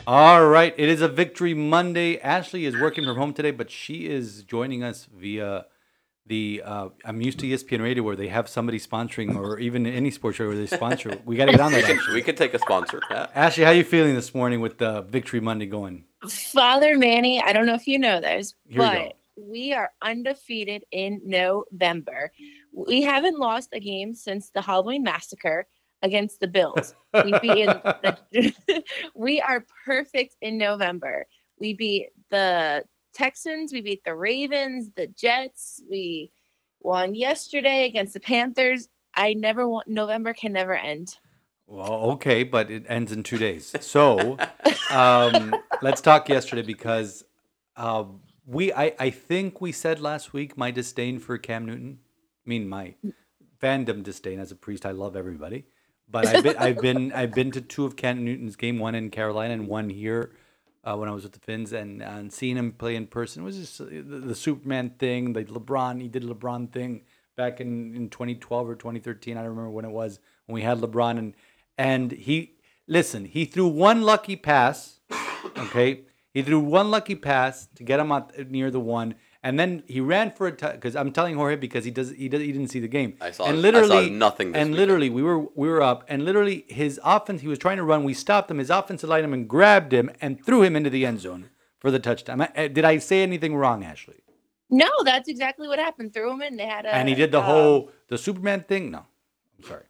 All 0.07 0.45
right, 0.45 0.75
it 0.77 0.87
is 0.87 1.01
a 1.01 1.07
victory 1.07 1.55
Monday. 1.55 2.19
Ashley 2.19 2.65
is 2.65 2.79
working 2.79 3.03
from 3.03 3.17
home 3.17 3.33
today, 3.33 3.49
but 3.49 3.71
she 3.71 4.05
is 4.05 4.43
joining 4.43 4.83
us 4.83 5.07
via 5.11 5.65
the. 6.27 6.61
Uh, 6.65 6.89
I'm 7.03 7.21
used 7.21 7.39
to 7.39 7.47
ESPN 7.47 7.81
Radio 7.81 8.03
where 8.03 8.15
they 8.15 8.27
have 8.27 8.47
somebody 8.49 8.79
sponsoring, 8.79 9.35
or 9.35 9.59
even 9.59 9.85
any 9.85 10.11
sports 10.11 10.37
show 10.37 10.47
where 10.47 10.55
they 10.55 10.65
sponsor. 10.65 11.17
We 11.25 11.35
got 11.35 11.45
to 11.45 11.51
get 11.51 11.61
on 11.61 11.71
that. 11.71 11.83
Ashley. 11.89 12.13
We 12.13 12.21
could 12.21 12.37
take 12.37 12.53
a 12.53 12.59
sponsor. 12.59 13.01
Yeah. 13.09 13.27
Ashley, 13.35 13.63
how 13.63 13.71
are 13.71 13.75
you 13.75 13.83
feeling 13.83 14.15
this 14.15 14.33
morning 14.33 14.61
with 14.61 14.77
the 14.77 15.01
Victory 15.01 15.39
Monday 15.39 15.65
going? 15.65 16.05
Father 16.27 16.97
Manny, 16.97 17.41
I 17.41 17.53
don't 17.53 17.65
know 17.65 17.75
if 17.75 17.87
you 17.87 17.99
know 17.99 18.19
this, 18.19 18.55
Here 18.67 18.77
but 18.79 18.93
go. 18.93 19.11
we 19.37 19.73
are 19.73 19.91
undefeated 20.01 20.83
in 20.91 21.21
November. 21.23 22.31
We 22.73 23.03
haven't 23.03 23.37
lost 23.39 23.69
a 23.73 23.79
game 23.79 24.15
since 24.15 24.49
the 24.49 24.61
Halloween 24.61 25.03
massacre 25.03 25.67
against 26.01 26.39
the 26.39 26.47
Bills. 26.47 26.95
We 27.13 27.37
beat 27.39 27.57
in 27.57 27.67
the, 28.31 28.83
we 29.15 29.41
are 29.41 29.65
perfect 29.85 30.35
in 30.41 30.57
November. 30.57 31.25
We 31.59 31.73
beat 31.73 32.09
the 32.29 32.83
Texans, 33.15 33.71
we 33.73 33.81
beat 33.81 34.03
the 34.03 34.13
Ravens, 34.13 34.91
the 34.95 35.07
Jets, 35.07 35.81
we 35.89 36.31
won 36.81 37.15
yesterday 37.15 37.85
against 37.85 38.13
the 38.13 38.19
Panthers. 38.19 38.89
I 39.15 39.33
never 39.33 39.67
want 39.67 39.87
November 39.87 40.33
can 40.33 40.53
never 40.53 40.75
end. 40.75 41.17
Well, 41.65 42.11
okay, 42.11 42.43
but 42.43 42.69
it 42.69 42.85
ends 42.87 43.11
in 43.11 43.23
two 43.23 43.37
days. 43.37 43.73
So 43.79 44.37
um, 44.91 45.55
let's 45.81 46.01
talk 46.01 46.29
yesterday 46.29 46.61
because 46.61 47.23
uh, 47.75 48.03
we, 48.45 48.71
I, 48.71 48.93
I 48.99 49.09
think 49.09 49.61
we 49.61 49.71
said 49.71 49.99
last 49.99 50.33
week 50.33 50.57
my 50.57 50.69
disdain 50.69 51.17
for 51.17 51.37
Cam 51.37 51.65
Newton. 51.65 51.99
I 52.45 52.49
mean, 52.49 52.67
my 52.67 52.95
fandom 53.59 54.03
disdain 54.03 54.39
as 54.39 54.51
a 54.51 54.55
priest. 54.55 54.85
I 54.85 54.91
love 54.91 55.15
everybody, 55.15 55.65
but 56.07 56.27
I've 56.27 56.43
been, 56.43 56.57
I've 56.57 56.81
been, 56.81 57.11
I've 57.13 57.33
been 57.33 57.49
to 57.51 57.61
two 57.61 57.85
of 57.85 57.95
Cam 57.95 58.23
Newton's 58.23 58.57
game, 58.57 58.77
one 58.77 58.93
in 58.93 59.09
Carolina 59.09 59.53
and 59.53 59.67
one 59.67 59.89
here 59.89 60.33
uh, 60.85 60.95
when 60.95 61.09
I 61.09 61.11
was 61.11 61.23
with 61.23 61.33
the 61.33 61.39
Fins, 61.39 61.73
and, 61.73 62.01
and 62.01 62.31
seeing 62.31 62.57
him 62.57 62.71
play 62.71 62.95
in 62.95 63.07
person 63.07 63.43
was 63.43 63.57
just 63.57 63.81
uh, 63.81 63.85
the, 63.85 64.21
the 64.23 64.35
Superman 64.35 64.91
thing, 64.99 65.33
the 65.33 65.43
LeBron. 65.43 66.01
He 66.01 66.07
did 66.07 66.23
LeBron 66.23 66.71
thing 66.71 67.01
back 67.35 67.59
in, 67.59 67.95
in 67.95 68.09
2012 68.09 68.69
or 68.69 68.75
2013. 68.75 69.35
I 69.35 69.41
don't 69.41 69.49
remember 69.49 69.71
when 69.71 69.85
it 69.85 69.91
was 69.91 70.19
when 70.45 70.53
we 70.53 70.61
had 70.61 70.79
LeBron 70.79 71.17
and 71.17 71.33
and 71.77 72.11
he 72.11 72.53
listen. 72.87 73.25
He 73.25 73.45
threw 73.45 73.67
one 73.67 74.03
lucky 74.03 74.35
pass. 74.35 74.99
Okay, 75.57 76.01
he 76.33 76.41
threw 76.41 76.59
one 76.59 76.91
lucky 76.91 77.15
pass 77.15 77.67
to 77.75 77.83
get 77.83 77.99
him 77.99 78.11
out 78.11 78.37
near 78.49 78.69
the 78.69 78.79
one. 78.79 79.15
And 79.45 79.59
then 79.59 79.83
he 79.85 80.01
ran 80.01 80.31
for 80.31 80.47
a 80.47 80.51
because 80.51 80.95
I'm 80.95 81.11
telling 81.11 81.35
Jorge 81.35 81.55
because 81.55 81.85
he 81.85 81.91
does 81.91 82.09
he 82.09 82.27
does 82.27 82.41
he 82.41 82.51
didn't 82.51 82.69
see 82.69 82.79
the 82.79 82.87
game. 82.87 83.15
I 83.21 83.29
saw- 83.29 83.45
and 83.45 83.53
I 83.53 83.55
saw 83.55 83.61
literally 83.61 84.09
nothing 84.09 84.51
this 84.51 84.59
and 84.59 84.71
weekend. 84.71 84.77
literally 84.81 85.09
we 85.11 85.21
were 85.21 85.39
we 85.53 85.67
were 85.69 85.83
up 85.83 86.03
and 86.07 86.25
literally 86.25 86.65
his 86.67 86.99
offense 87.03 87.41
he 87.41 87.47
was 87.47 87.59
trying 87.59 87.77
to 87.77 87.83
run. 87.83 88.03
We 88.03 88.15
stopped 88.15 88.49
him. 88.49 88.57
His 88.57 88.71
offensive 88.71 89.07
lineman 89.07 89.45
grabbed 89.45 89.93
him 89.93 90.09
and 90.19 90.43
threw 90.43 90.63
him 90.63 90.75
into 90.75 90.89
the 90.89 91.05
end 91.05 91.19
zone 91.19 91.51
for 91.77 91.91
the 91.91 91.99
touchdown. 91.99 92.47
Did 92.55 92.85
I 92.85 92.97
say 92.97 93.21
anything 93.21 93.55
wrong, 93.55 93.83
Ashley? 93.83 94.15
No, 94.71 94.89
that's 95.03 95.29
exactly 95.29 95.67
what 95.67 95.77
happened. 95.77 96.15
Threw 96.15 96.31
him 96.33 96.41
in. 96.41 96.57
They 96.57 96.65
had 96.65 96.87
a 96.87 96.95
And 96.95 97.07
he 97.07 97.13
did 97.13 97.31
the 97.31 97.37
um, 97.37 97.45
whole 97.45 97.91
the 98.07 98.17
Superman 98.17 98.65
thing. 98.67 98.89
No, 98.89 99.05
I'm 99.59 99.63
sorry. 99.63 99.83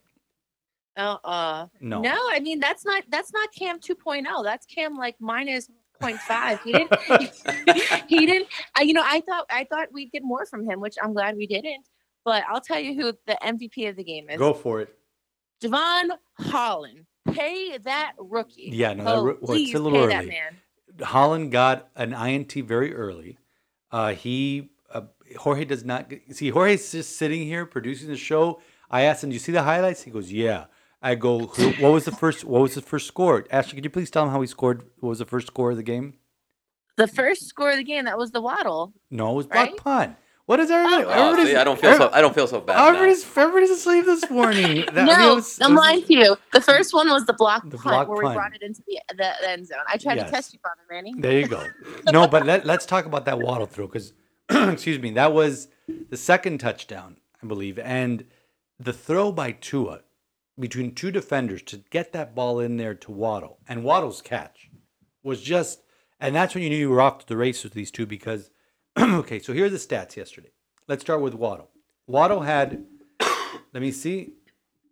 Uh, 0.98 1.16
uh 1.24 1.66
No. 1.80 2.02
no. 2.02 2.18
I 2.30 2.40
mean 2.40 2.60
that's 2.60 2.84
not 2.84 3.04
that's 3.08 3.32
not 3.32 3.48
Cam 3.54 3.80
2.0. 3.80 4.44
That's 4.44 4.66
Cam 4.66 4.96
like 4.96 5.16
minus 5.18 5.70
0.5. 6.00 6.60
He 6.62 6.72
didn't. 6.72 8.04
he 8.08 8.26
didn't. 8.26 8.48
I, 8.76 8.82
you 8.82 8.92
know, 8.92 9.02
I 9.04 9.20
thought 9.20 9.46
I 9.50 9.64
thought 9.64 9.88
we'd 9.92 10.12
get 10.12 10.22
more 10.22 10.46
from 10.46 10.68
him, 10.68 10.80
which 10.80 10.96
I'm 11.02 11.12
glad 11.12 11.36
we 11.36 11.46
didn't. 11.46 11.86
But 12.24 12.44
I'll 12.48 12.60
tell 12.60 12.80
you 12.80 12.94
who 12.94 13.12
the 13.26 13.38
MVP 13.42 13.88
of 13.88 13.96
the 13.96 14.04
game 14.04 14.28
is. 14.28 14.38
Go 14.38 14.52
for 14.52 14.80
it. 14.80 14.94
Jevon 15.62 16.10
Holland. 16.38 17.06
Pay 17.32 17.78
that 17.78 18.12
rookie. 18.18 18.70
Yeah, 18.72 18.94
no, 18.94 19.04
that 19.04 19.42
well, 19.42 19.56
it's 19.56 19.74
a 19.74 19.78
little 19.78 19.98
pay 19.98 20.04
early. 20.04 20.14
that 20.14 20.26
man. 20.26 20.56
Holland 21.02 21.52
got 21.52 21.88
an 21.96 22.12
INT 22.14 22.52
very 22.52 22.94
early. 22.94 23.38
Uh, 23.90 24.12
he 24.12 24.70
uh, 24.92 25.02
Jorge 25.36 25.64
does 25.64 25.84
not 25.84 26.12
see 26.30 26.50
Jorge's 26.50 26.92
just 26.92 27.16
sitting 27.16 27.42
here 27.42 27.66
producing 27.66 28.08
the 28.08 28.16
show. 28.16 28.60
I 28.90 29.02
asked 29.02 29.24
him, 29.24 29.30
"Do 29.30 29.34
you 29.34 29.40
see 29.40 29.52
the 29.52 29.62
highlights?" 29.62 30.02
He 30.02 30.10
goes, 30.10 30.32
"Yeah." 30.32 30.66
I 31.10 31.14
go, 31.14 31.46
"Who- 31.46 31.72
"What 31.82 31.92
was 31.92 32.04
the 32.04 32.12
first? 32.22 32.44
What 32.44 32.62
was 32.62 32.74
the 32.74 32.82
first 32.82 33.06
score?" 33.06 33.44
Ashley, 33.50 33.74
could 33.76 33.84
you 33.84 33.90
please 33.90 34.10
tell 34.10 34.24
him 34.24 34.30
how 34.30 34.40
he 34.40 34.46
scored? 34.46 34.82
What 35.00 35.10
was 35.10 35.18
the 35.20 35.24
first 35.34 35.46
score 35.46 35.70
of 35.70 35.76
the 35.76 35.82
game? 35.94 36.14
The 36.96 37.06
first 37.06 37.46
score 37.46 37.70
of 37.70 37.76
the 37.76 37.84
game 37.84 38.04
that 38.06 38.18
was 38.18 38.30
the 38.32 38.40
waddle. 38.40 38.92
No, 39.10 39.32
it 39.32 39.34
was 39.34 39.46
block 39.46 39.66
Right? 39.68 39.76
punt. 39.76 40.16
What 40.46 40.60
is 40.60 40.70
everybody? 40.70 41.02
Oh, 41.04 41.08
Oh, 41.08 41.12
everybody's- 41.12 41.48
see, 41.48 41.56
I 41.60 41.64
don't 41.64 41.80
feel 41.80 41.96
so. 41.96 42.08
I 42.12 42.20
don't 42.20 42.34
feel 42.34 42.46
so 42.46 42.60
bad. 42.60 42.76
now. 42.76 42.86
Everybody's, 42.88 43.22
everybody's 43.36 43.70
asleep 43.70 44.04
this 44.06 44.30
morning. 44.38 44.84
That- 44.94 44.96
I 44.98 45.04
mean, 45.04 45.18
no, 45.18 45.34
was- 45.34 45.58
I'm 45.60 45.72
was- 45.74 45.80
lying 45.80 46.02
to 46.04 46.14
you. 46.14 46.36
The 46.52 46.60
first 46.60 46.94
one 46.94 47.08
was 47.10 47.24
the 47.26 47.32
block 47.32 47.62
The 47.64 47.70
punt 47.76 47.82
block 47.82 48.08
where 48.08 48.22
punt. 48.22 48.28
we 48.28 48.34
brought 48.34 48.54
it 48.54 48.62
into 48.62 48.80
the, 48.86 49.00
the, 49.10 49.30
the 49.42 49.50
end 49.50 49.66
zone. 49.66 49.78
I 49.88 49.96
tried 49.98 50.16
Yes. 50.18 50.26
to 50.26 50.32
test 50.32 50.52
you, 50.54 50.60
Father 50.62 50.82
Manny. 50.90 51.14
There 51.18 51.38
you 51.40 51.48
go. 51.48 51.62
No, 52.12 52.26
but 52.28 52.46
let, 52.46 52.64
let's 52.64 52.86
talk 52.86 53.04
about 53.06 53.24
that 53.26 53.38
waddle 53.40 53.66
throw 53.66 53.86
because, 53.86 54.12
excuse 54.50 54.98
me, 55.00 55.10
that 55.12 55.32
was 55.32 55.66
the 56.10 56.16
second 56.16 56.58
touchdown, 56.58 57.16
I 57.42 57.46
believe, 57.46 57.78
and 57.80 58.24
the 58.78 58.92
throw 58.92 59.32
by 59.32 59.50
Tua 59.52 60.00
between 60.58 60.94
two 60.94 61.10
defenders 61.10 61.62
to 61.62 61.78
get 61.90 62.12
that 62.12 62.34
ball 62.34 62.60
in 62.60 62.76
there 62.76 62.94
to 62.94 63.10
Waddle 63.10 63.58
and 63.68 63.84
Waddle's 63.84 64.22
catch 64.22 64.70
was 65.22 65.42
just, 65.42 65.82
and 66.20 66.34
that's 66.34 66.54
when 66.54 66.64
you 66.64 66.70
knew 66.70 66.76
you 66.76 66.90
were 66.90 67.00
off 67.00 67.18
to 67.18 67.26
the 67.26 67.36
races 67.36 67.64
with 67.64 67.74
these 67.74 67.90
two 67.90 68.06
because, 68.06 68.50
okay, 68.98 69.38
so 69.38 69.52
here 69.52 69.66
are 69.66 69.70
the 69.70 69.76
stats 69.76 70.16
yesterday. 70.16 70.50
Let's 70.88 71.02
start 71.02 71.20
with 71.20 71.34
Waddle. 71.34 71.70
Waddle 72.06 72.42
had, 72.42 72.84
let 73.72 73.82
me 73.82 73.90
see, 73.90 74.34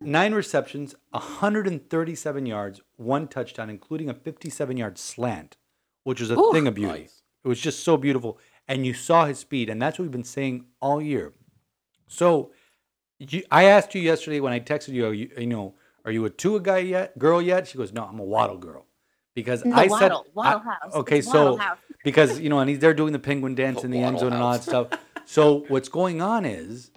nine 0.00 0.35
receptions, 0.35 0.94
137 1.11 2.46
yards, 2.46 2.81
one 2.96 3.29
touchdown, 3.29 3.70
including 3.70 4.11
a 4.11 4.14
57 4.14 4.77
yard 4.77 4.98
slant, 4.98 5.57
which 6.03 6.20
was 6.20 6.31
a 6.31 6.38
Ooh. 6.38 6.53
thing 6.53 6.66
of 6.66 6.74
beauty. 6.74 7.00
Nice. 7.00 7.22
It 7.44 7.48
was 7.48 7.61
just 7.61 7.85
so 7.85 7.96
beautiful. 7.96 8.38
And 8.66 8.87
you 8.87 8.94
saw 8.94 9.27
his 9.27 9.38
speed, 9.38 9.68
and 9.68 9.81
that's 9.81 9.98
what 9.98 10.05
we've 10.05 10.12
been 10.12 10.24
saying 10.24 10.66
all 10.81 11.00
year. 11.00 11.33
So 12.07 12.53
you, 13.18 13.42
I 13.50 13.64
asked 13.64 13.94
you 13.94 14.00
yesterday 14.00 14.40
when 14.40 14.53
I 14.53 14.61
texted 14.61 14.88
you, 14.88 15.07
are 15.07 15.12
you, 15.14 15.31
you 15.38 15.46
know, 15.46 15.74
are 16.05 16.11
you 16.12 16.24
a 16.24 16.31
Tua 16.31 16.61
guy 16.61 16.79
yet, 16.79 17.18
girl 17.18 17.40
yet? 17.40 17.66
She 17.68 17.79
goes, 17.79 17.92
no, 17.92 18.05
I'm 18.05 18.18
a 18.18 18.24
Waddle 18.24 18.59
girl. 18.59 18.87
Because 19.35 19.64
No, 19.64 19.74
I 19.77 19.87
Waddle, 19.87 19.98
said, 20.24 20.33
Waddle 20.35 20.61
I- 20.66 20.74
House. 20.85 20.94
okay, 20.94 21.18
It's 21.18 21.31
so 21.31 21.57
House. 21.57 21.79
because 22.05 22.38
you 22.40 22.48
know, 22.48 22.61
and 22.61 22.68
he's 22.70 22.79
there 22.79 22.94
doing 22.94 23.12
the 23.12 23.18
penguin 23.18 23.55
dance 23.55 23.83
in 23.85 23.90
the 23.90 23.98
end 23.98 24.14
Waddle 24.16 24.20
zone 24.31 24.33
and 24.35 24.42
all 24.42 24.53
that 24.53 24.62
stuff. 24.62 24.88
So 25.24 25.64
what's 25.68 25.88
going 25.88 26.20
on 26.22 26.44
is, 26.44 26.90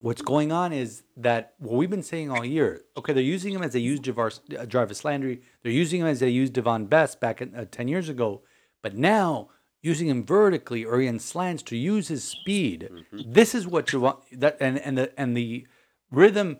what's 0.00 0.22
going 0.22 0.52
on 0.52 0.72
is 0.72 1.02
that 1.16 1.54
what 1.58 1.76
we've 1.76 1.88
been 1.90 2.02
saying 2.02 2.30
all 2.30 2.44
year. 2.44 2.82
Okay, 2.96 3.12
they're 3.12 3.22
using 3.22 3.54
him 3.54 3.62
as 3.62 3.72
they 3.72 3.78
used 3.78 4.02
Jarvis, 4.02 4.40
uh, 4.58 4.66
Jarvis 4.66 5.04
Landry. 5.04 5.42
They're 5.62 5.72
using 5.72 6.00
him 6.00 6.06
as 6.08 6.20
they 6.20 6.28
used 6.28 6.54
Davone 6.54 6.88
Bess 6.90 7.14
back 7.14 7.40
in, 7.40 7.54
uh, 7.54 7.64
ten 7.70 7.88
years 7.88 8.08
ago. 8.08 8.42
But 8.82 8.96
now 8.96 9.50
using 9.82 10.08
him 10.08 10.24
vertically 10.24 10.84
or 10.84 11.00
in 11.00 11.18
slants 11.18 11.62
to 11.64 11.76
use 11.76 12.08
his 12.08 12.24
speed. 12.24 12.88
Mm-hmm. 12.90 13.32
This 13.32 13.54
is 13.54 13.66
what 13.66 13.92
you 13.92 14.00
want. 14.00 14.18
That 14.32 14.56
and 14.60 14.78
and 14.78 14.98
the 14.98 15.20
and 15.20 15.36
the 15.36 15.66
rhythm 16.10 16.58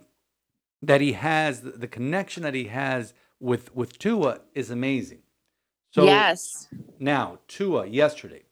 that 0.82 1.00
he 1.00 1.12
has, 1.12 1.60
the, 1.60 1.72
the 1.72 1.88
connection 1.88 2.42
that 2.42 2.54
he 2.54 2.64
has 2.64 3.12
with 3.38 3.74
with 3.74 3.98
Tua 3.98 4.40
is 4.54 4.70
amazing. 4.70 5.22
So 5.92 6.04
yes. 6.04 6.68
now 6.98 7.40
Tua 7.48 7.86
yesterday, 7.86 8.44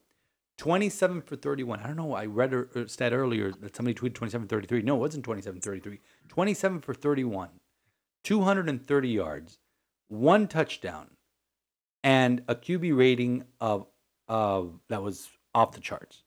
twenty 0.57 0.89
seven 0.89 1.23
for 1.23 1.37
thirty 1.37 1.63
one. 1.63 1.81
I 1.81 1.87
don't 1.87 1.97
know. 1.97 2.15
I 2.15 2.27
read 2.27 2.53
a, 2.53 2.67
a 2.79 2.89
stat 2.89 3.13
earlier 3.13 3.53
that 3.53 3.77
somebody 3.77 3.95
tweeted 3.95 4.15
twenty 4.15 4.31
seven 4.31 4.49
thirty 4.49 4.67
three. 4.67 4.83
No, 4.83 4.97
it 4.97 5.01
wasn't 5.01 5.27
27-33. 5.27 5.99
27 6.29 6.81
for 6.81 6.95
thirty 6.95 7.25
one, 7.25 7.51
two 8.23 8.43
hundred 8.43 8.69
and 8.69 8.85
thirty 8.85 9.09
yards, 9.09 9.59
one 10.09 10.49
touchdown, 10.49 11.11
and 12.03 12.43
a 12.49 12.55
QB 12.55 12.97
rating 12.97 13.45
of 13.61 13.87
of 14.29 14.79
that 14.89 15.03
was 15.03 15.29
off 15.55 15.73
the 15.73 15.81
charts. 15.81 16.23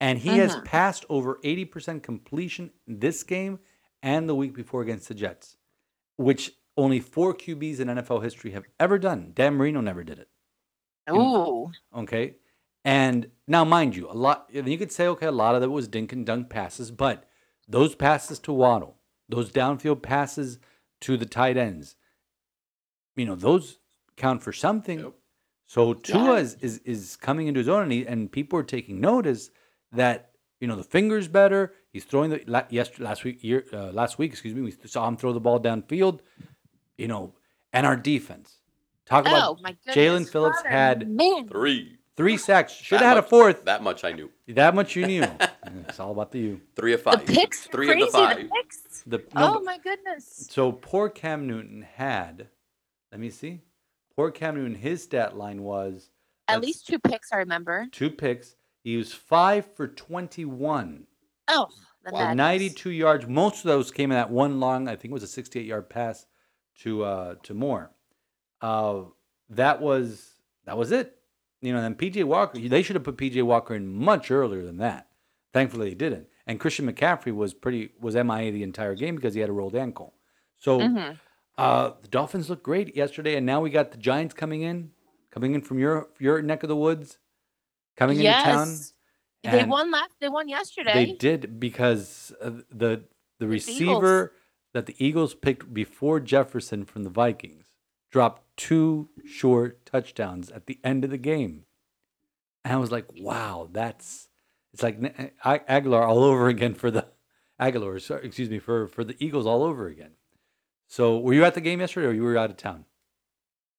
And 0.00 0.18
he 0.18 0.38
has 0.38 0.54
Mhm. 0.56 0.64
passed 0.64 1.04
over 1.08 1.40
eighty 1.42 1.64
percent 1.64 2.02
completion 2.02 2.70
this 2.86 3.22
game 3.22 3.58
and 4.02 4.28
the 4.28 4.34
week 4.34 4.54
before 4.54 4.82
against 4.82 5.08
the 5.08 5.14
Jets, 5.14 5.56
which 6.16 6.52
only 6.76 7.00
four 7.00 7.34
QBs 7.34 7.80
in 7.80 7.88
NFL 7.88 8.20
history 8.22 8.52
have 8.52 8.64
ever 8.78 8.98
done. 8.98 9.32
Dan 9.34 9.54
Marino 9.54 9.80
never 9.80 10.04
did 10.04 10.18
it. 10.20 10.28
Ooh. 11.10 11.72
Okay. 11.94 12.36
And 12.84 13.30
now, 13.48 13.64
mind 13.64 13.96
you, 13.96 14.08
a 14.08 14.12
lot, 14.12 14.48
and 14.54 14.68
you 14.68 14.78
could 14.78 14.92
say, 14.92 15.06
okay, 15.08 15.26
a 15.26 15.32
lot 15.32 15.54
of 15.56 15.62
it 15.62 15.70
was 15.70 15.88
dink 15.88 16.12
and 16.12 16.24
dunk 16.24 16.48
passes, 16.48 16.90
but 16.92 17.28
those 17.66 17.94
passes 17.96 18.38
to 18.40 18.52
Waddle, 18.52 18.96
those 19.28 19.50
downfield 19.50 20.02
passes 20.02 20.58
to 21.00 21.16
the 21.16 21.26
tight 21.26 21.56
ends, 21.56 21.96
you 23.16 23.26
know, 23.26 23.34
those 23.34 23.78
count 24.16 24.42
for 24.42 24.52
something. 24.52 25.00
Yep. 25.00 25.14
So 25.68 25.92
Tua 25.94 26.34
Yeah. 26.34 26.40
is, 26.40 26.54
is, 26.60 26.78
is 26.84 27.16
coming 27.16 27.46
into 27.46 27.58
his 27.58 27.68
own, 27.68 27.82
and, 27.84 27.92
he, 27.92 28.06
and 28.06 28.32
people 28.32 28.58
are 28.58 28.62
taking 28.64 29.00
notice 29.00 29.50
that, 29.92 30.30
you 30.60 30.66
know, 30.66 30.74
the 30.76 30.82
finger's 30.82 31.28
better. 31.28 31.74
He's 31.92 32.04
throwing 32.04 32.30
the, 32.30 32.42
la- 32.46 32.64
last 32.98 33.22
week, 33.22 33.44
year, 33.44 33.64
uh, 33.72 33.92
last 33.92 34.18
week, 34.18 34.32
excuse 34.32 34.54
me, 34.54 34.62
we 34.62 34.74
saw 34.86 35.06
him 35.06 35.16
throw 35.18 35.32
the 35.34 35.40
ball 35.40 35.60
downfield, 35.60 36.20
you 36.96 37.06
know, 37.06 37.34
and 37.72 37.86
our 37.86 37.96
defense. 37.96 38.56
Talk 39.04 39.26
Oh 39.26 39.30
about 39.30 39.62
my 39.62 39.76
goodness. 39.86 39.94
Jaelan 39.94 40.30
Phillips 40.32 40.56
Father, 40.58 40.68
had 40.70 41.08
man. 41.08 41.48
Three. 41.48 41.98
Three 42.16 42.36
sacks. 42.38 42.72
Should 42.72 42.96
That 43.00 43.04
have 43.04 43.16
had 43.16 43.24
a 43.24 43.28
fourth. 43.28 43.64
That 43.66 43.82
much 43.82 44.04
I 44.04 44.12
knew. 44.12 44.30
That 44.48 44.74
much 44.74 44.96
you 44.96 45.06
knew. 45.06 45.22
it's 45.86 46.00
all 46.00 46.10
about 46.12 46.32
the 46.32 46.40
you. 46.40 46.60
Three 46.76 46.92
of 46.94 47.02
five. 47.02 47.20
The 47.20 47.26
five. 47.26 47.34
picks 47.36 47.66
Three 47.66 47.86
crazy. 47.86 48.02
of 48.06 48.12
the 48.12 48.18
five. 48.18 48.36
The 48.38 48.44
picks. 48.44 49.02
The, 49.06 49.18
no, 49.34 49.58
oh 49.58 49.60
my 49.62 49.78
goodness. 49.78 50.48
So 50.50 50.72
poor 50.72 51.08
Cam 51.10 51.46
Newton 51.46 51.86
had, 51.96 52.48
let 53.12 53.20
me 53.20 53.30
see. 53.30 53.60
Poor 54.18 54.32
Cam 54.32 54.56
Newton, 54.56 54.74
his 54.74 55.04
stat 55.04 55.36
line 55.36 55.62
was 55.62 56.10
At 56.48 56.60
least 56.60 56.88
two 56.88 56.98
picks, 56.98 57.32
I 57.32 57.36
remember. 57.36 57.86
two 57.92 58.10
picks. 58.10 58.56
He 58.82 58.96
was 58.96 59.12
five 59.14 59.72
for 59.76 59.86
21 59.86 61.06
Oh, 61.46 61.68
the 62.04 62.10
madness. 62.10 62.36
92 62.36 62.90
yards. 62.90 63.28
Most 63.28 63.58
of 63.58 63.68
those 63.68 63.92
came 63.92 64.10
in 64.10 64.16
that 64.16 64.28
one 64.32 64.58
long, 64.58 64.88
I 64.88 64.96
think 64.96 65.12
it 65.12 65.14
was 65.14 65.22
a 65.22 65.28
68 65.28 65.64
yard 65.66 65.88
pass 65.88 66.26
to 66.80 67.04
uh, 67.04 67.34
to 67.44 67.54
Moore. 67.54 67.92
Uh, 68.60 69.02
that 69.50 69.80
was 69.80 70.32
that 70.64 70.76
was 70.76 70.90
it. 70.90 71.14
You 71.60 71.72
know, 71.72 71.80
then 71.80 71.94
PJ 71.94 72.24
Walker, 72.24 72.58
they 72.58 72.82
should 72.82 72.96
have 72.96 73.04
put 73.04 73.16
PJ 73.18 73.40
Walker 73.44 73.76
in 73.76 73.86
much 73.86 74.32
earlier 74.32 74.64
than 74.64 74.78
that. 74.78 75.06
Thankfully, 75.52 75.90
they 75.90 75.94
didn't. 75.94 76.26
And 76.44 76.58
Christian 76.58 76.92
McCaffrey 76.92 77.32
was 77.32 77.54
pretty 77.54 77.92
was 78.00 78.16
MIA 78.16 78.50
the 78.50 78.64
entire 78.64 78.96
game 78.96 79.14
because 79.14 79.34
he 79.34 79.40
had 79.40 79.48
a 79.48 79.52
rolled 79.52 79.76
ankle. 79.76 80.14
So 80.56 80.80
Mhm. 80.80 81.18
Uh, 81.58 81.94
the 82.00 82.08
Dolphins 82.08 82.48
looked 82.48 82.62
great 82.62 82.96
yesterday, 82.96 83.34
and 83.34 83.44
now 83.44 83.60
we 83.60 83.68
got 83.70 83.90
the 83.90 83.98
Giants 83.98 84.32
coming 84.32 84.62
in, 84.62 84.92
coming 85.32 85.54
in 85.54 85.60
from 85.60 85.80
your 85.80 86.08
your 86.20 86.40
neck 86.40 86.62
of 86.62 86.68
the 86.68 86.76
woods, 86.76 87.18
coming 87.96 88.18
into 88.18 88.30
town. 88.30 88.68
Yes. 88.68 88.92
They 89.42 89.64
won 89.64 89.90
last. 89.90 90.12
They 90.20 90.28
won 90.28 90.48
yesterday. 90.48 90.92
They 90.94 91.12
did 91.12 91.58
because 91.58 92.32
the 92.40 92.62
the 93.40 93.46
Eagles. 93.46 93.50
receiver 93.50 94.32
that 94.72 94.86
the 94.86 94.94
Eagles 95.04 95.34
picked 95.34 95.74
before 95.74 96.20
Jefferson 96.20 96.84
from 96.84 97.02
the 97.02 97.10
Vikings 97.10 97.74
dropped 98.12 98.42
two 98.56 99.08
short 99.26 99.84
touchdowns 99.84 100.50
at 100.50 100.66
the 100.66 100.78
end 100.84 101.04
of 101.04 101.10
the 101.10 101.18
game, 101.18 101.64
and 102.64 102.74
I 102.74 102.76
was 102.76 102.92
like, 102.92 103.06
"Wow, 103.18 103.68
that's 103.72 104.28
it's 104.72 104.84
like 104.84 105.34
Aguilar 105.44 106.04
all 106.04 106.22
over 106.30 106.46
again 106.46 106.74
for 106.74 106.92
the 106.92 107.06
Aguilar, 107.58 107.98
sorry, 107.98 108.24
excuse 108.26 108.48
me, 108.48 108.60
for 108.60 108.86
for 108.86 109.02
the 109.02 109.16
Eagles 109.18 109.44
all 109.44 109.64
over 109.64 109.88
again." 109.88 110.12
So, 110.88 111.18
were 111.18 111.34
you 111.34 111.44
at 111.44 111.54
the 111.54 111.60
game 111.60 111.80
yesterday, 111.80 112.06
or 112.08 112.12
you 112.12 112.22
were 112.22 112.36
out 112.36 112.50
of 112.50 112.56
town? 112.56 112.84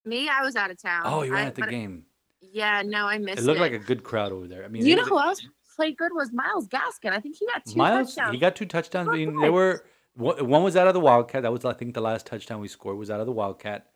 Me, 0.06 0.30
I 0.30 0.42
was 0.44 0.56
out 0.56 0.72
of 0.72 0.82
town. 0.82 1.02
Oh, 1.06 1.24
you 1.24 1.32
were 1.32 1.38
I- 1.38 1.44
at 1.46 1.56
the 1.56 1.64
game. 1.64 2.06
Yeah, 2.42 2.82
no, 2.86 3.06
I 3.06 3.18
missed 3.20 3.40
It 3.40 3.44
it. 3.44 3.46
looked 3.48 3.60
like 3.60 3.74
a 3.74 3.80
good 3.80 4.04
crowd 4.04 4.32
over 4.32 4.48
there. 4.48 4.64
I 4.64 4.70
mean, 4.70 4.86
you 4.86 4.96
know 4.96 5.04
who 5.04 5.20
else 5.20 5.46
played 5.76 5.98
good 5.98 6.12
was 6.16 6.32
Myles 6.34 6.68
Gaskin. 6.68 7.12
I 7.12 7.20
think 7.20 7.36
he 7.36 7.46
got 7.46 7.64
two 7.66 7.76
Miles, 7.78 8.16
touchdowns. 8.16 8.34
he 8.34 8.40
got 8.40 8.56
two 8.56 8.66
touchdowns. 8.66 9.10
I 9.10 9.14
mean, 9.18 9.40
they 9.40 9.50
were 9.52 9.84
one 10.16 10.48
one 10.48 10.64
was 10.64 10.76
out 10.76 10.88
of 10.88 10.94
the 10.96 11.00
Wildcat. 11.00 11.44
That 11.44 11.52
was, 11.52 11.64
I 11.66 11.74
think, 11.74 11.94
the 11.94 12.02
last 12.02 12.26
touchdown 12.26 12.60
we 12.60 12.68
scored 12.68 12.98
was 12.98 13.12
out 13.12 13.20
of 13.20 13.26
the 13.28 13.32
Wildcat. 13.32 13.88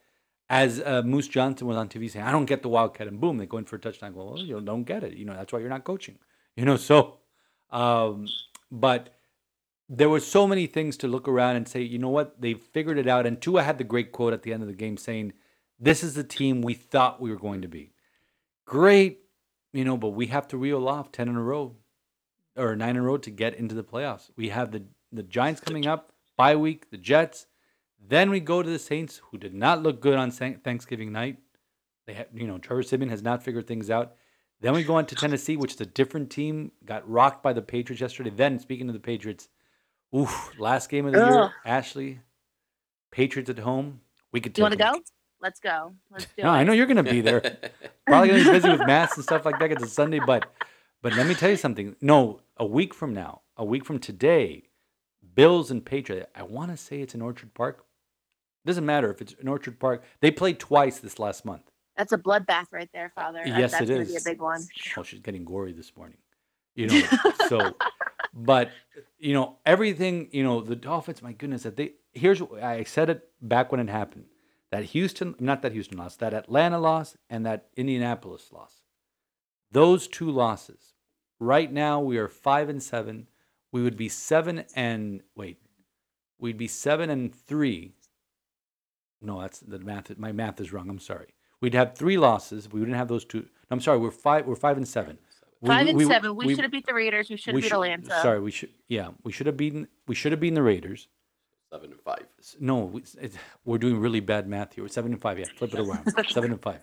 As 0.50 0.82
uh, 0.82 1.02
Moose 1.04 1.28
Johnston 1.28 1.68
was 1.68 1.78
on 1.78 1.88
TV 1.90 2.12
saying, 2.12 2.26
"I 2.26 2.32
don't 2.32 2.46
get 2.46 2.62
the 2.62 2.70
Wildcat," 2.70 3.08
and 3.08 3.20
boom, 3.20 3.38
they 3.38 3.46
go 3.48 3.58
in 3.58 3.66
for 3.66 3.78
a 3.78 3.80
touchdown. 3.80 4.14
Well, 4.14 4.38
you 4.38 4.60
don't 4.62 4.84
get 4.84 5.04
it. 5.04 5.14
You 5.14 5.26
know, 5.26 5.34
that's 5.34 5.52
why 5.52 5.60
you're 5.60 5.70
not 5.70 5.84
coaching. 5.84 6.20
You 6.56 6.66
know, 6.66 6.76
so, 6.76 7.18
um, 7.72 8.28
but 8.72 9.13
there 9.98 10.10
were 10.10 10.20
so 10.20 10.48
many 10.48 10.66
things 10.66 10.98
to 10.98 11.08
look 11.08 11.28
around 11.28 11.56
and 11.56 11.68
say, 11.68 11.82
you 11.82 12.00
know 12.00 12.10
what, 12.10 12.42
they 12.42 12.54
figured 12.56 12.98
it 12.98 13.08
out. 13.08 13.26
And 13.26 13.42
Tua 13.42 13.64
had 13.64 13.78
the 13.78 13.84
great 13.84 14.12
quote 14.12 14.34
at 14.34 14.44
the 14.44 14.54
end 14.54 14.64
of 14.64 14.68
the 14.68 14.76
game 14.76 14.98
saying, 14.98 15.34
"This 15.80 16.04
is 16.04 16.16
the 16.16 16.24
team 16.24 16.62
we 16.62 16.74
thought 16.74 17.22
we 17.22 17.30
were 17.30 17.38
going 17.38 17.62
to 17.62 17.68
be." 17.68 17.94
Great, 18.66 19.20
you 19.72 19.86
know, 19.86 19.98
but 19.98 20.10
we 20.10 20.28
have 20.28 20.48
to 20.50 20.58
reel 20.58 20.88
off 20.88 21.12
ten 21.12 21.28
in 21.30 21.36
a 21.36 21.42
row 21.42 21.76
or 22.56 22.76
nine 22.76 22.92
in 22.92 22.98
a 22.98 23.02
row 23.02 23.18
to 23.18 23.30
get 23.30 23.56
into 23.56 23.76
the 23.76 23.84
playoffs. 23.84 24.32
We 24.36 24.50
have 24.50 24.72
the 24.72 24.84
the 25.12 25.24
Giants 25.24 25.62
coming 25.62 25.86
up, 25.86 26.12
bye 26.38 26.56
week, 26.56 26.90
the 26.90 26.98
Jets. 26.98 27.46
Then 28.06 28.32
we 28.32 28.40
go 28.40 28.64
to 28.64 28.70
the 28.70 28.80
Saints, 28.80 29.22
who 29.30 29.38
did 29.38 29.54
not 29.54 29.84
look 29.84 30.02
good 30.02 30.16
on 30.16 30.32
Thanksgiving 30.32 31.12
night. 31.12 31.38
They 32.06 32.14
have, 32.14 32.28
you 32.34 32.48
know, 32.48 32.58
Trevor 32.58 32.84
Siemian 32.84 33.10
has 33.10 33.22
not 33.22 33.44
figured 33.44 33.68
things 33.68 33.90
out. 33.90 34.16
Then 34.60 34.74
we 34.74 34.84
go 34.84 34.96
on 34.96 35.06
to 35.06 35.16
Tennessee, 35.16 35.56
which 35.56 35.76
is 35.76 35.82
a 35.82 35.86
different 35.86 36.30
team. 36.30 36.72
Got 36.84 37.10
rocked 37.10 37.44
by 37.44 37.54
the 37.54 37.62
Patriots 37.62 38.02
yesterday. 38.02 38.30
Then 38.30 38.60
speaking 38.60 38.88
of 38.90 38.94
the 38.94 39.00
Patriots, 39.00 39.48
oof, 40.16 40.52
last 40.60 40.90
game 40.90 41.06
of 41.06 41.14
the 41.14 41.20
year, 41.20 41.54
Ashley, 41.66 42.20
Patriots 43.12 43.50
at 43.50 43.60
home. 43.60 44.02
We 44.32 44.42
could. 44.42 44.54
Do 44.54 44.62
you 44.62 44.64
want 44.64 44.74
to 44.74 44.78
go? 44.80 45.02
Let's 45.42 45.60
go. 45.60 45.94
Let's 46.12 46.26
do 46.38 46.44
No, 46.44 46.50
it. 46.50 46.58
I 46.58 46.64
know 46.64 46.72
you're 46.72 46.86
going 46.86 47.04
to 47.04 47.12
be 47.12 47.20
there. 47.22 47.42
Probably 48.08 48.30
going 48.30 48.40
to 48.44 48.46
be 48.46 48.52
busy 48.52 48.70
with 48.70 48.88
mass 48.88 49.16
and 49.16 49.24
stuff 49.24 49.46
like 49.46 49.60
that. 49.60 49.72
It's 49.74 49.84
a 49.84 49.88
Sunday, 49.88 50.20
but 50.20 50.52
but 51.02 51.14
let 51.16 51.28
me 51.28 51.36
tell 51.36 51.50
you 51.50 51.58
something. 51.58 51.96
No, 52.00 52.40
a 52.58 52.66
week 52.66 52.94
from 52.94 53.14
now, 53.14 53.42
a 53.58 53.66
week 53.66 53.86
from 53.86 54.00
today, 54.00 54.70
Bills 55.36 55.70
and 55.70 55.86
Patriots. 55.86 56.30
I 56.34 56.44
want 56.44 56.72
to 56.72 56.78
say 56.78 57.02
it's 57.02 57.14
in 57.14 57.22
Orchard 57.22 57.54
Park. 57.54 57.86
It 58.64 58.68
Doesn't 58.68 58.86
matter 58.86 59.12
if 59.12 59.22
it's 59.22 59.34
in 59.34 59.50
Orchard 59.50 59.80
Park. 59.80 60.04
They 60.22 60.32
played 60.32 60.60
twice 60.60 61.00
this 61.00 61.20
last 61.20 61.44
month. 61.44 61.64
That's 61.98 62.14
a 62.14 62.18
bloodbath 62.18 62.68
right 62.72 62.90
there, 62.94 63.12
Father. 63.14 63.42
Yes, 63.46 63.72
that's 63.72 63.84
it 63.90 63.94
gonna 63.94 64.06
be 64.06 64.16
a 64.16 64.22
big 64.24 64.42
one. 64.42 64.62
Oh, 64.98 65.04
she's 65.04 65.20
getting 65.20 65.44
gory 65.44 65.74
this 65.74 65.92
morning. 65.96 66.18
You 66.76 66.88
know, 66.88 67.02
so 67.50 67.76
but 68.34 68.72
you 69.24 69.34
know, 69.34 69.58
everything, 69.66 70.28
you 70.32 70.44
know, 70.44 70.62
the 70.62 70.76
Dolphins, 70.76 71.22
my 71.22 71.32
goodness, 71.32 71.64
that 71.64 71.78
they 71.78 71.94
here's 72.12 72.42
I 72.62 72.84
said 72.84 73.10
it 73.10 73.30
back 73.42 73.72
when 73.72 73.80
it 73.80 73.90
happened. 73.90 74.26
That 74.70 74.84
Houston, 74.86 75.36
not 75.40 75.62
that 75.62 75.72
Houston 75.72 75.98
loss, 75.98 76.18
that 76.18 76.34
Atlanta 76.34 76.78
loss 76.78 77.16
and 77.30 77.46
that 77.46 77.68
Indianapolis 77.78 78.50
loss. 78.52 78.82
Those 79.72 80.08
two 80.08 80.30
losses. 80.30 80.94
Right 81.40 81.72
now 81.72 82.00
we 82.00 82.18
are 82.18 82.28
5 82.28 82.70
and 82.70 82.84
7. 82.84 83.28
We 83.72 83.82
would 83.82 83.96
be 83.96 84.10
7 84.10 84.66
and 84.76 85.22
wait. 85.36 85.58
We'd 86.40 86.58
be 86.58 86.68
7 86.68 87.10
and 87.10 87.34
3. 87.34 87.94
No, 89.22 89.42
that's 89.42 89.60
the 89.60 89.80
math. 89.80 90.18
My 90.18 90.32
math 90.32 90.60
is 90.60 90.74
wrong. 90.74 90.90
I'm 90.90 91.00
sorry. 91.00 91.34
We'd 91.62 91.76
have 91.76 91.96
three 91.96 92.18
losses. 92.18 92.70
We 92.70 92.82
wouldn't 92.82 92.98
have 92.98 93.08
those 93.08 93.24
two. 93.24 93.48
I'm 93.72 93.80
sorry. 93.80 94.00
We're 94.00 94.12
five. 94.12 94.46
We're 94.46 94.56
five 94.56 94.76
and 94.76 94.88
seven. 95.66 95.70
We- 95.70 95.76
Five 95.76 95.88
and 95.88 96.08
seven. 96.08 96.36
We, 96.36 96.56
should 96.56 96.64
have 96.64 96.72
beat 96.72 96.86
the 96.86 96.94
Raiders. 96.94 97.30
We 97.30 97.38
should 97.38 97.54
have 97.54 97.62
beat 97.62 97.70
should- 97.70 97.74
Atlanta. 97.74 98.22
Sorry, 98.22 98.40
we 98.40 98.52
should. 98.52 98.70
Yeah, 98.88 99.10
we 99.24 99.32
should 99.32 99.48
have 99.48 99.58
beaten. 99.58 99.88
We 100.08 100.16
should 100.16 100.32
have 100.32 100.40
beaten 100.42 100.56
the 100.56 100.64
Raiders. 100.64 101.08
Seven 101.72 101.92
and 101.92 102.02
five. 102.02 102.26
No, 102.60 102.80
we, 102.86 103.04
it, 103.20 103.34
we're 103.66 103.80
doing 103.80 104.00
really 104.00 104.20
bad 104.20 104.48
math 104.48 104.74
here. 104.74 104.88
Seven 104.88 105.14
and 105.14 105.22
five. 105.22 105.40
Yeah, 105.40 105.46
flip 105.58 105.74
it 105.74 105.80
around. 105.80 106.14
seven 106.30 106.52
and 106.52 106.62
five. 106.62 106.82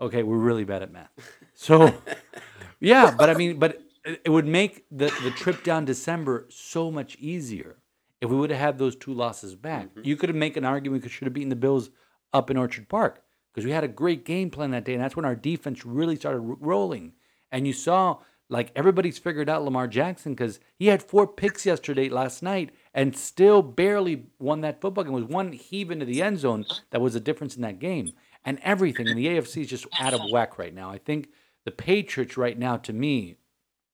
Okay, 0.00 0.24
we're 0.24 0.36
really 0.36 0.64
bad 0.64 0.82
at 0.82 0.92
math. 0.92 1.10
So, 1.54 1.94
yeah, 2.80 3.14
but 3.16 3.30
I 3.30 3.34
mean, 3.34 3.58
but 3.58 3.80
it, 4.04 4.22
it 4.24 4.30
would 4.30 4.46
make 4.46 4.84
the 4.90 5.12
the 5.22 5.30
trip 5.30 5.62
down 5.62 5.84
December 5.84 6.46
so 6.50 6.90
much 6.90 7.16
easier 7.20 7.76
if 8.20 8.30
we 8.30 8.36
would 8.36 8.50
have 8.50 8.58
had 8.58 8.78
those 8.78 8.96
two 8.96 9.14
losses 9.14 9.54
back. 9.54 9.90
Mm-hmm. 9.90 10.00
You 10.04 10.16
could 10.16 10.28
have 10.28 10.36
make 10.36 10.56
an 10.56 10.64
argument 10.64 11.02
we 11.02 11.08
should 11.08 11.26
have 11.26 11.34
beaten 11.34 11.48
the 11.50 11.56
Bills 11.56 11.90
up 12.32 12.50
in 12.50 12.56
Orchard 12.56 12.88
Park 12.88 13.22
because 13.52 13.64
we 13.64 13.72
had 13.72 13.84
a 13.84 13.88
great 13.88 14.24
game 14.24 14.50
plan 14.50 14.70
that 14.70 14.84
day, 14.84 14.94
and 14.94 15.02
that's 15.02 15.16
when 15.16 15.24
our 15.24 15.36
defense 15.36 15.84
really 15.84 16.16
started 16.16 16.40
rolling. 16.40 17.12
And 17.52 17.66
you 17.66 17.72
saw 17.72 18.18
like 18.48 18.72
everybody's 18.74 19.18
figured 19.18 19.48
out 19.48 19.64
Lamar 19.64 19.86
Jackson 19.86 20.34
because 20.34 20.60
he 20.76 20.88
had 20.88 21.02
four 21.02 21.26
picks 21.26 21.64
yesterday, 21.64 22.08
last 22.08 22.42
night, 22.42 22.70
and 22.92 23.16
still 23.16 23.62
barely 23.62 24.26
won 24.38 24.60
that 24.62 24.80
football 24.80 25.04
game. 25.04 25.12
It 25.12 25.16
was 25.16 25.24
one 25.24 25.52
heave 25.52 25.90
into 25.90 26.04
the 26.04 26.22
end 26.22 26.38
zone 26.38 26.66
that 26.90 27.00
was 27.00 27.14
the 27.14 27.20
difference 27.20 27.56
in 27.56 27.62
that 27.62 27.78
game. 27.78 28.12
And 28.44 28.58
everything 28.62 29.06
in 29.06 29.16
the 29.16 29.26
AFC 29.26 29.62
is 29.62 29.68
just 29.68 29.86
out 30.00 30.12
of 30.12 30.30
whack 30.30 30.58
right 30.58 30.74
now. 30.74 30.90
I 30.90 30.98
think 30.98 31.28
The 31.64 31.70
Patriots 31.70 32.36
right 32.36 32.58
now, 32.58 32.76
to 32.78 32.92
me, 32.92 33.36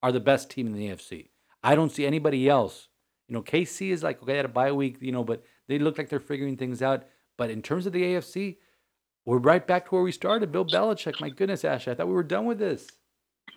are 0.03 0.11
the 0.11 0.21
best 0.21 0.51
team 0.51 0.67
in 0.67 0.73
the 0.73 0.89
AFC. 0.89 1.29
I 1.63 1.75
don't 1.75 1.93
see 1.93 2.07
anybody 2.07 2.49
else. 2.49 2.89
You 3.29 3.35
know, 3.35 3.43
KC 3.43 3.91
is 3.91 4.03
like 4.03 4.23
okay, 4.23 4.37
had 4.37 4.45
a 4.45 4.49
bye 4.49 4.73
week, 4.73 4.97
you 5.01 5.13
know, 5.13 5.23
but 5.23 5.45
they 5.69 5.79
look 5.79 5.99
like 5.99 6.09
they're 6.09 6.19
figuring 6.19 6.57
things 6.57 6.81
out. 6.83 7.05
But 7.37 7.51
in 7.51 7.63
terms 7.63 7.87
of 7.87 7.93
the 7.93 8.03
AFC, 8.03 8.57
we're 9.25 9.39
right 9.39 9.65
back 9.65 9.85
to 9.85 9.91
where 9.91 10.03
we 10.03 10.13
started. 10.13 10.51
Bill 10.51 10.65
Belichick. 10.65 11.21
My 11.21 11.29
goodness, 11.29 11.65
Ash, 11.65 11.87
I 11.87 11.95
thought 11.95 12.09
we 12.09 12.15
were 12.15 12.23
done 12.23 12.47
with 12.47 12.59
this. 12.59 12.89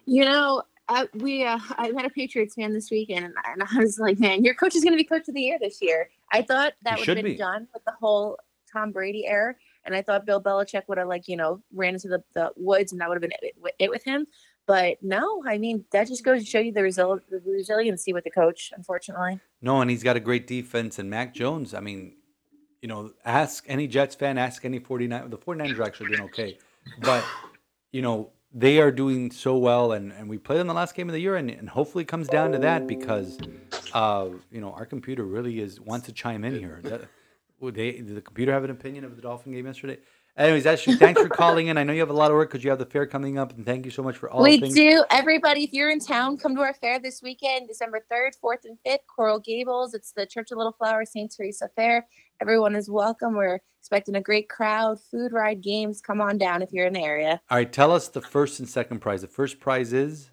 You 0.05 0.25
know, 0.25 0.63
I, 0.87 1.07
we 1.15 1.45
uh, 1.45 1.59
I 1.77 1.91
met 1.91 2.05
a 2.05 2.09
Patriots 2.09 2.55
fan 2.55 2.73
this 2.73 2.91
weekend, 2.91 3.25
and, 3.25 3.33
I- 3.45 3.51
and 3.53 3.63
I 3.63 3.79
was 3.79 3.99
like, 3.99 4.19
"Man, 4.19 4.43
your 4.43 4.53
coach 4.55 4.75
is 4.75 4.83
going 4.83 4.93
to 4.93 4.97
be 4.97 5.03
coach 5.03 5.27
of 5.27 5.33
the 5.35 5.41
year 5.41 5.57
this 5.59 5.81
year." 5.81 6.09
I 6.31 6.41
thought 6.41 6.73
that 6.83 6.99
would 6.99 7.07
have 7.07 7.15
been 7.17 7.25
be. 7.25 7.37
done 7.37 7.67
with 7.73 7.83
the 7.85 7.93
whole 7.99 8.37
Tom 8.71 8.91
Brady 8.91 9.25
era, 9.27 9.55
and 9.85 9.95
I 9.95 10.01
thought 10.01 10.25
Bill 10.25 10.41
Belichick 10.41 10.83
would 10.87 10.97
have 10.97 11.07
like 11.07 11.27
you 11.27 11.37
know 11.37 11.61
ran 11.73 11.93
into 11.93 12.07
the, 12.07 12.23
the 12.33 12.51
woods, 12.57 12.91
and 12.91 12.99
that 13.01 13.07
would 13.09 13.15
have 13.15 13.21
been 13.21 13.31
it, 13.41 13.55
with- 13.61 13.73
it 13.79 13.89
with 13.89 14.03
him. 14.03 14.27
But 14.67 14.97
no, 15.01 15.43
I 15.47 15.57
mean 15.57 15.85
that 15.91 16.07
just 16.07 16.23
goes 16.23 16.41
to 16.43 16.45
show 16.49 16.59
you 16.59 16.71
the 16.71 16.83
result, 16.83 17.21
the 17.29 17.41
resiliency 17.45 18.13
with 18.13 18.23
the 18.23 18.31
coach. 18.31 18.71
Unfortunately, 18.75 19.39
No, 19.61 19.81
and 19.81 19.89
he's 19.89 20.03
got 20.03 20.15
a 20.17 20.19
great 20.19 20.45
defense. 20.47 20.99
And 20.99 21.09
Mac 21.09 21.33
Jones, 21.33 21.73
I 21.73 21.79
mean, 21.79 22.15
you 22.81 22.87
know, 22.87 23.11
ask 23.25 23.65
any 23.67 23.87
Jets 23.87 24.15
fan, 24.15 24.37
ask 24.37 24.63
any 24.65 24.79
49 24.79 25.29
The 25.29 25.37
49ers 25.37 25.79
are 25.79 25.83
actually 25.83 26.09
doing 26.09 26.21
okay. 26.29 26.57
But, 27.01 27.23
you 27.91 28.01
know, 28.01 28.31
they 28.53 28.79
are 28.79 28.91
doing 28.91 29.31
so 29.31 29.57
well. 29.57 29.91
And, 29.93 30.11
and 30.11 30.29
we 30.29 30.37
played 30.37 30.59
them 30.59 30.67
the 30.67 30.73
last 30.73 30.95
game 30.95 31.09
of 31.09 31.13
the 31.13 31.21
year. 31.21 31.35
And, 31.35 31.49
and 31.49 31.69
hopefully 31.69 32.03
it 32.03 32.07
comes 32.07 32.27
down 32.27 32.51
to 32.51 32.59
that 32.59 32.87
because, 32.87 33.39
uh, 33.93 34.29
you 34.51 34.61
know, 34.61 34.71
our 34.73 34.85
computer 34.85 35.23
really 35.23 35.59
is 35.59 35.79
wants 35.79 36.05
to 36.07 36.13
chime 36.13 36.43
in 36.43 36.57
here. 36.57 36.79
That, 36.83 37.01
would 37.59 37.75
they, 37.75 37.91
did 37.91 38.15
the 38.15 38.21
computer 38.21 38.51
have 38.51 38.63
an 38.63 38.71
opinion 38.71 39.05
of 39.05 39.15
the 39.15 39.21
Dolphin 39.21 39.53
game 39.53 39.67
yesterday? 39.67 39.99
Anyways, 40.37 40.65
Ashley, 40.65 40.95
thanks 40.95 41.21
for 41.21 41.27
calling 41.29 41.67
in. 41.67 41.77
I 41.77 41.83
know 41.83 41.91
you 41.91 41.99
have 41.99 42.09
a 42.09 42.13
lot 42.13 42.31
of 42.31 42.35
work 42.37 42.49
because 42.51 42.63
you 42.63 42.69
have 42.69 42.79
the 42.79 42.85
fair 42.85 43.05
coming 43.05 43.37
up. 43.37 43.53
And 43.53 43.65
thank 43.65 43.85
you 43.85 43.91
so 43.91 44.01
much 44.01 44.17
for 44.17 44.29
all 44.29 44.41
we 44.41 44.59
things. 44.59 44.73
do. 44.73 45.03
Everybody, 45.09 45.63
if 45.63 45.73
you're 45.73 45.89
in 45.89 45.99
town, 45.99 46.37
come 46.37 46.55
to 46.55 46.61
our 46.61 46.73
fair 46.73 46.99
this 46.99 47.21
weekend, 47.21 47.67
December 47.67 48.01
3rd, 48.11 48.31
4th, 48.43 48.65
and 48.65 48.77
5th, 48.87 48.99
Coral 49.13 49.39
Gables. 49.39 49.93
It's 49.93 50.13
the 50.13 50.25
Church 50.25 50.51
of 50.51 50.57
Little 50.57 50.71
Flower 50.71 51.03
St. 51.05 51.31
Teresa 51.35 51.69
Fair. 51.75 52.07
Everyone 52.39 52.75
is 52.75 52.89
welcome. 52.89 53.35
We're 53.35 53.59
expecting 53.81 54.15
a 54.15 54.21
great 54.21 54.47
crowd, 54.47 54.99
food 55.11 55.33
ride, 55.33 55.61
games. 55.61 55.99
Come 56.01 56.21
on 56.21 56.37
down 56.37 56.61
if 56.61 56.71
you're 56.71 56.87
in 56.87 56.93
the 56.93 57.03
area. 57.03 57.41
All 57.49 57.57
right, 57.57 57.71
tell 57.71 57.91
us 57.91 58.07
the 58.07 58.21
first 58.21 58.59
and 58.59 58.69
second 58.69 58.99
prize. 58.99 59.21
The 59.21 59.27
first 59.27 59.59
prize 59.59 59.91
is 59.91 60.31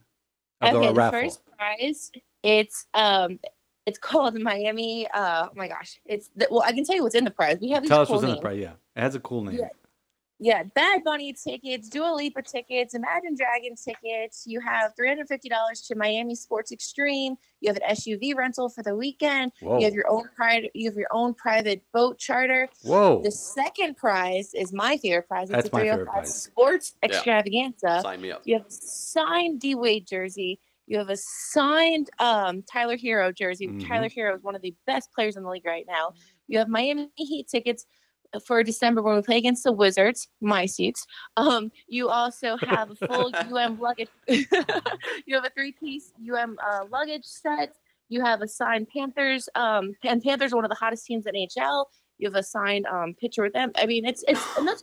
okay, 0.62 0.72
the 0.72 0.80
the 0.80 0.94
raffle. 0.94 1.20
first 1.20 1.40
prize, 1.58 2.12
it's 2.44 2.86
um, 2.94 3.40
it's 3.84 3.98
called 3.98 4.38
Miami. 4.40 5.08
Uh, 5.10 5.48
oh 5.50 5.52
my 5.56 5.66
gosh, 5.66 6.00
it's 6.06 6.30
the, 6.36 6.46
well, 6.50 6.62
I 6.64 6.72
can 6.72 6.84
tell 6.84 6.94
you 6.94 7.02
what's 7.02 7.14
in 7.16 7.24
the 7.24 7.30
prize. 7.30 7.58
We 7.60 7.70
have 7.70 7.84
Tell 7.84 8.02
us 8.02 8.08
cool 8.08 8.16
what's 8.16 8.24
in 8.24 8.28
the 8.28 8.34
names. 8.36 8.42
prize. 8.42 8.58
Yeah, 8.58 8.72
it 8.96 9.00
has 9.00 9.14
a 9.16 9.20
cool 9.20 9.42
name. 9.42 9.56
Yeah. 9.56 9.68
Yeah, 10.40 10.62
Bad 10.74 11.02
Bunny 11.02 11.32
tickets, 11.32 11.88
Dua 11.88 12.14
Lipa 12.14 12.42
tickets, 12.42 12.94
Imagine 12.94 13.34
Dragon 13.36 13.74
tickets. 13.74 14.44
You 14.46 14.60
have 14.60 14.94
three 14.96 15.08
hundred 15.08 15.26
fifty 15.26 15.48
dollars 15.48 15.80
to 15.88 15.96
Miami 15.96 16.36
Sports 16.36 16.70
Extreme. 16.70 17.34
You 17.60 17.68
have 17.72 17.76
an 17.78 17.96
SUV 17.96 18.36
rental 18.36 18.68
for 18.68 18.84
the 18.84 18.94
weekend. 18.94 19.50
Whoa. 19.60 19.78
You 19.78 19.84
have 19.86 19.94
your 19.94 20.08
own 20.08 20.28
private. 20.36 20.70
You 20.74 20.88
have 20.90 20.96
your 20.96 21.08
own 21.10 21.34
private 21.34 21.82
boat 21.92 22.18
charter. 22.18 22.68
Whoa. 22.84 23.20
The 23.22 23.32
second 23.32 23.96
prize 23.96 24.54
is 24.54 24.72
my 24.72 24.96
favorite 24.98 25.26
prize. 25.26 25.50
It's 25.50 25.56
That's 25.56 25.68
a 25.70 25.72
my 25.72 25.80
favorite 25.82 25.96
305 26.06 26.14
prize. 26.14 26.42
Sports 26.42 26.94
Yeah. 27.02 27.08
Extravaganza. 27.08 28.00
Sign 28.02 28.20
me 28.20 28.30
up. 28.30 28.42
You 28.44 28.58
have 28.58 28.66
a 28.66 28.70
signed 28.70 29.60
D 29.60 29.74
Wade 29.74 30.06
jersey. 30.06 30.60
You 30.86 30.98
have 30.98 31.10
a 31.10 31.16
signed 31.16 32.10
um, 32.20 32.62
Tyler 32.62 32.96
Herro 32.96 33.34
jersey. 33.34 33.66
Mhm. 33.68 33.86
Tyler 33.88 34.08
Herro 34.08 34.36
is 34.36 34.42
one 34.42 34.54
of 34.54 34.62
the 34.62 34.74
best 34.86 35.12
players 35.12 35.36
in 35.36 35.42
the 35.42 35.50
league 35.50 35.66
right 35.66 35.84
now. 35.88 36.12
You 36.46 36.58
have 36.60 36.68
Miami 36.68 37.10
Heat 37.16 37.48
tickets 37.48 37.84
for 38.44 38.62
December 38.62 39.02
when 39.02 39.16
we 39.16 39.22
play 39.22 39.38
against 39.38 39.64
the 39.64 39.72
Wizards, 39.72 40.28
my 40.40 40.66
seats. 40.66 41.06
Um, 41.36 41.70
you 41.88 42.08
also 42.08 42.56
have 42.58 42.90
a 42.90 42.94
full 43.06 43.32
UM 43.56 43.80
luggage. 43.80 44.08
you 44.28 45.34
have 45.34 45.44
a 45.44 45.50
three-piece 45.50 46.12
UM 46.32 46.58
uh, 46.62 46.84
luggage 46.90 47.24
set. 47.24 47.74
You 48.08 48.22
have 48.24 48.40
a 48.42 48.48
signed 48.48 48.88
Panthers. 48.94 49.48
Um, 49.54 49.94
and 50.04 50.22
Panthers 50.22 50.52
are 50.52 50.56
one 50.56 50.64
of 50.64 50.70
the 50.70 50.76
hottest 50.76 51.06
teams 51.06 51.26
in 51.26 51.34
NHL. 51.34 51.86
You 52.18 52.28
have 52.28 52.34
a 52.34 52.42
signed 52.42 52.86
um, 52.86 53.14
picture 53.14 53.42
with 53.42 53.52
them. 53.52 53.70
I 53.76 53.86
mean, 53.86 54.04
it's 54.04 54.24
it's 54.26 54.40
and 54.56 54.66
that's 54.66 54.82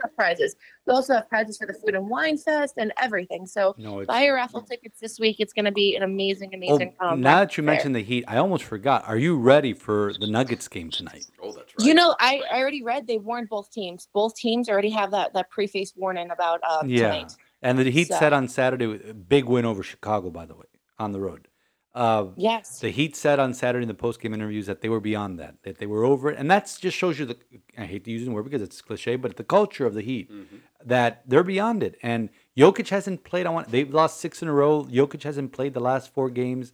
one 0.00 0.10
of 0.10 0.16
prizes. 0.16 0.56
We 0.86 0.92
also 0.92 1.14
have 1.14 1.28
prizes 1.28 1.58
for 1.58 1.66
the 1.66 1.74
Food 1.74 1.94
and 1.94 2.08
Wine 2.08 2.36
Fest 2.38 2.74
and 2.76 2.92
everything. 3.00 3.46
So 3.46 3.74
no, 3.78 4.04
buy 4.04 4.24
your 4.24 4.34
raffle 4.34 4.62
tickets 4.62 4.98
this 5.00 5.18
week. 5.18 5.36
It's 5.38 5.52
going 5.52 5.64
to 5.64 5.72
be 5.72 5.96
an 5.96 6.02
amazing, 6.02 6.50
oh, 6.52 6.56
amazing. 6.56 6.94
um, 7.00 7.20
now 7.20 7.40
that 7.40 7.56
you 7.56 7.62
fair. 7.64 7.74
mentioned 7.74 7.94
the 7.96 8.02
Heat, 8.02 8.24
I 8.28 8.36
almost 8.38 8.64
forgot. 8.64 9.04
Are 9.06 9.16
you 9.16 9.36
ready 9.38 9.72
for 9.72 10.12
the 10.18 10.26
Nuggets 10.26 10.68
game 10.68 10.90
tonight? 10.90 11.26
Oh, 11.42 11.52
that's 11.52 11.72
right. 11.78 11.86
You 11.86 11.94
know, 11.94 12.14
I, 12.20 12.42
I 12.50 12.58
already 12.58 12.82
read 12.82 13.06
they 13.06 13.18
warned 13.18 13.48
both 13.48 13.70
teams. 13.70 14.08
Both 14.12 14.34
teams 14.36 14.68
already 14.68 14.90
have 14.90 15.10
that 15.12 15.34
that 15.34 15.50
preface 15.50 15.92
warning 15.96 16.30
about 16.30 16.60
um, 16.64 16.88
Yeah. 16.88 17.02
tonight. 17.02 17.32
And 17.62 17.78
the 17.78 17.90
Heat 17.90 18.08
So- 18.08 18.18
said 18.18 18.32
on 18.32 18.48
Saturday, 18.48 19.12
big 19.12 19.44
win 19.44 19.64
over 19.64 19.82
Chicago, 19.82 20.30
by 20.30 20.46
the 20.46 20.54
way, 20.54 20.64
on 20.98 21.12
the 21.12 21.20
road. 21.20 21.46
Uh, 21.94 22.26
Yes. 22.36 22.78
the 22.80 22.90
Heat 22.90 23.16
said 23.16 23.38
on 23.40 23.52
Saturday 23.52 23.82
in 23.82 23.88
the 23.88 23.94
post-game 23.94 24.32
interviews 24.32 24.66
that 24.66 24.80
they 24.80 24.88
were 24.88 25.00
beyond 25.00 25.38
that, 25.40 25.56
that 25.64 25.78
they 25.78 25.86
were 25.86 26.04
over 26.04 26.30
it, 26.30 26.38
and 26.38 26.48
that 26.50 26.72
just 26.80 26.96
shows 26.96 27.18
you 27.18 27.26
the. 27.26 27.36
I 27.76 27.84
hate 27.86 28.04
to 28.04 28.10
use 28.12 28.24
the 28.24 28.30
word 28.30 28.44
because 28.44 28.62
it's 28.62 28.80
cliche, 28.80 29.16
but 29.16 29.36
the 29.36 29.44
culture 29.44 29.86
of 29.86 29.94
the 29.94 30.02
Heat 30.02 30.30
Mm-hmm. 30.30 30.56
that 30.86 31.22
they're 31.26 31.42
beyond 31.42 31.82
it. 31.82 31.96
And 32.02 32.28
Jokic 32.56 32.88
hasn't 32.90 33.24
played. 33.24 33.46
I 33.46 33.50
want 33.50 33.70
they've 33.70 33.92
lost 33.92 34.20
six 34.20 34.40
in 34.42 34.48
a 34.48 34.52
row. 34.52 34.84
Jokic 34.84 35.22
hasn't 35.24 35.52
played 35.52 35.74
the 35.74 35.80
last 35.80 36.14
four 36.14 36.30
games. 36.30 36.72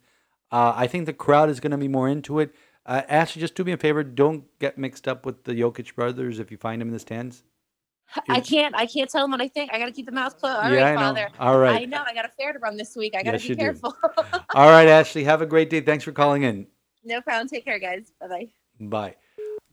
Uh, 0.52 0.72
I 0.76 0.86
think 0.86 1.06
the 1.06 1.12
crowd 1.12 1.48
is 1.50 1.60
going 1.60 1.72
to 1.72 1.78
be 1.78 1.88
more 1.88 2.08
into 2.08 2.38
it. 2.38 2.54
Uh, 2.84 3.02
Ashley, 3.08 3.40
just 3.40 3.54
do 3.56 3.64
me 3.64 3.72
a 3.72 3.76
favor. 3.76 4.04
Don't 4.04 4.44
get 4.60 4.78
mixed 4.78 5.08
up 5.08 5.26
with 5.26 5.42
the 5.44 5.52
Jokic 5.54 5.94
brothers 5.96 6.38
if 6.38 6.50
you 6.52 6.56
find 6.56 6.80
them 6.80 6.88
in 6.88 6.94
the 6.94 7.00
stands. 7.00 7.42
I 8.28 8.40
can't 8.40 8.74
I 8.74 8.86
can't 8.86 9.10
tell 9.10 9.22
them 9.24 9.30
what 9.32 9.40
I 9.40 9.48
think. 9.48 9.72
I 9.72 9.78
got 9.78 9.86
to 9.86 9.92
keep 9.92 10.06
the 10.06 10.12
mouth 10.12 10.38
closed. 10.38 10.56
All 10.56 10.62
right, 10.62 10.72
yeah, 10.72 10.86
I 10.86 10.94
know. 10.94 11.00
Father. 11.00 11.28
All 11.38 11.58
right. 11.58 11.82
I 11.82 11.84
know. 11.84 12.02
I 12.06 12.14
got 12.14 12.24
a 12.24 12.30
fair 12.30 12.52
to 12.52 12.58
run 12.58 12.76
this 12.76 12.96
week. 12.96 13.14
I 13.16 13.22
got 13.22 13.32
to 13.32 13.38
Yes, 13.38 13.48
be 13.48 13.56
careful. 13.56 13.96
All 14.54 14.70
right, 14.70 14.88
Ashley. 14.88 15.24
Have 15.24 15.42
a 15.42 15.46
great 15.46 15.70
day. 15.70 15.80
Thanks 15.80 16.04
for 16.04 16.12
calling 16.12 16.42
in. 16.42 16.66
no 17.04 17.20
problem. 17.20 17.48
Take 17.48 17.64
care, 17.64 17.78
guys. 17.78 18.12
Bye 18.20 18.28
bye. 18.28 18.48
Bye. 18.80 19.14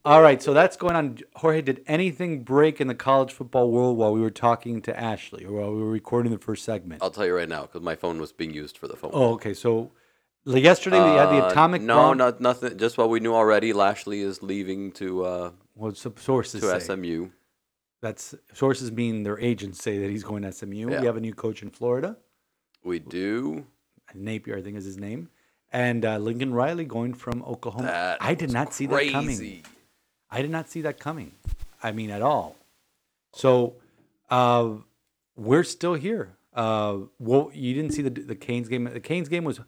All 0.06 0.22
right, 0.22 0.42
so 0.44 0.54
that's 0.54 0.76
going 0.76 0.98
on. 0.98 1.20
Jorge, 1.38 1.62
did 1.62 1.82
anything 1.88 2.44
break 2.44 2.82
in 2.82 2.88
the 2.88 2.96
college 2.96 3.32
football 3.32 3.72
world 3.72 3.98
while 3.98 4.12
we 4.12 4.20
were 4.20 4.30
talking 4.32 4.82
to 4.82 5.00
Ashley 5.00 5.46
or 5.46 5.54
while 5.62 5.72
we 5.74 5.82
were 5.82 5.90
recording 5.90 6.34
the 6.34 6.38
first 6.38 6.66
segment? 6.66 7.02
I'll 7.02 7.10
tell 7.12 7.26
you 7.26 7.34
right 7.34 7.48
now 7.48 7.62
because 7.62 7.82
my 7.82 7.96
phone 7.96 8.20
was 8.20 8.34
being 8.34 8.54
used 8.54 8.78
for 8.78 8.90
the 8.90 8.98
phone. 8.98 9.12
Oh, 9.14 9.32
okay. 9.36 9.54
So 9.54 9.92
like, 10.44 10.62
yesterday 10.62 10.98
we 11.02 11.16
had 11.18 11.30
the 11.30 11.46
Uh, 11.46 11.50
atomic 11.52 11.82
No, 11.84 11.96
bomb. 11.96 12.18
not 12.18 12.42
nothing. 12.42 12.78
Just 12.78 12.98
what 12.98 13.10
we 13.10 13.22
knew 13.22 13.34
already. 13.34 13.72
Lashlee 13.72 14.20
is 14.20 14.44
leaving 14.44 14.92
to 14.94 15.24
uh, 15.24 15.52
What 15.74 15.96
some 15.96 16.16
sources 16.18 16.60
to 16.60 16.80
say. 16.82 16.96
SMU. 16.96 17.30
That's 18.04 18.36
sources 18.52 18.92
mean 18.92 19.24
their 19.24 19.40
agents 19.40 19.82
say 19.82 19.98
that 20.00 20.10
he's 20.10 20.26
going 20.26 20.44
to 20.44 20.52
SMU. 20.52 20.92
Yeah. 20.92 21.00
We 21.00 21.06
have 21.06 21.16
a 21.16 21.22
new 21.22 21.34
coach 21.34 21.64
in 21.64 21.70
Florida. 21.70 22.18
We 22.84 23.00
do. 23.00 23.66
Napier, 24.14 24.58
I 24.58 24.62
think, 24.62 24.76
is 24.76 24.84
his 24.84 24.98
name. 24.98 25.30
And 25.72 26.04
uh, 26.04 26.18
Lincoln 26.18 26.54
Riley 26.54 26.84
going 26.84 27.14
from 27.14 27.42
Oklahoma. 27.44 27.86
That 27.86 28.18
I 28.20 28.34
did 28.34 28.52
not 28.52 28.74
see 28.74 28.88
that 28.88 29.10
coming. 29.10 29.64
I 30.30 30.42
did 30.42 30.52
not 30.52 30.70
see 30.70 30.82
that 30.82 31.00
coming. 31.00 31.32
I 31.82 31.94
mean, 31.94 32.10
at 32.10 32.22
all. 32.22 32.58
So, 33.32 33.76
uh, 34.30 34.72
we're 35.38 35.64
still 35.64 35.94
here. 35.94 36.36
Uh, 36.54 36.98
well, 37.20 37.52
you 37.54 37.74
didn't 37.74 37.94
see 37.94 38.02
the 38.02 38.10
the 38.10 38.36
Canes 38.36 38.68
game. 38.68 38.84
The 38.84 39.00
Canes 39.00 39.30
game 39.30 39.46
was 39.46 39.62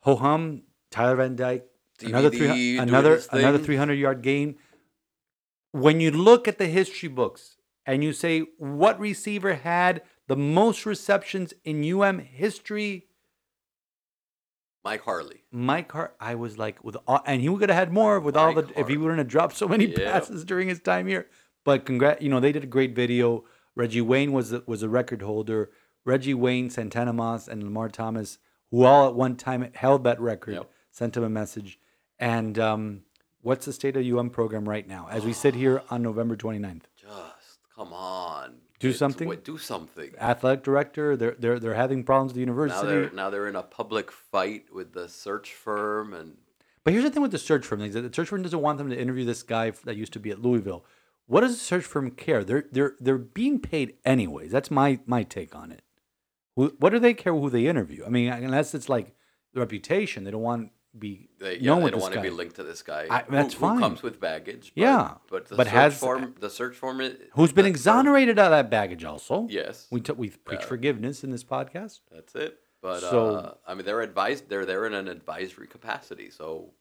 ho 0.00 0.16
hum. 0.16 0.64
Tyler 0.90 1.16
Van 1.16 1.34
Dyke, 1.34 1.64
another 2.02 2.28
three, 2.28 2.76
another 2.76 3.22
another 3.32 3.58
three 3.58 3.76
hundred 3.76 3.94
yard 3.94 4.20
game. 4.20 4.56
When 5.72 5.98
you 5.98 6.10
look 6.10 6.46
at 6.46 6.58
the 6.58 6.66
history 6.66 7.08
books 7.08 7.56
and 7.86 8.02
you 8.04 8.12
say 8.12 8.40
what 8.58 8.98
receiver 9.00 9.54
had 9.54 10.02
the 10.28 10.36
most 10.36 10.86
receptions 10.86 11.52
in 11.64 11.82
UM 11.84 12.18
history, 12.20 13.06
Mike 14.84 15.02
Harley. 15.02 15.44
Mike 15.50 15.92
Hart, 15.92 16.16
I 16.20 16.34
was 16.36 16.56
like, 16.56 16.82
with 16.82 16.96
all, 17.06 17.22
and 17.26 17.42
he 17.42 17.48
would 17.48 17.68
have 17.68 17.76
had 17.78 17.92
more 17.92 18.18
with 18.18 18.36
all 18.36 18.54
the 18.54 18.62
Mike 18.62 18.72
if 18.78 18.88
he 18.88 18.96
wouldn't 18.96 19.18
have 19.18 19.28
dropped 19.28 19.56
so 19.56 19.68
many 19.68 19.86
Yeah. 19.86 20.12
passes 20.12 20.44
during 20.44 20.68
his 20.68 20.80
time 20.80 21.06
here. 21.06 21.28
But 21.64 21.84
congrat, 21.84 22.22
you 22.22 22.30
know, 22.30 22.40
they 22.40 22.52
did 22.52 22.64
a 22.64 22.68
great 22.68 22.94
video. 22.94 23.44
Reggie 23.76 24.00
Wayne 24.00 24.32
was 24.32 24.50
the, 24.50 24.64
was 24.66 24.82
a 24.82 24.88
record 24.88 25.20
holder. 25.22 25.70
Reggie 26.06 26.32
Wayne, 26.34 26.70
Santana 26.70 27.12
Moss, 27.12 27.46
and 27.46 27.62
Lamar 27.62 27.90
Thomas, 27.90 28.38
who 28.70 28.84
all 28.84 29.06
at 29.08 29.14
one 29.14 29.36
time 29.36 29.70
held 29.74 30.02
that 30.04 30.18
record, 30.18 30.54
Yep. 30.54 30.70
sent 30.90 31.16
him 31.16 31.24
a 31.24 31.28
message. 31.28 31.78
And 32.18 32.58
um, 32.58 33.02
what's 33.42 33.66
the 33.66 33.72
state 33.74 33.96
of 33.98 34.04
UM 34.06 34.30
program 34.30 34.66
right 34.66 34.86
now 34.88 35.08
as 35.10 35.24
we 35.26 35.34
sit 35.34 35.54
here 35.54 35.82
on 35.90 36.00
November 36.02 36.36
29th? 36.36 36.84
Come 37.80 37.94
on. 37.94 38.56
Do 38.78 38.92
something? 38.92 39.32
it, 39.32 39.42
Do 39.42 39.56
something. 39.56 40.10
Athletic 40.20 40.62
director, 40.62 41.16
they're 41.16 41.34
they're 41.38 41.58
they're 41.58 41.74
having 41.74 42.04
problems 42.04 42.32
at 42.32 42.34
the 42.34 42.40
Now 42.40 42.52
university. 42.52 42.86
they're 42.86 43.10
now 43.10 43.30
they're 43.30 43.48
in 43.48 43.56
a 43.56 43.62
public 43.62 44.12
fight 44.12 44.66
with 44.70 44.92
the 44.92 45.08
search 45.08 45.54
firm 45.54 46.12
and 46.12 46.36
But 46.84 46.92
here's 46.92 47.04
the 47.04 47.10
thing 47.10 47.22
with 47.22 47.30
the 47.30 47.38
search 47.38 47.64
firm: 47.64 47.80
is 47.80 47.94
that 47.94 48.02
the 48.02 48.14
search 48.14 48.28
firm 48.28 48.42
doesn't 48.42 48.60
want 48.60 48.76
them 48.76 48.90
to 48.90 49.00
interview 49.00 49.24
this 49.24 49.42
guy 49.42 49.70
that 49.84 49.96
used 49.96 50.12
to 50.12 50.20
be 50.20 50.30
at 50.30 50.42
Louisville. 50.42 50.84
What 51.26 51.40
does 51.40 51.52
the 51.58 51.64
search 51.64 51.84
firm 51.84 52.10
care? 52.10 52.44
They're 52.44 52.66
they're 52.70 52.96
they're 53.00 53.16
being 53.16 53.60
paid 53.60 53.94
anyways. 54.04 54.52
That's 54.52 54.70
my 54.70 55.00
my 55.06 55.22
take 55.22 55.54
on 55.56 55.72
it. 55.72 55.82
What 56.54 56.90
do 56.90 56.98
they 56.98 57.14
care 57.14 57.32
who 57.32 57.48
they 57.48 57.66
interview? 57.66 58.04
I 58.04 58.10
mean, 58.10 58.30
unless 58.30 58.74
it's 58.74 58.90
like 58.90 59.14
the 59.54 59.60
reputation, 59.60 60.24
they 60.24 60.30
don't 60.30 60.42
want 60.42 60.72
be 60.98 61.28
They, 61.38 61.58
yeah, 61.58 61.66
known 61.72 61.84
they 61.84 61.90
don't 61.90 62.00
want 62.00 62.14
to 62.14 62.20
be 62.20 62.30
linked 62.30 62.56
to 62.56 62.64
this 62.64 62.82
guy. 62.82 63.06
I- 63.08 63.24
that's 63.28 63.54
who, 63.54 63.60
fine. 63.60 63.78
comes 63.78 64.02
with 64.02 64.18
baggage. 64.20 64.72
But, 64.74 64.80
Yeah, 64.80 65.14
but 65.28 65.46
the 65.46 65.54
but 65.56 65.66
search 65.68 65.72
has- 65.74 65.98
form, 66.00 66.34
the 66.40 66.50
search 66.50 66.76
form, 66.76 67.00
is, 67.00 67.16
Who's 67.34 67.52
been 67.52 67.66
exonerated 67.66 68.38
out 68.38 68.46
of 68.46 68.50
that 68.52 68.70
baggage 68.70 69.04
also? 69.04 69.46
Yes, 69.48 69.86
We 69.90 70.00
t- 70.00 70.12
we 70.12 70.30
preach 70.30 70.60
Yeah. 70.62 70.66
forgiveness 70.66 71.22
in 71.22 71.30
this 71.30 71.44
podcast. 71.44 72.00
that's 72.10 72.34
it. 72.34 72.58
But 72.82 73.00
So- 73.00 73.34
uh, 73.36 73.54
I 73.66 73.74
mean, 73.74 73.84
they're 73.84 74.00
advised. 74.00 74.48
They're 74.48 74.66
there 74.66 74.84
in 74.86 74.94
an 74.94 75.06
advisory 75.06 75.66
capacity. 75.68 76.30
So 76.30 76.72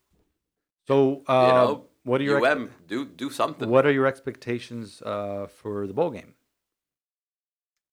So 0.87 1.23
uh, 1.27 1.45
you 1.47 1.53
know, 1.53 1.85
what 2.03 2.19
are 2.21 2.23
your 2.23 2.43
UM 2.43 2.67
expe- 2.69 2.87
do 2.87 3.05
do 3.05 3.29
something. 3.29 3.69
what 3.69 3.85
are 3.85 3.91
your 3.91 4.07
expectations 4.07 5.01
uh, 5.03 5.45
for 5.47 5.85
the 5.85 5.93
bowl 5.93 6.09
game? 6.09 6.33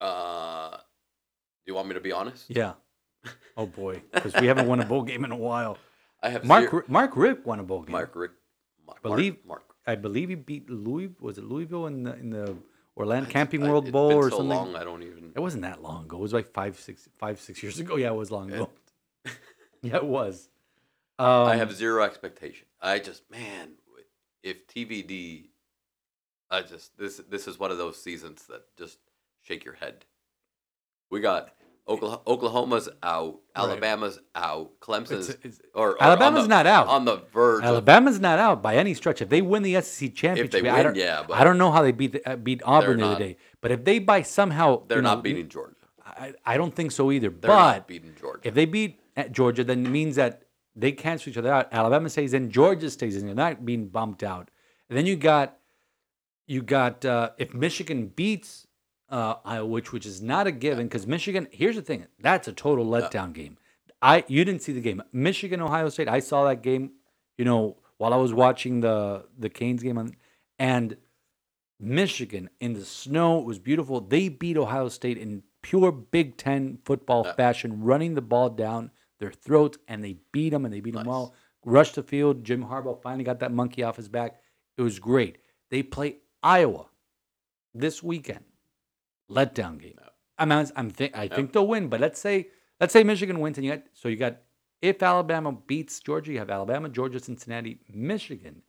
Uh, 0.00 0.70
do 0.70 0.78
you 1.66 1.74
want 1.74 1.88
me 1.88 1.94
to 1.94 2.00
be 2.00 2.12
honest? 2.12 2.46
Yeah. 2.48 2.74
Oh 3.56 3.66
boy, 3.66 4.02
because 4.12 4.34
we 4.40 4.46
haven't 4.46 4.68
won 4.68 4.80
a 4.80 4.84
bowl 4.86 5.02
game 5.02 5.24
in 5.24 5.32
a 5.32 5.36
while. 5.36 5.78
I 6.22 6.30
have 6.30 6.44
Mark 6.44 6.70
zero- 6.70 6.84
Mark 6.88 7.16
Richt 7.16 7.44
won 7.46 7.60
a 7.60 7.62
bowl 7.62 7.82
game. 7.82 7.92
Mark 7.92 8.14
Richt. 8.14 8.34
Mark, 8.86 9.02
Believe- 9.02 9.44
Mark. 9.44 9.62
I 9.86 9.94
believe 9.94 10.28
he 10.30 10.34
beat 10.34 10.68
Louis. 10.68 11.10
Was 11.20 11.38
it 11.38 11.44
Louisville 11.44 11.86
in 11.86 12.02
the 12.04 12.14
in 12.16 12.30
the 12.30 12.56
Orlando 12.96 13.30
Camping 13.30 13.62
I- 13.62 13.68
World 13.68 13.92
Bowl 13.92 14.12
or 14.12 14.30
so 14.30 14.38
something? 14.38 14.48
Long, 14.48 14.76
I 14.76 14.82
don't 14.84 15.02
even. 15.02 15.32
It 15.34 15.40
wasn't 15.40 15.62
that 15.62 15.82
long 15.82 16.04
ago. 16.04 16.16
It 16.16 16.22
was 16.22 16.32
like 16.32 16.52
five, 16.52 16.78
six, 16.78 17.08
five, 17.18 17.40
six 17.40 17.62
years 17.62 17.78
ago. 17.78 17.96
Yeah, 17.96 18.08
it 18.08 18.16
was 18.16 18.30
long 18.30 18.50
ago. 18.52 18.70
yeah, 19.82 19.96
it 19.96 20.04
was. 20.04 20.48
Um, 21.18 21.46
I 21.46 21.56
have 21.56 21.72
zero 21.72 22.02
expectation. 22.02 22.66
I 22.80 22.98
just 22.98 23.30
man, 23.30 23.72
if 24.42 24.66
TVD, 24.66 25.48
I 26.50 26.62
just 26.62 26.96
this 26.98 27.18
this 27.28 27.46
is 27.48 27.58
one 27.58 27.70
of 27.70 27.78
those 27.78 28.00
seasons 28.02 28.46
that 28.46 28.62
just 28.76 28.98
shake 29.42 29.64
your 29.64 29.74
head. 29.74 30.04
We 31.10 31.20
got 31.20 31.54
Oklahoma, 31.88 32.20
Oklahoma's 32.26 32.88
out, 33.02 33.38
Alabama's 33.54 34.18
out, 34.34 34.72
Clemson's 34.80 35.28
It's- 35.28 35.44
it's- 35.44 35.60
or, 35.72 35.90
or 35.92 36.02
Alabama's 36.02 36.44
the, 36.44 36.48
not 36.48 36.66
out. 36.66 36.88
on 36.88 37.04
the 37.04 37.18
verge. 37.32 37.60
of- 37.62 37.66
Alabama's 37.68 38.18
not 38.18 38.40
out 38.40 38.60
by 38.60 38.74
any 38.76 38.92
stretch. 38.92 39.22
If 39.22 39.28
they 39.28 39.40
win 39.40 39.62
the 39.62 39.76
SEC 39.76 40.10
championship, 40.14 40.62
win, 40.64 40.74
I 40.74 40.82
don't, 40.82 40.96
yeah, 40.96 41.22
but 41.26 41.36
I 41.38 41.44
don't 41.44 41.58
know 41.58 41.70
how 41.70 41.82
they 41.82 41.92
beat 41.92 42.12
the, 42.12 42.28
uh, 42.28 42.36
beat 42.36 42.60
Auburn 42.64 42.98
the 42.98 43.06
other 43.06 43.18
day. 43.18 43.36
But 43.60 43.70
if 43.70 43.84
they 43.84 44.00
by 44.00 44.22
somehow, 44.22 44.82
they're 44.88 44.98
you 44.98 45.02
know, 45.02 45.14
not 45.14 45.22
beating 45.22 45.48
Georgia. 45.48 45.74
I, 46.04 46.34
I 46.44 46.56
don't 46.56 46.74
think 46.74 46.90
so 46.92 47.12
either. 47.12 47.28
They're 47.28 47.48
but 47.48 47.72
not 47.76 47.88
beating 47.88 48.14
Georgia. 48.18 48.40
if 48.42 48.54
they 48.54 48.64
beat 48.64 48.98
at 49.16 49.30
Georgia, 49.32 49.62
then 49.62 49.86
it 49.86 49.90
means 49.90 50.16
that 50.16 50.42
they 50.74 50.90
cancel 50.92 51.30
each 51.30 51.36
other 51.38 51.52
out. 51.52 51.68
Alabama 51.72 52.08
stays 52.08 52.34
in, 52.34 52.50
Georgia 52.50 52.90
stays 52.90 53.16
in. 53.16 53.26
They're 53.26 53.34
not 53.34 53.64
being 53.64 53.88
bumped 53.88 54.22
out. 54.24 54.50
And 54.88 54.98
then 54.98 55.06
you 55.06 55.14
got, 55.16 55.56
you 56.48 56.62
got 56.62 57.04
uh, 57.04 57.30
if 57.38 57.54
Michigan 57.54 58.08
beats 58.08 58.66
uh, 59.08 59.34
Iowa, 59.44 59.66
which 59.66 59.92
which 59.92 60.06
is 60.06 60.20
not 60.22 60.46
a 60.46 60.52
given 60.52 60.86
because 60.86 61.06
Michigan. 61.06 61.48
Here's 61.50 61.76
the 61.76 61.82
thing: 61.82 62.06
that's 62.20 62.48
a 62.48 62.52
total 62.52 62.84
letdown 62.86 63.32
game. 63.32 63.58
I 64.02 64.24
you 64.28 64.44
didn't 64.44 64.62
see 64.62 64.72
the 64.72 64.80
game, 64.80 65.02
Michigan 65.12 65.60
Ohio 65.60 65.88
State. 65.88 66.08
I 66.08 66.20
saw 66.20 66.44
that 66.44 66.62
game, 66.62 66.92
you 67.38 67.44
know, 67.44 67.76
while 67.98 68.12
I 68.12 68.16
was 68.16 68.32
watching 68.34 68.80
the 68.80 69.26
the 69.38 69.48
Canes 69.48 69.82
game 69.82 69.96
on, 69.98 70.14
and 70.58 70.96
Michigan 71.78 72.50
in 72.60 72.72
the 72.74 72.84
snow. 72.84 73.38
It 73.40 73.44
was 73.44 73.58
beautiful. 73.58 74.00
They 74.00 74.28
beat 74.28 74.56
Ohio 74.56 74.88
State 74.88 75.18
in 75.18 75.42
pure 75.62 75.92
Big 75.92 76.36
Ten 76.36 76.78
football 76.84 77.24
Yeah. 77.26 77.34
fashion, 77.34 77.82
running 77.82 78.14
the 78.14 78.22
ball 78.22 78.50
down 78.50 78.90
their 79.18 79.32
throats, 79.32 79.78
and 79.88 80.02
they 80.04 80.16
beat 80.32 80.50
them, 80.50 80.64
and 80.64 80.72
they 80.72 80.80
beat 80.80 80.92
them 80.94 81.04
Nice. 81.04 81.10
well. 81.10 81.34
Rushed 81.64 81.96
the 81.96 82.02
field. 82.02 82.44
Jim 82.44 82.64
Harbaugh 82.64 83.00
finally 83.02 83.24
got 83.24 83.40
that 83.40 83.52
monkey 83.52 83.82
off 83.82 83.96
his 83.96 84.08
back. 84.08 84.40
It 84.76 84.82
was 84.82 84.98
great. 84.98 85.38
They 85.70 85.82
play 85.82 86.18
Iowa 86.42 86.86
this 87.74 88.02
weekend. 88.02 88.44
Letdown 89.30 89.80
game. 89.80 89.98
I'm, 90.38 90.52
I'm 90.52 90.90
think 90.90 91.16
I 91.16 91.28
think 91.28 91.52
they'll 91.52 91.66
win, 91.66 91.88
but 91.88 92.00
let's 92.00 92.20
say 92.20 92.48
let's 92.80 92.92
say 92.92 93.02
Michigan 93.04 93.40
wins, 93.40 93.56
and 93.58 93.64
you 93.64 93.72
got 93.72 93.82
so 93.94 94.08
you 94.08 94.16
got 94.16 94.36
if 94.82 95.02
Alabama 95.02 95.52
beats 95.66 95.98
Georgia, 96.00 96.32
you 96.32 96.38
have 96.38 96.50
Alabama, 96.50 96.88
Georgia, 96.88 97.18
Cincinnati, 97.18 97.80
Michigan. 97.92 98.62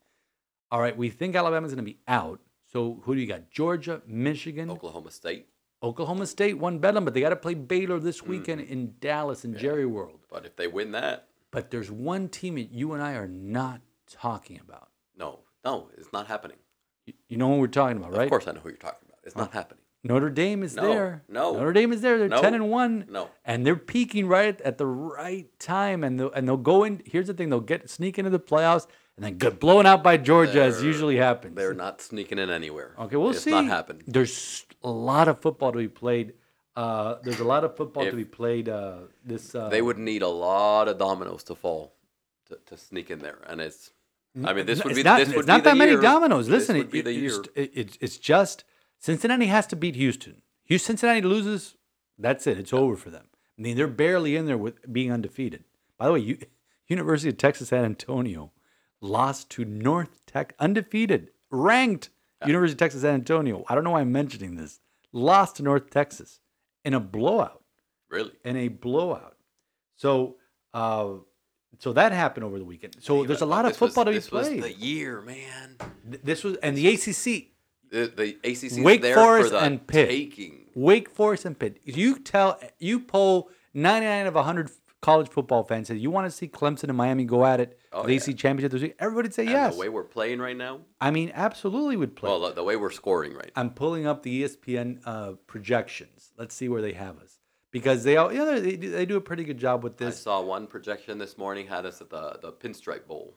All 0.71 0.79
right, 0.81 0.95
we 0.97 1.09
think 1.09 1.35
Alabama's 1.35 1.71
going 1.73 1.85
to 1.85 1.91
be 1.91 1.99
out. 2.07 2.39
So 2.71 3.01
who 3.03 3.15
do 3.15 3.21
you 3.21 3.27
got? 3.27 3.49
Georgia, 3.51 4.01
Michigan, 4.07 4.69
Oklahoma 4.69 5.11
State. 5.11 5.47
Oklahoma 5.83 6.25
State 6.25 6.57
won 6.57 6.79
Bedlam, 6.79 7.05
but 7.05 7.13
they 7.13 7.21
got 7.21 7.29
to 7.29 7.35
play 7.35 7.53
Baylor 7.53 7.99
this 7.99 8.23
weekend 8.23 8.61
Mm-hmm. 8.61 8.71
in 8.73 8.95
Dallas 8.99 9.45
in 9.45 9.55
Jerry 9.57 9.85
World. 9.85 10.19
But 10.29 10.45
if 10.45 10.55
they 10.55 10.67
win 10.67 10.91
that, 10.93 11.27
But 11.51 11.69
there's 11.71 11.91
one 11.91 12.29
team 12.29 12.55
that 12.55 12.71
you 12.71 12.93
and 12.93 13.03
I 13.03 13.13
are 13.13 13.27
not 13.27 13.81
talking 14.09 14.59
about. 14.59 14.89
no, 15.15 15.39
no, 15.63 15.89
it's 15.97 16.11
not 16.13 16.27
happening. 16.27 16.57
You- 17.05 17.13
You 17.27 17.37
know 17.37 17.47
what 17.49 17.59
we're 17.59 17.67
talking 17.67 17.97
about, 17.97 18.11
right? 18.13 18.23
Of 18.23 18.29
course, 18.29 18.47
I 18.47 18.53
know 18.53 18.61
who 18.61 18.69
you're 18.69 18.77
talking 18.77 19.07
about. 19.07 19.19
It's 19.23 19.35
not 19.35 19.51
happening. 19.53 19.83
Notre 20.07 20.29
Dame 20.29 20.63
is 20.63 20.75
No, 20.75 20.87
there. 20.87 21.23
no. 21.29 21.53
Notre 21.53 21.73
Dame 21.73 21.91
is 21.93 22.01
there. 22.01 22.17
They're 22.17 22.27
No, 22.29 22.41
ten 22.41 22.53
and 22.53 22.69
one. 22.69 23.05
no. 23.09 23.29
and 23.45 23.65
they're 23.65 23.75
peaking 23.75 24.27
right 24.27 24.59
at, 24.61 24.77
the 24.77 24.85
right 24.87 25.47
time, 25.59 26.03
and 26.03 26.19
they'll, 26.19 26.31
and 26.31 26.47
they'll 26.47 26.57
go 26.57 26.83
in. 26.83 27.01
Here's 27.05 27.27
the 27.27 27.33
thing: 27.33 27.49
they'll 27.49 27.59
get 27.59 27.89
sneak 27.89 28.17
into 28.17 28.29
the 28.31 28.39
playoffs, 28.39 28.87
and 29.15 29.25
then 29.25 29.37
get 29.37 29.59
blown 29.59 29.85
out 29.85 30.03
by 30.03 30.17
Georgia, 30.17 30.63
as 30.63 30.77
They're- 30.77 30.85
usually 30.87 31.17
happens. 31.17 31.55
They're 31.55 31.73
not 31.73 32.01
sneaking 32.01 32.39
in 32.39 32.49
anywhere. 32.49 32.95
Okay, 32.99 33.15
we'll 33.15 33.31
it's 33.31 33.41
see. 33.43 33.51
not 33.51 33.65
happening. 33.65 34.03
There's 34.07 34.65
a 34.83 34.89
lot 34.91 35.27
of 35.27 35.41
football 35.41 35.71
to 35.71 35.77
be 35.77 35.87
played. 35.87 36.33
Uh, 36.75 37.15
there's 37.23 37.39
a 37.39 37.43
lot 37.43 37.63
of 37.63 37.75
football 37.75 38.03
If- 38.03 38.11
to 38.11 38.15
be 38.17 38.25
played. 38.25 38.69
Uh, 38.69 38.97
this 39.25 39.55
uh, 39.55 39.69
they 39.69 39.81
would 39.81 39.97
need 39.97 40.21
a 40.21 40.27
lot 40.27 40.87
of 40.87 40.97
dominoes 40.97 41.43
to 41.45 41.55
fall 41.55 41.93
to, 42.47 42.57
to 42.67 42.77
sneak 42.77 43.09
in 43.11 43.19
there, 43.19 43.39
and 43.47 43.59
it's. 43.61 43.91
I 44.45 44.53
mean, 44.53 44.67
this 44.67 44.83
would 44.83 44.93
be 44.93 45.01
not, 45.01 45.17
this 45.17 45.33
would 45.33 45.47
not 45.47 45.57
be 45.57 45.61
the 45.63 45.69
that 45.71 45.77
many 45.77 45.91
year. 45.93 46.01
dominoes. 46.01 46.45
This 46.45 46.69
Listen, 46.69 46.75
it, 46.75 46.91
be 46.91 47.01
the 47.01 47.11
year. 47.11 47.39
it's, 47.39 47.49
it- 47.55 47.71
it's 47.73 47.97
it's 48.01 48.17
just 48.17 48.63
Cincinnati 48.99 49.47
has 49.47 49.67
to 49.67 49.75
beat 49.75 49.95
Houston. 49.95 50.41
Houston, 50.65 50.97
Cincinnati 50.97 51.21
loses, 51.21 51.75
that's 52.17 52.45
it. 52.47 52.57
It's 52.57 52.73
over 52.73 52.95
for 52.95 53.09
them. 53.09 53.25
I 53.57 53.61
mean, 53.61 53.77
they're 53.77 53.87
barely 53.87 54.35
in 54.35 54.45
there 54.45 54.57
with 54.57 54.91
being 54.91 55.11
undefeated. 55.11 55.63
By 55.97 56.07
the 56.07 56.13
way, 56.13 56.19
U- 56.19 56.37
University 56.87 57.29
of 57.29 57.37
Texas 57.37 57.69
San 57.69 57.83
Antonio 57.85 58.51
lost 59.01 59.49
to 59.51 59.65
North 59.65 60.25
Tech, 60.25 60.55
undefeated, 60.59 61.29
ranked 61.49 62.09
University 62.45 62.73
of 62.75 62.79
Texas 62.79 63.01
San 63.01 63.13
Antonio. 63.15 63.63
I 63.67 63.75
don't 63.75 63.83
know 63.83 63.91
why 63.91 64.01
I'm 64.01 64.11
mentioning 64.11 64.55
this. 64.55 64.79
Lost 65.11 65.55
to 65.57 65.63
North 65.63 65.89
Texas 65.89 66.39
in 66.85 66.93
a 66.93 66.99
blowout 66.99 67.63
Really? 68.09 68.31
in 68.43 68.55
a 68.57 68.67
blowout. 68.67 69.37
So, 69.95 70.35
uh, 70.73 71.13
so 71.79 71.93
that 71.93 72.11
happened 72.11 72.43
over 72.43 72.57
the 72.59 72.65
weekend. 72.65 72.97
So 72.99 73.23
there's 73.23 73.41
a 73.41 73.45
lot 73.45 73.65
of 73.65 73.71
This 73.71 73.81
was- 73.81 73.89
football 73.91 74.05
to 74.05 74.11
be 74.11 74.17
this 74.17 74.31
was 74.31 74.47
played. 74.47 74.63
the 74.63 74.73
year, 74.73 75.21
man. 75.21 75.77
Th- 76.09 76.21
This 76.23 76.43
was 76.43 76.57
and 76.57 76.77
the 76.77 76.87
ACC, 76.87 77.51
The, 77.91 78.11
the 78.15 78.37
ACC 78.43 78.83
Wake 78.83 79.01
there 79.01 79.15
Forest 79.15 79.49
for 79.51 79.55
the 79.59 79.63
and 79.65 79.85
Pitt. 79.87 80.09
taking. 80.09 80.65
Wake 80.75 81.09
Forest, 81.09 81.45
and 81.45 81.57
Pitt. 81.57 81.79
You 81.83 82.19
tell 82.19 82.59
you 82.79 82.99
poll 82.99 83.49
99 83.73 84.27
of 84.27 84.35
100 84.35 84.69
college 85.01 85.29
football 85.29 85.63
fans 85.63 85.87
say 85.87 85.95
you 85.95 86.09
want 86.09 86.25
to 86.25 86.31
see 86.31 86.47
Clemson 86.47 86.85
and 86.85 86.97
Miami 86.97 87.23
go 87.23 87.45
at 87.45 87.59
it 87.59 87.79
Oh, 87.93 88.03
the 88.03 88.13
yeah. 88.13 88.17
ACC 88.19 88.35
championship 88.37 88.71
this 88.71 88.81
week. 88.81 88.95
Everybody'd 88.99 89.33
say 89.33 89.43
And 89.43 89.51
yes. 89.51 89.73
the 89.75 89.79
way 89.79 89.89
we're 89.89 90.03
playing 90.03 90.39
right 90.39 90.57
now. 90.57 90.81
I 90.99 91.11
mean, 91.11 91.31
absolutely 91.33 91.95
would 91.95 92.15
play. 92.15 92.29
Well, 92.29 92.41
the, 92.41 92.53
the 92.53 92.63
way 92.63 92.75
we're 92.75 92.89
scoring 92.91 93.33
right 93.33 93.51
now. 93.55 93.61
I'm 93.61 93.69
pulling 93.71 94.05
up 94.05 94.23
the 94.23 94.43
ESPN 94.43 94.99
uh, 95.05 95.33
projections. 95.47 96.31
Let's 96.37 96.53
see 96.55 96.67
where 96.69 96.81
they 96.81 96.93
have 96.93 97.17
us 97.19 97.39
because 97.71 98.03
they 98.03 98.17
all, 98.17 98.31
you 98.31 98.39
know, 98.39 98.59
they, 98.59 98.75
do- 98.75 98.89
they 98.91 99.05
do 99.05 99.17
a 99.17 99.21
pretty 99.21 99.43
good 99.43 99.57
job 99.57 99.83
with 99.83 99.97
this. 99.97 100.15
I 100.15 100.19
saw 100.19 100.41
one 100.41 100.67
projection 100.67 101.17
this 101.19 101.37
morning 101.37 101.67
had 101.67 101.85
us 101.85 102.01
at 102.01 102.09
the 102.09 102.39
the 102.41 102.51
Pinstripe 102.51 103.07
Bowl. 103.07 103.35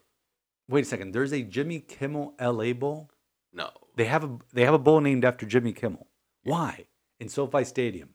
Wait 0.69 0.85
a 0.85 0.89
second. 0.89 1.13
There's 1.13 1.33
a 1.33 1.43
Jimmy 1.43 1.81
Kimmel 1.81 2.35
LA 2.41 2.73
Bowl. 2.73 3.11
No, 3.53 3.71
They 3.97 4.05
have 4.07 4.25
a 4.25 4.39
they 4.53 4.65
have 4.65 4.75
a 4.75 4.79
bowl 4.79 5.01
named 5.01 5.25
after 5.25 5.47
Jimmy 5.47 5.73
Kimmel. 5.73 6.07
Why? 6.45 6.87
In 7.19 7.29
SoFi 7.29 7.65
Stadium. 7.65 8.11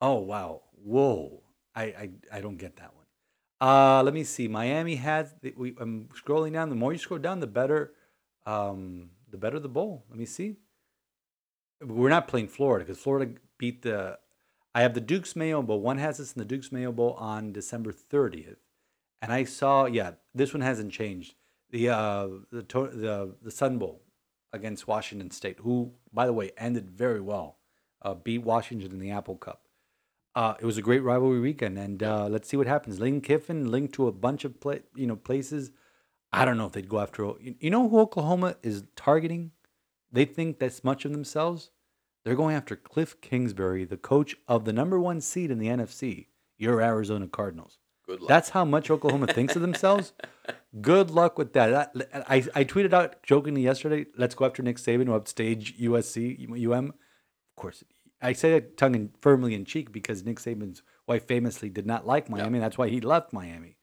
Oh 0.00 0.18
wow. 0.20 0.62
Whoa. 0.82 1.42
I 1.74 1.82
I, 1.82 2.10
I 2.32 2.40
don't 2.40 2.56
get 2.56 2.76
that 2.76 2.92
one. 2.94 3.06
Uh 3.60 4.02
let 4.02 4.14
me 4.14 4.24
see. 4.24 4.48
Miami 4.48 4.96
has 4.96 5.34
we, 5.56 5.74
I'm 5.78 6.08
scrolling 6.14 6.52
down. 6.52 6.70
The 6.70 6.76
more 6.76 6.92
you 6.92 6.98
scroll 6.98 7.20
down, 7.20 7.40
the 7.40 7.46
better 7.46 7.92
um 8.46 9.10
the 9.30 9.36
better 9.36 9.58
the 9.58 9.68
bowl. 9.68 10.04
Let 10.08 10.18
me 10.18 10.26
see. 10.26 10.56
We're 11.82 12.08
not 12.08 12.28
playing 12.28 12.48
Florida 12.48 12.84
because 12.84 13.00
Florida 13.00 13.32
beat 13.58 13.82
the 13.82 14.18
I 14.74 14.82
have 14.82 14.94
the 14.94 15.00
Duke's 15.00 15.34
Mayo 15.34 15.62
Bowl. 15.62 15.80
One 15.80 15.98
has 15.98 16.18
this 16.18 16.34
in 16.34 16.38
the 16.38 16.44
Duke's 16.44 16.70
Mayo 16.70 16.92
Bowl 16.92 17.14
on 17.14 17.52
December 17.52 17.92
30th. 17.92 18.56
And 19.22 19.32
I 19.32 19.44
saw, 19.44 19.86
yeah, 19.86 20.12
this 20.34 20.52
one 20.52 20.60
hasn't 20.60 20.92
changed. 20.92 21.34
The 21.70 21.88
uh 21.88 22.28
the 22.52 22.62
the 22.62 23.34
the 23.42 23.50
Sun 23.50 23.78
Bowl 23.78 24.02
against 24.56 24.88
Washington 24.88 25.30
State, 25.30 25.58
who, 25.60 25.92
by 26.12 26.26
the 26.26 26.32
way, 26.32 26.50
ended 26.56 26.90
very 26.90 27.20
well, 27.20 27.58
uh, 28.02 28.14
beat 28.14 28.42
Washington 28.42 28.90
in 28.90 28.98
the 28.98 29.10
Apple 29.10 29.36
Cup. 29.36 29.62
Uh, 30.34 30.54
it 30.60 30.66
was 30.66 30.76
a 30.76 30.82
great 30.82 31.02
rivalry 31.02 31.40
weekend, 31.40 31.78
and 31.78 32.02
uh, 32.02 32.26
let's 32.26 32.48
see 32.48 32.56
what 32.56 32.66
happens. 32.66 33.00
Lane 33.00 33.20
Kiffin 33.20 33.70
linked 33.70 33.94
to 33.94 34.06
a 34.06 34.12
bunch 34.12 34.44
of 34.44 34.60
play, 34.60 34.80
you 34.94 35.06
know 35.06 35.16
places. 35.16 35.70
I 36.32 36.44
don't 36.44 36.58
know 36.58 36.66
if 36.66 36.72
they'd 36.72 36.88
go 36.88 37.00
after. 37.00 37.32
You, 37.40 37.54
you 37.58 37.70
know 37.70 37.88
who 37.88 38.00
Oklahoma 38.00 38.56
is 38.62 38.84
targeting? 38.96 39.52
They 40.12 40.24
think 40.24 40.58
that's 40.58 40.84
much 40.84 41.04
of 41.04 41.12
themselves. 41.12 41.70
They're 42.24 42.34
going 42.34 42.56
after 42.56 42.76
Cliff 42.76 43.20
Kingsbury, 43.20 43.84
the 43.84 43.96
coach 43.96 44.34
of 44.48 44.64
the 44.64 44.72
number 44.72 44.98
one 44.98 45.20
seed 45.20 45.50
in 45.50 45.58
the 45.58 45.68
NFC, 45.68 46.26
your 46.58 46.82
Arizona 46.82 47.28
Cardinals. 47.28 47.78
Good 48.06 48.20
luck. 48.20 48.28
That's 48.28 48.50
how 48.50 48.64
much 48.64 48.90
Oklahoma 48.90 49.26
thinks 49.28 49.56
of 49.56 49.62
themselves. 49.62 50.12
Good 50.80 51.10
luck 51.10 51.38
with 51.38 51.52
that. 51.54 51.94
That- 51.94 52.24
I, 52.30 52.36
I 52.54 52.64
tweeted 52.64 52.92
out 52.92 53.22
jokingly 53.22 53.62
yesterday, 53.62 54.06
let's 54.16 54.34
go 54.34 54.44
after 54.44 54.62
Nick 54.62 54.76
Saban 54.76 55.06
who 55.06 55.14
upstage 55.14 55.78
USC, 55.78 56.48
UM. 56.70 56.88
Of 56.88 57.56
course, 57.56 57.82
I 58.20 58.32
say 58.32 58.50
that 58.52 58.76
tongue 58.76 58.94
in, 58.94 59.10
firmly 59.20 59.54
in 59.54 59.64
cheek 59.64 59.90
because 59.92 60.24
Nick 60.24 60.38
Saban's 60.38 60.82
wife 61.06 61.26
famously 61.26 61.68
did 61.70 61.86
not 61.86 62.06
like 62.06 62.28
Miami. 62.28 62.58
That's 62.58 62.76
why 62.78 62.88
he 62.88 63.00
left 63.00 63.32
Miami. 63.32 63.76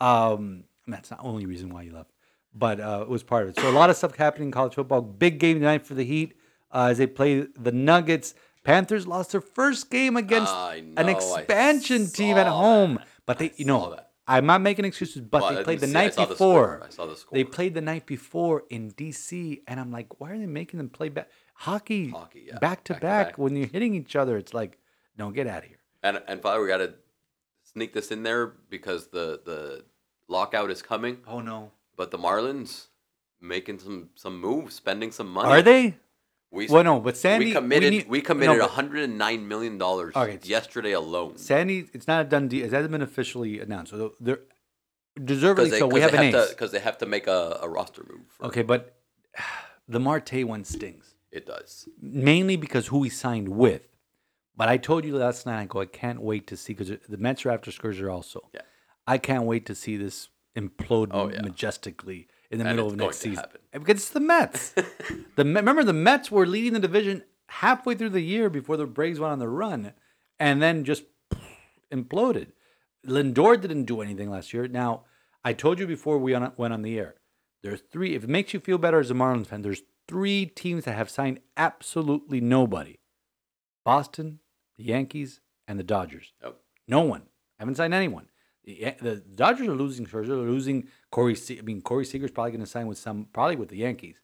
Um, 0.00 0.64
And 0.84 0.94
that's 0.94 1.10
not 1.10 1.20
the 1.20 1.26
only 1.26 1.46
reason 1.46 1.70
why 1.70 1.84
he 1.84 1.90
left, 1.90 2.12
but 2.54 2.78
uh, 2.80 3.00
it 3.02 3.08
was 3.08 3.22
part 3.22 3.42
of 3.44 3.48
it. 3.50 3.60
So 3.60 3.68
a 3.68 3.72
lot 3.72 3.90
of 3.90 3.96
stuff 3.96 4.14
happening 4.16 4.48
in 4.48 4.52
college 4.52 4.74
football. 4.74 5.02
Big 5.02 5.38
game 5.40 5.58
tonight 5.58 5.84
for 5.86 5.94
the 5.94 6.04
Heat 6.04 6.34
uh, 6.70 6.88
as 6.90 6.98
they 6.98 7.06
play 7.06 7.46
the 7.58 7.72
Nuggets. 7.72 8.34
Panthers 8.62 9.06
lost 9.06 9.32
their 9.32 9.40
first 9.40 9.90
game 9.90 10.16
against 10.16 10.52
I 10.52 10.82
an 10.96 11.08
expansion 11.08 12.08
team 12.08 12.36
at 12.36 12.46
home, 12.48 12.94
that. 12.96 13.06
But 13.26 13.38
they, 13.38 13.52
you 13.56 13.64
know. 13.64 13.98
I'm 14.28 14.44
not 14.44 14.60
making 14.60 14.84
excuses, 14.84 15.22
but 15.22 15.40
Well, 15.40 15.54
they 15.54 15.62
played 15.62 15.78
the 15.78 15.86
see- 15.86 15.92
night 15.92 16.14
the 16.16 16.26
before. 16.26 16.36
score. 16.80 16.82
I 16.84 16.88
saw 16.90 17.06
the 17.06 17.16
They 17.30 17.44
played 17.44 17.74
the 17.74 17.80
night 17.80 18.06
before 18.06 18.64
in 18.70 18.90
DC, 18.90 19.62
and 19.68 19.78
I'm 19.78 19.92
like, 19.92 20.18
why 20.18 20.32
are 20.32 20.38
they 20.38 20.46
making 20.46 20.78
them 20.78 20.88
play 20.88 21.10
back 21.10 21.28
hockey, 21.54 22.08
Hockey, 22.10 22.46
yeah. 22.48 22.58
back 22.58 22.82
to 22.84 22.94
Back 22.94 23.00
to 23.00 23.06
back 23.06 23.26
back. 23.28 23.38
when 23.38 23.54
you're 23.54 23.68
hitting 23.68 23.94
each 23.94 24.16
other? 24.16 24.36
It's 24.36 24.52
like, 24.52 24.78
no, 25.16 25.30
get 25.30 25.46
out 25.46 25.58
of 25.62 25.68
here. 25.68 25.78
And 26.02 26.20
and 26.26 26.42
Father, 26.42 26.60
we 26.60 26.66
got 26.66 26.78
to 26.78 26.94
sneak 27.62 27.92
this 27.92 28.10
in 28.10 28.24
there 28.24 28.48
because 28.68 29.06
the 29.08 29.40
the 29.44 29.84
lockout 30.28 30.72
is 30.72 30.82
coming. 30.82 31.18
Oh 31.28 31.40
no, 31.40 31.70
But 31.96 32.10
the 32.10 32.18
Marlins 32.18 32.88
making 33.40 33.78
some 33.78 34.10
some 34.16 34.40
moves, 34.40 34.74
spending 34.74 35.12
some 35.12 35.30
money. 35.30 35.50
are 35.50 35.62
they? 35.62 35.94
We, 36.52 36.68
Well, 36.68 36.84
no, 36.84 37.00
but 37.00 37.16
Sandy 37.16 37.46
we 37.46 37.52
committed. 37.52 38.06
We, 38.08 38.18
need- 38.18 38.24
committed 38.24 38.56
no, 38.56 38.62
but 38.62 38.70
109 38.76 39.48
million 39.48 39.78
dollars 39.78 40.14
Okay, 40.14 40.38
yesterday 40.44 40.92
alone. 40.92 41.36
Sandy, 41.38 41.88
it's 41.92 42.06
not 42.06 42.24
a 42.26 42.28
done 42.28 42.48
deal. 42.48 42.64
It 42.64 42.72
hasn't 42.72 42.92
been 42.92 43.02
officially 43.02 43.60
announced, 43.60 43.90
so 43.90 44.12
they're 44.20 44.40
deservedly 45.22 45.70
they, 45.70 45.78
so. 45.78 45.86
We 45.86 46.00
have 46.00 46.14
an 46.14 46.34
ace. 46.34 46.50
because 46.50 46.72
they 46.72 46.78
have 46.80 46.98
to 46.98 47.06
make 47.06 47.26
a, 47.26 47.58
a 47.62 47.68
roster 47.68 48.04
move. 48.08 48.26
Okay, 48.42 48.62
but 48.62 48.96
the 49.88 49.98
Marte 50.00 50.44
one 50.44 50.64
stings. 50.64 51.14
it 51.32 51.46
does. 51.46 51.88
mainly 52.00 52.56
because 52.56 52.86
who 52.88 53.02
he 53.02 53.10
signed 53.10 53.48
with. 53.48 53.82
But 54.56 54.68
I 54.68 54.78
told 54.78 55.04
you 55.04 55.16
last 55.16 55.44
night, 55.44 55.60
I 55.60 55.64
go, 55.66 55.80
I 55.82 55.86
can't 55.86 56.22
wait 56.22 56.46
to 56.46 56.56
see 56.56 56.72
because 56.72 56.88
the 57.08 57.18
Mets 57.18 57.44
are 57.44 57.50
after 57.50 57.70
Scherzer 57.70 58.10
also. 58.10 58.40
Yeah. 58.54 58.62
I 59.06 59.18
can't 59.18 59.44
wait 59.44 59.66
to 59.66 59.74
see 59.74 59.98
this 59.98 60.28
implode 60.56 61.08
Oh, 61.10 61.28
yeah. 61.28 61.42
majestically 61.42 62.28
in 62.50 62.58
the 62.58 62.64
And 62.64 62.76
middle 62.76 62.90
of 62.90 62.96
next 62.96 63.18
season. 63.18 63.36
happen. 63.36 63.60
Because 63.78 64.02
it's 64.02 64.10
the 64.10 64.20
Mets. 64.20 64.70
the 64.70 65.44
remember 65.44 65.84
the 65.84 65.92
Mets 65.92 66.30
were 66.30 66.46
leading 66.46 66.72
the 66.72 66.80
division 66.80 67.22
halfway 67.48 67.94
through 67.94 68.10
the 68.10 68.20
year 68.20 68.50
before 68.50 68.76
the 68.76 68.86
Braves 68.86 69.20
went 69.20 69.32
on 69.32 69.38
the 69.38 69.48
run, 69.48 69.92
and 70.38 70.62
then 70.62 70.84
just 70.84 71.04
imploded. 71.92 72.48
Lindor 73.06 73.60
didn't 73.60 73.84
do 73.84 74.00
anything 74.00 74.30
last 74.30 74.52
year. 74.52 74.66
Now 74.66 75.04
I 75.44 75.52
told 75.52 75.78
you 75.78 75.86
before 75.86 76.18
we 76.18 76.34
on, 76.34 76.52
went 76.56 76.74
on 76.74 76.82
the 76.82 76.98
air. 76.98 77.14
There's 77.62 77.80
three. 77.80 78.14
If 78.14 78.24
it 78.24 78.30
makes 78.30 78.52
you 78.52 78.60
feel 78.60 78.78
better 78.78 78.98
as 78.98 79.10
a 79.10 79.14
Marlins 79.14 79.46
fan, 79.46 79.62
there's 79.62 79.82
three 80.08 80.46
teams 80.46 80.84
that 80.84 80.96
have 80.96 81.10
signed 81.10 81.40
absolutely 81.56 82.40
nobody: 82.40 82.98
Boston, 83.84 84.40
the 84.76 84.84
Yankees, 84.84 85.40
and 85.68 85.78
the 85.78 85.84
Dodgers. 85.84 86.32
Yep. 86.42 86.56
No 86.88 87.00
one. 87.00 87.22
I 87.58 87.62
Haven't 87.62 87.76
signed 87.76 87.94
anyone. 87.94 88.28
The, 88.66 88.94
the 89.00 89.16
Dodgers 89.16 89.68
are 89.68 89.74
losing 89.74 90.06
Scherzer. 90.06 90.26
They're 90.28 90.36
losing 90.38 90.88
Corey. 91.10 91.34
Se- 91.36 91.58
I 91.58 91.62
mean, 91.62 91.80
Corey 91.82 92.04
Seager's 92.04 92.32
probably 92.32 92.50
going 92.52 92.64
to 92.64 92.66
sign 92.70 92.86
with 92.88 92.98
some, 92.98 93.28
probably 93.32 93.56
with 93.56 93.68
the 93.68 93.76
Yankees. 93.78 94.16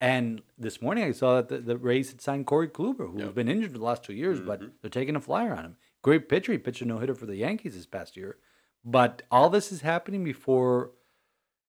And 0.00 0.42
this 0.58 0.80
morning 0.82 1.04
I 1.04 1.12
saw 1.12 1.36
that 1.36 1.48
the, 1.48 1.58
the 1.58 1.76
Rays 1.76 2.10
had 2.10 2.20
signed 2.20 2.46
Corey 2.46 2.68
Kluber, 2.68 3.08
who's 3.10 3.18
Yep. 3.20 3.28
Mm-hmm. 3.28 3.34
been 3.34 3.48
injured 3.48 3.74
the 3.74 3.84
last 3.84 4.02
two 4.02 4.14
years, 4.14 4.40
but 4.40 4.60
they're 4.80 4.90
taking 4.90 5.14
a 5.14 5.20
flyer 5.20 5.52
on 5.54 5.64
him. 5.64 5.76
Great 6.02 6.28
pitcher. 6.28 6.52
He 6.52 6.58
pitched 6.58 6.82
a 6.82 6.84
no 6.86 6.98
hitter 6.98 7.14
for 7.14 7.26
the 7.26 7.36
Yankees 7.36 7.74
this 7.76 7.86
past 7.86 8.16
year. 8.16 8.38
But 8.84 9.22
all 9.30 9.48
this 9.50 9.70
is 9.70 9.82
happening 9.82 10.24
before 10.24 10.90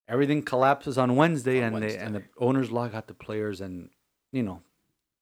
everything 0.07 0.41
collapses 0.41 0.97
on 0.97 1.15
Wednesday, 1.15 1.61
On 1.63 1.73
and 1.75 1.83
they 1.83 1.95
and 1.97 2.15
the 2.15 2.23
owners 2.39 2.71
log 2.71 2.95
out 2.95 3.05
the 3.07 3.13
players, 3.13 3.61
and 3.61 3.89
you 4.31 4.41
know, 4.41 4.61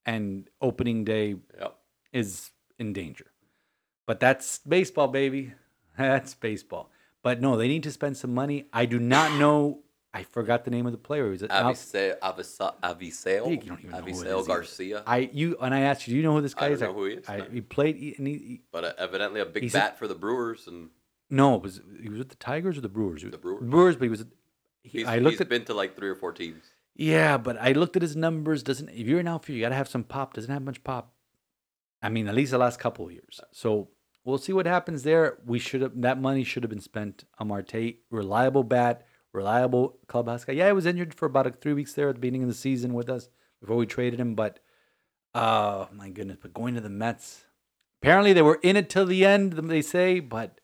and 0.06 0.48
opening 0.62 1.04
day 1.04 1.36
Yep. 1.60 1.76
is 2.14 2.50
in 2.78 2.94
danger. 2.94 3.26
But 4.06 4.20
that's 4.20 4.58
baseball, 4.60 5.08
baby. 5.08 5.52
That's 5.98 6.32
baseball. 6.32 6.88
But 7.22 7.40
no, 7.40 7.56
they 7.56 7.68
need 7.68 7.82
to 7.84 7.92
spend 7.92 8.16
some 8.16 8.34
money. 8.34 8.66
I 8.72 8.86
do 8.86 8.98
not 8.98 9.32
know. 9.38 9.80
I 10.14 10.24
forgot 10.24 10.64
the 10.66 10.70
name 10.70 10.84
of 10.84 10.92
the 10.92 10.98
player. 10.98 11.32
Is 11.32 11.42
it 11.42 11.50
Avisail, 11.50 12.18
Avisa, 12.18 12.74
Avisail, 12.82 13.50
You 13.50 13.56
don't 13.56 13.78
even 13.80 13.90
know 13.92 13.96
who 14.02 14.06
it 14.08 14.10
is 14.10 14.18
Avisail 14.22 14.38
either. 14.40 14.46
Garcia. 14.46 15.02
I 15.06 15.30
you 15.32 15.56
and 15.58 15.72
I 15.74 15.80
asked 15.80 16.06
you, 16.06 16.12
do 16.12 16.16
you 16.18 16.22
know 16.22 16.34
who 16.34 16.42
this 16.42 16.52
guy 16.52 16.66
I 16.66 16.68
don't 16.68 16.74
is? 16.74 16.80
know 16.82 16.92
who 16.92 17.04
he 17.06 17.12
is, 17.14 17.28
I, 17.28 17.42
he 17.50 17.60
played. 17.62 17.96
He, 17.96 18.14
and 18.18 18.26
he, 18.26 18.60
but 18.70 18.84
uh, 18.84 18.92
evidently 18.98 19.40
a 19.40 19.46
big 19.46 19.62
He's 19.62 19.74
a- 19.74 19.78
bat 19.78 19.98
for 19.98 20.06
the 20.06 20.14
Brewers, 20.14 20.66
and 20.66 20.90
no, 21.30 21.54
it 21.54 21.62
was 21.62 21.80
he 22.02 22.10
was 22.10 22.18
with 22.18 22.28
the 22.28 22.36
Tigers 22.36 22.76
or 22.76 22.82
the 22.82 22.90
Brewers? 22.90 23.22
The 23.22 23.38
Brewers. 23.38 23.62
Brewers, 23.64 23.96
but 23.96 24.02
he 24.04 24.08
was. 24.10 24.24
He, 24.82 24.98
he's, 24.98 25.06
I 25.06 25.16
looked 25.18 25.34
he's 25.34 25.40
at 25.40 25.48
been 25.48 25.64
to 25.64 25.72
like 25.74 25.96
three 25.96 26.10
or 26.10 26.14
four 26.16 26.32
teams. 26.32 26.62
yeah, 26.94 27.38
but 27.38 27.56
I 27.58 27.72
looked 27.72 27.96
at 27.96 28.02
his 28.02 28.14
numbers. 28.14 28.62
Doesn't 28.62 28.90
if 28.90 29.06
you're 29.06 29.20
an 29.20 29.28
outfielder, 29.28 29.56
you 29.56 29.62
got 29.62 29.70
to 29.70 29.76
have 29.76 29.88
some 29.88 30.04
pop. 30.04 30.34
Doesn't 30.34 30.52
have 30.52 30.60
much 30.62 30.84
pop. 30.84 31.14
I 32.02 32.10
mean, 32.10 32.28
at 32.28 32.34
least 32.34 32.50
the 32.50 32.58
last 32.58 32.78
couple 32.78 33.06
of 33.06 33.12
years. 33.12 33.40
So 33.52 33.88
we'll 34.24 34.38
see 34.38 34.52
what 34.52 34.66
happens 34.66 35.02
there. 35.02 35.38
We 35.44 35.58
should 35.58 35.80
have 35.82 36.00
that 36.00 36.20
money 36.20 36.44
should 36.44 36.62
have 36.62 36.70
been 36.70 36.80
spent 36.80 37.24
on 37.38 37.48
Marte. 37.48 37.96
Reliable 38.10 38.64
bat, 38.64 39.06
reliable 39.32 39.98
clubhouse 40.06 40.44
guy. 40.44 40.54
Yeah, 40.54 40.66
he 40.66 40.72
was 40.72 40.86
injured 40.86 41.14
for 41.14 41.26
about 41.26 41.60
three 41.60 41.72
weeks 41.74 41.94
there 41.94 42.08
at 42.08 42.16
the 42.16 42.20
beginning 42.20 42.42
of 42.42 42.48
the 42.48 42.54
season 42.54 42.94
with 42.94 43.08
us 43.08 43.28
before 43.60 43.76
we 43.76 43.86
traded 43.86 44.20
him. 44.20 44.34
But 44.34 44.60
oh 45.34 45.88
my 45.92 46.10
goodness! 46.10 46.38
But 46.40 46.54
going 46.54 46.74
to 46.74 46.80
the 46.80 46.88
Mets, 46.88 47.44
apparently 48.02 48.32
they 48.32 48.42
were 48.42 48.60
in 48.62 48.76
it 48.76 48.88
till 48.90 49.06
the 49.06 49.24
end. 49.24 49.52
They 49.52 49.82
say, 49.82 50.20
but 50.20 50.60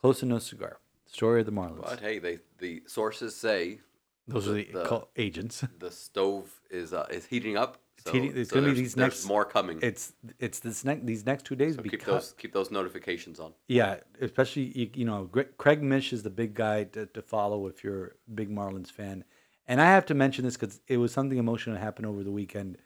close 0.00 0.20
to 0.20 0.26
no 0.26 0.38
cigar. 0.38 0.78
Story 1.06 1.40
of 1.40 1.46
the 1.46 1.52
Marlins. 1.52 1.82
But 1.82 2.00
hey, 2.00 2.18
they 2.18 2.38
the 2.58 2.82
sources 2.86 3.34
say 3.34 3.80
Those 4.28 4.48
are 4.48 4.52
the, 4.54 4.64
the- 4.72 5.06
agents. 5.16 5.64
the 5.78 5.90
stove 5.90 6.60
is 6.70 6.92
uh, 6.92 7.06
is 7.10 7.26
heating 7.26 7.56
up. 7.56 7.78
So, 8.04 8.12
heating- 8.12 8.36
it's 8.36 8.50
so 8.50 8.54
gonna 8.56 8.68
be 8.68 8.74
there's, 8.74 8.78
these 8.78 8.96
next- 8.96 9.24
more 9.26 9.44
coming. 9.44 9.78
It's 9.82 10.12
it's 10.38 10.58
this 10.60 10.84
next 10.84 11.06
these 11.06 11.24
next 11.26 11.44
two 11.44 11.54
days 11.56 11.76
so 11.76 11.82
because 11.82 11.98
keep 12.00 12.06
those 12.06 12.32
keep 12.38 12.52
those 12.52 12.70
notifications 12.70 13.38
on. 13.40 13.52
yeah, 13.68 13.96
especially 14.20 14.72
you, 14.78 14.90
you 14.94 15.04
know 15.04 15.28
Craig 15.58 15.82
Mish 15.82 16.12
is 16.12 16.22
the 16.22 16.30
big 16.30 16.54
guy 16.54 16.84
to, 16.84 17.06
to 17.06 17.22
follow 17.22 17.66
if 17.66 17.82
you're 17.84 18.06
a 18.28 18.30
big 18.34 18.50
Marlins 18.50 18.90
fan, 18.90 19.24
and 19.66 19.80
I 19.80 19.86
have 19.86 20.06
to 20.06 20.14
mention 20.14 20.44
this 20.44 20.56
because 20.56 20.80
it 20.88 20.96
was 20.96 21.12
something 21.12 21.38
emotional 21.38 21.76
that 21.76 21.82
happened 21.82 22.06
over 22.06 22.24
the 22.24 22.32
weekend. 22.32 22.78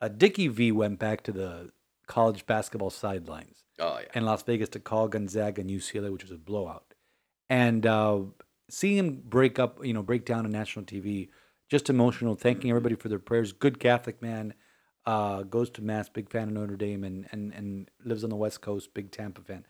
Uh, 0.00 0.08
Dickie 0.08 0.48
V 0.48 0.72
went 0.72 0.98
back 0.98 1.22
to 1.24 1.32
the 1.32 1.70
college 2.06 2.44
basketball 2.46 2.90
sidelines 2.90 3.62
Oh 3.78 3.98
yeah. 4.00 4.06
in 4.14 4.24
Las 4.24 4.42
Vegas 4.42 4.68
to 4.70 4.80
call 4.80 5.08
Gonzaga 5.08 5.60
and 5.60 5.70
UCLA, 5.70 6.12
which 6.12 6.22
was 6.22 6.32
a 6.32 6.36
blowout. 6.36 6.94
And 7.48 7.86
uh, 7.86 8.20
seeing 8.70 8.96
him 8.96 9.22
break 9.24 9.58
up, 9.58 9.84
you 9.84 9.92
know, 9.92 10.02
break 10.02 10.24
down 10.24 10.44
on 10.44 10.52
national 10.52 10.84
TV, 10.84 11.28
just 11.68 11.90
emotional, 11.90 12.34
thanking 12.34 12.70
everybody 12.70 12.94
for 12.94 13.08
their 13.08 13.18
prayers. 13.18 13.52
Good 13.52 13.80
Catholic 13.80 14.20
man, 14.22 14.54
uh, 15.06 15.42
goes 15.42 15.70
to 15.70 15.82
mass, 15.82 16.08
big 16.08 16.30
fan 16.30 16.48
of 16.48 16.54
Notre 16.54 16.76
Dame, 16.76 17.04
and 17.04 17.26
and 17.32 17.52
and 17.52 17.90
lives 18.04 18.24
on 18.24 18.30
the 18.30 18.36
West 18.36 18.60
Coast, 18.60 18.94
big 18.94 19.10
Tampa 19.10 19.42
fan. 19.42 19.66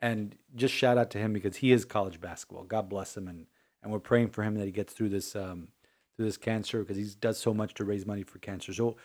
And 0.00 0.36
just 0.54 0.74
shout 0.74 0.98
out 0.98 1.10
to 1.10 1.18
him 1.18 1.32
because 1.32 1.56
he 1.56 1.72
is 1.72 1.84
college 1.84 2.20
basketball. 2.20 2.64
God 2.64 2.88
bless 2.88 3.16
him, 3.16 3.28
and 3.28 3.46
and 3.82 3.92
we're 3.92 3.98
praying 3.98 4.30
for 4.30 4.42
him 4.42 4.54
that 4.56 4.64
he 4.64 4.72
gets 4.72 4.92
through 4.92 5.08
this 5.08 5.34
um, 5.34 5.68
through 6.16 6.26
this 6.26 6.36
cancer 6.36 6.80
because 6.80 6.96
he 6.96 7.08
does 7.20 7.38
so 7.38 7.52
much 7.52 7.74
to 7.74 7.84
raise 7.84 8.06
money 8.06 8.22
for 8.22 8.38
cancer. 8.38 8.72
So 8.72 8.96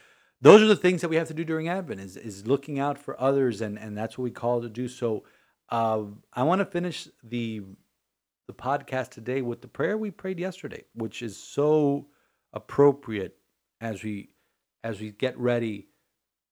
those 0.42 0.62
are 0.62 0.68
the 0.68 0.76
things 0.76 1.02
that 1.02 1.10
we 1.10 1.18
have 1.18 1.28
to 1.28 1.34
do 1.34 1.44
during 1.46 1.68
Advent 1.68 2.02
is 2.02 2.18
is 2.18 2.48
looking 2.48 2.80
out 2.80 2.98
for 2.98 3.20
others, 3.20 3.62
and 3.62 3.78
and 3.78 3.98
that's 3.98 4.18
what 4.18 4.24
we 4.24 4.32
call 4.32 4.62
to 4.62 4.70
do. 4.70 4.88
So 4.88 5.24
uh, 5.70 6.04
I 6.34 6.44
want 6.44 6.60
to 6.60 6.66
finish 6.66 7.08
the 7.24 7.64
the 8.52 8.64
podcast 8.64 9.12
today 9.12 9.42
with 9.42 9.62
the 9.62 9.68
prayer 9.70 9.98
we 9.98 10.12
prayed 10.12 10.38
yesterday, 10.38 10.84
which 10.94 11.22
is 11.22 11.38
so 11.38 12.08
appropriate 12.52 13.38
as 13.80 14.04
we 14.04 14.32
as 14.84 15.00
we 15.00 15.10
get 15.12 15.38
ready 15.38 15.88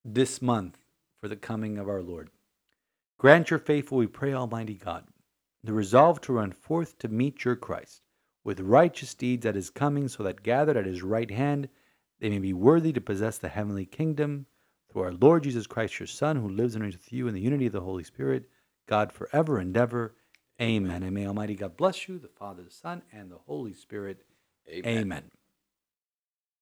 this 0.05 0.41
month 0.41 0.77
for 1.19 1.27
the 1.27 1.35
coming 1.35 1.77
of 1.77 1.89
our 1.89 2.01
Lord. 2.01 2.29
Grant 3.17 3.49
your 3.49 3.59
faithful, 3.59 3.97
we 3.97 4.07
pray, 4.07 4.33
Almighty 4.33 4.75
God, 4.75 5.07
the 5.61 5.73
resolve 5.73 6.21
to 6.21 6.31
run 6.31 6.53
forth 6.53 6.97
to 6.99 7.09
meet 7.09 7.43
your 7.43 7.57
Christ 7.57 8.01
with 8.45 8.61
righteous 8.61 9.13
deeds 9.13 9.45
at 9.45 9.55
his 9.55 9.69
coming, 9.69 10.07
so 10.07 10.23
that 10.23 10.41
gathered 10.41 10.77
at 10.77 10.85
his 10.85 11.03
right 11.03 11.29
hand 11.29 11.67
they 12.21 12.29
may 12.29 12.39
be 12.39 12.53
worthy 12.53 12.93
to 12.93 13.01
possess 13.01 13.37
the 13.37 13.49
heavenly 13.49 13.85
kingdom 13.85 14.45
through 14.89 15.01
our 15.01 15.11
Lord 15.11 15.43
Jesus 15.43 15.67
Christ, 15.67 15.99
your 15.99 16.07
Son, 16.07 16.37
who 16.37 16.47
lives 16.47 16.75
and 16.75 16.83
reigns 16.83 16.95
with 16.95 17.11
you 17.11 17.27
in 17.27 17.33
the 17.33 17.41
unity 17.41 17.65
of 17.65 17.73
the 17.73 17.81
Holy 17.81 18.05
Spirit, 18.05 18.49
God 18.87 19.11
forever 19.11 19.57
and 19.57 19.75
ever. 19.75 20.15
Amen. 20.61 21.03
And 21.03 21.13
may 21.13 21.25
Almighty 21.27 21.55
God 21.55 21.77
bless 21.77 22.07
you, 22.07 22.19
the 22.19 22.27
Father, 22.27 22.63
the 22.63 22.71
Son, 22.71 23.01
and 23.13 23.31
the 23.31 23.37
Holy 23.47 23.73
Spirit. 23.73 24.25
Amen. 24.69 24.97
Amen. 24.97 25.23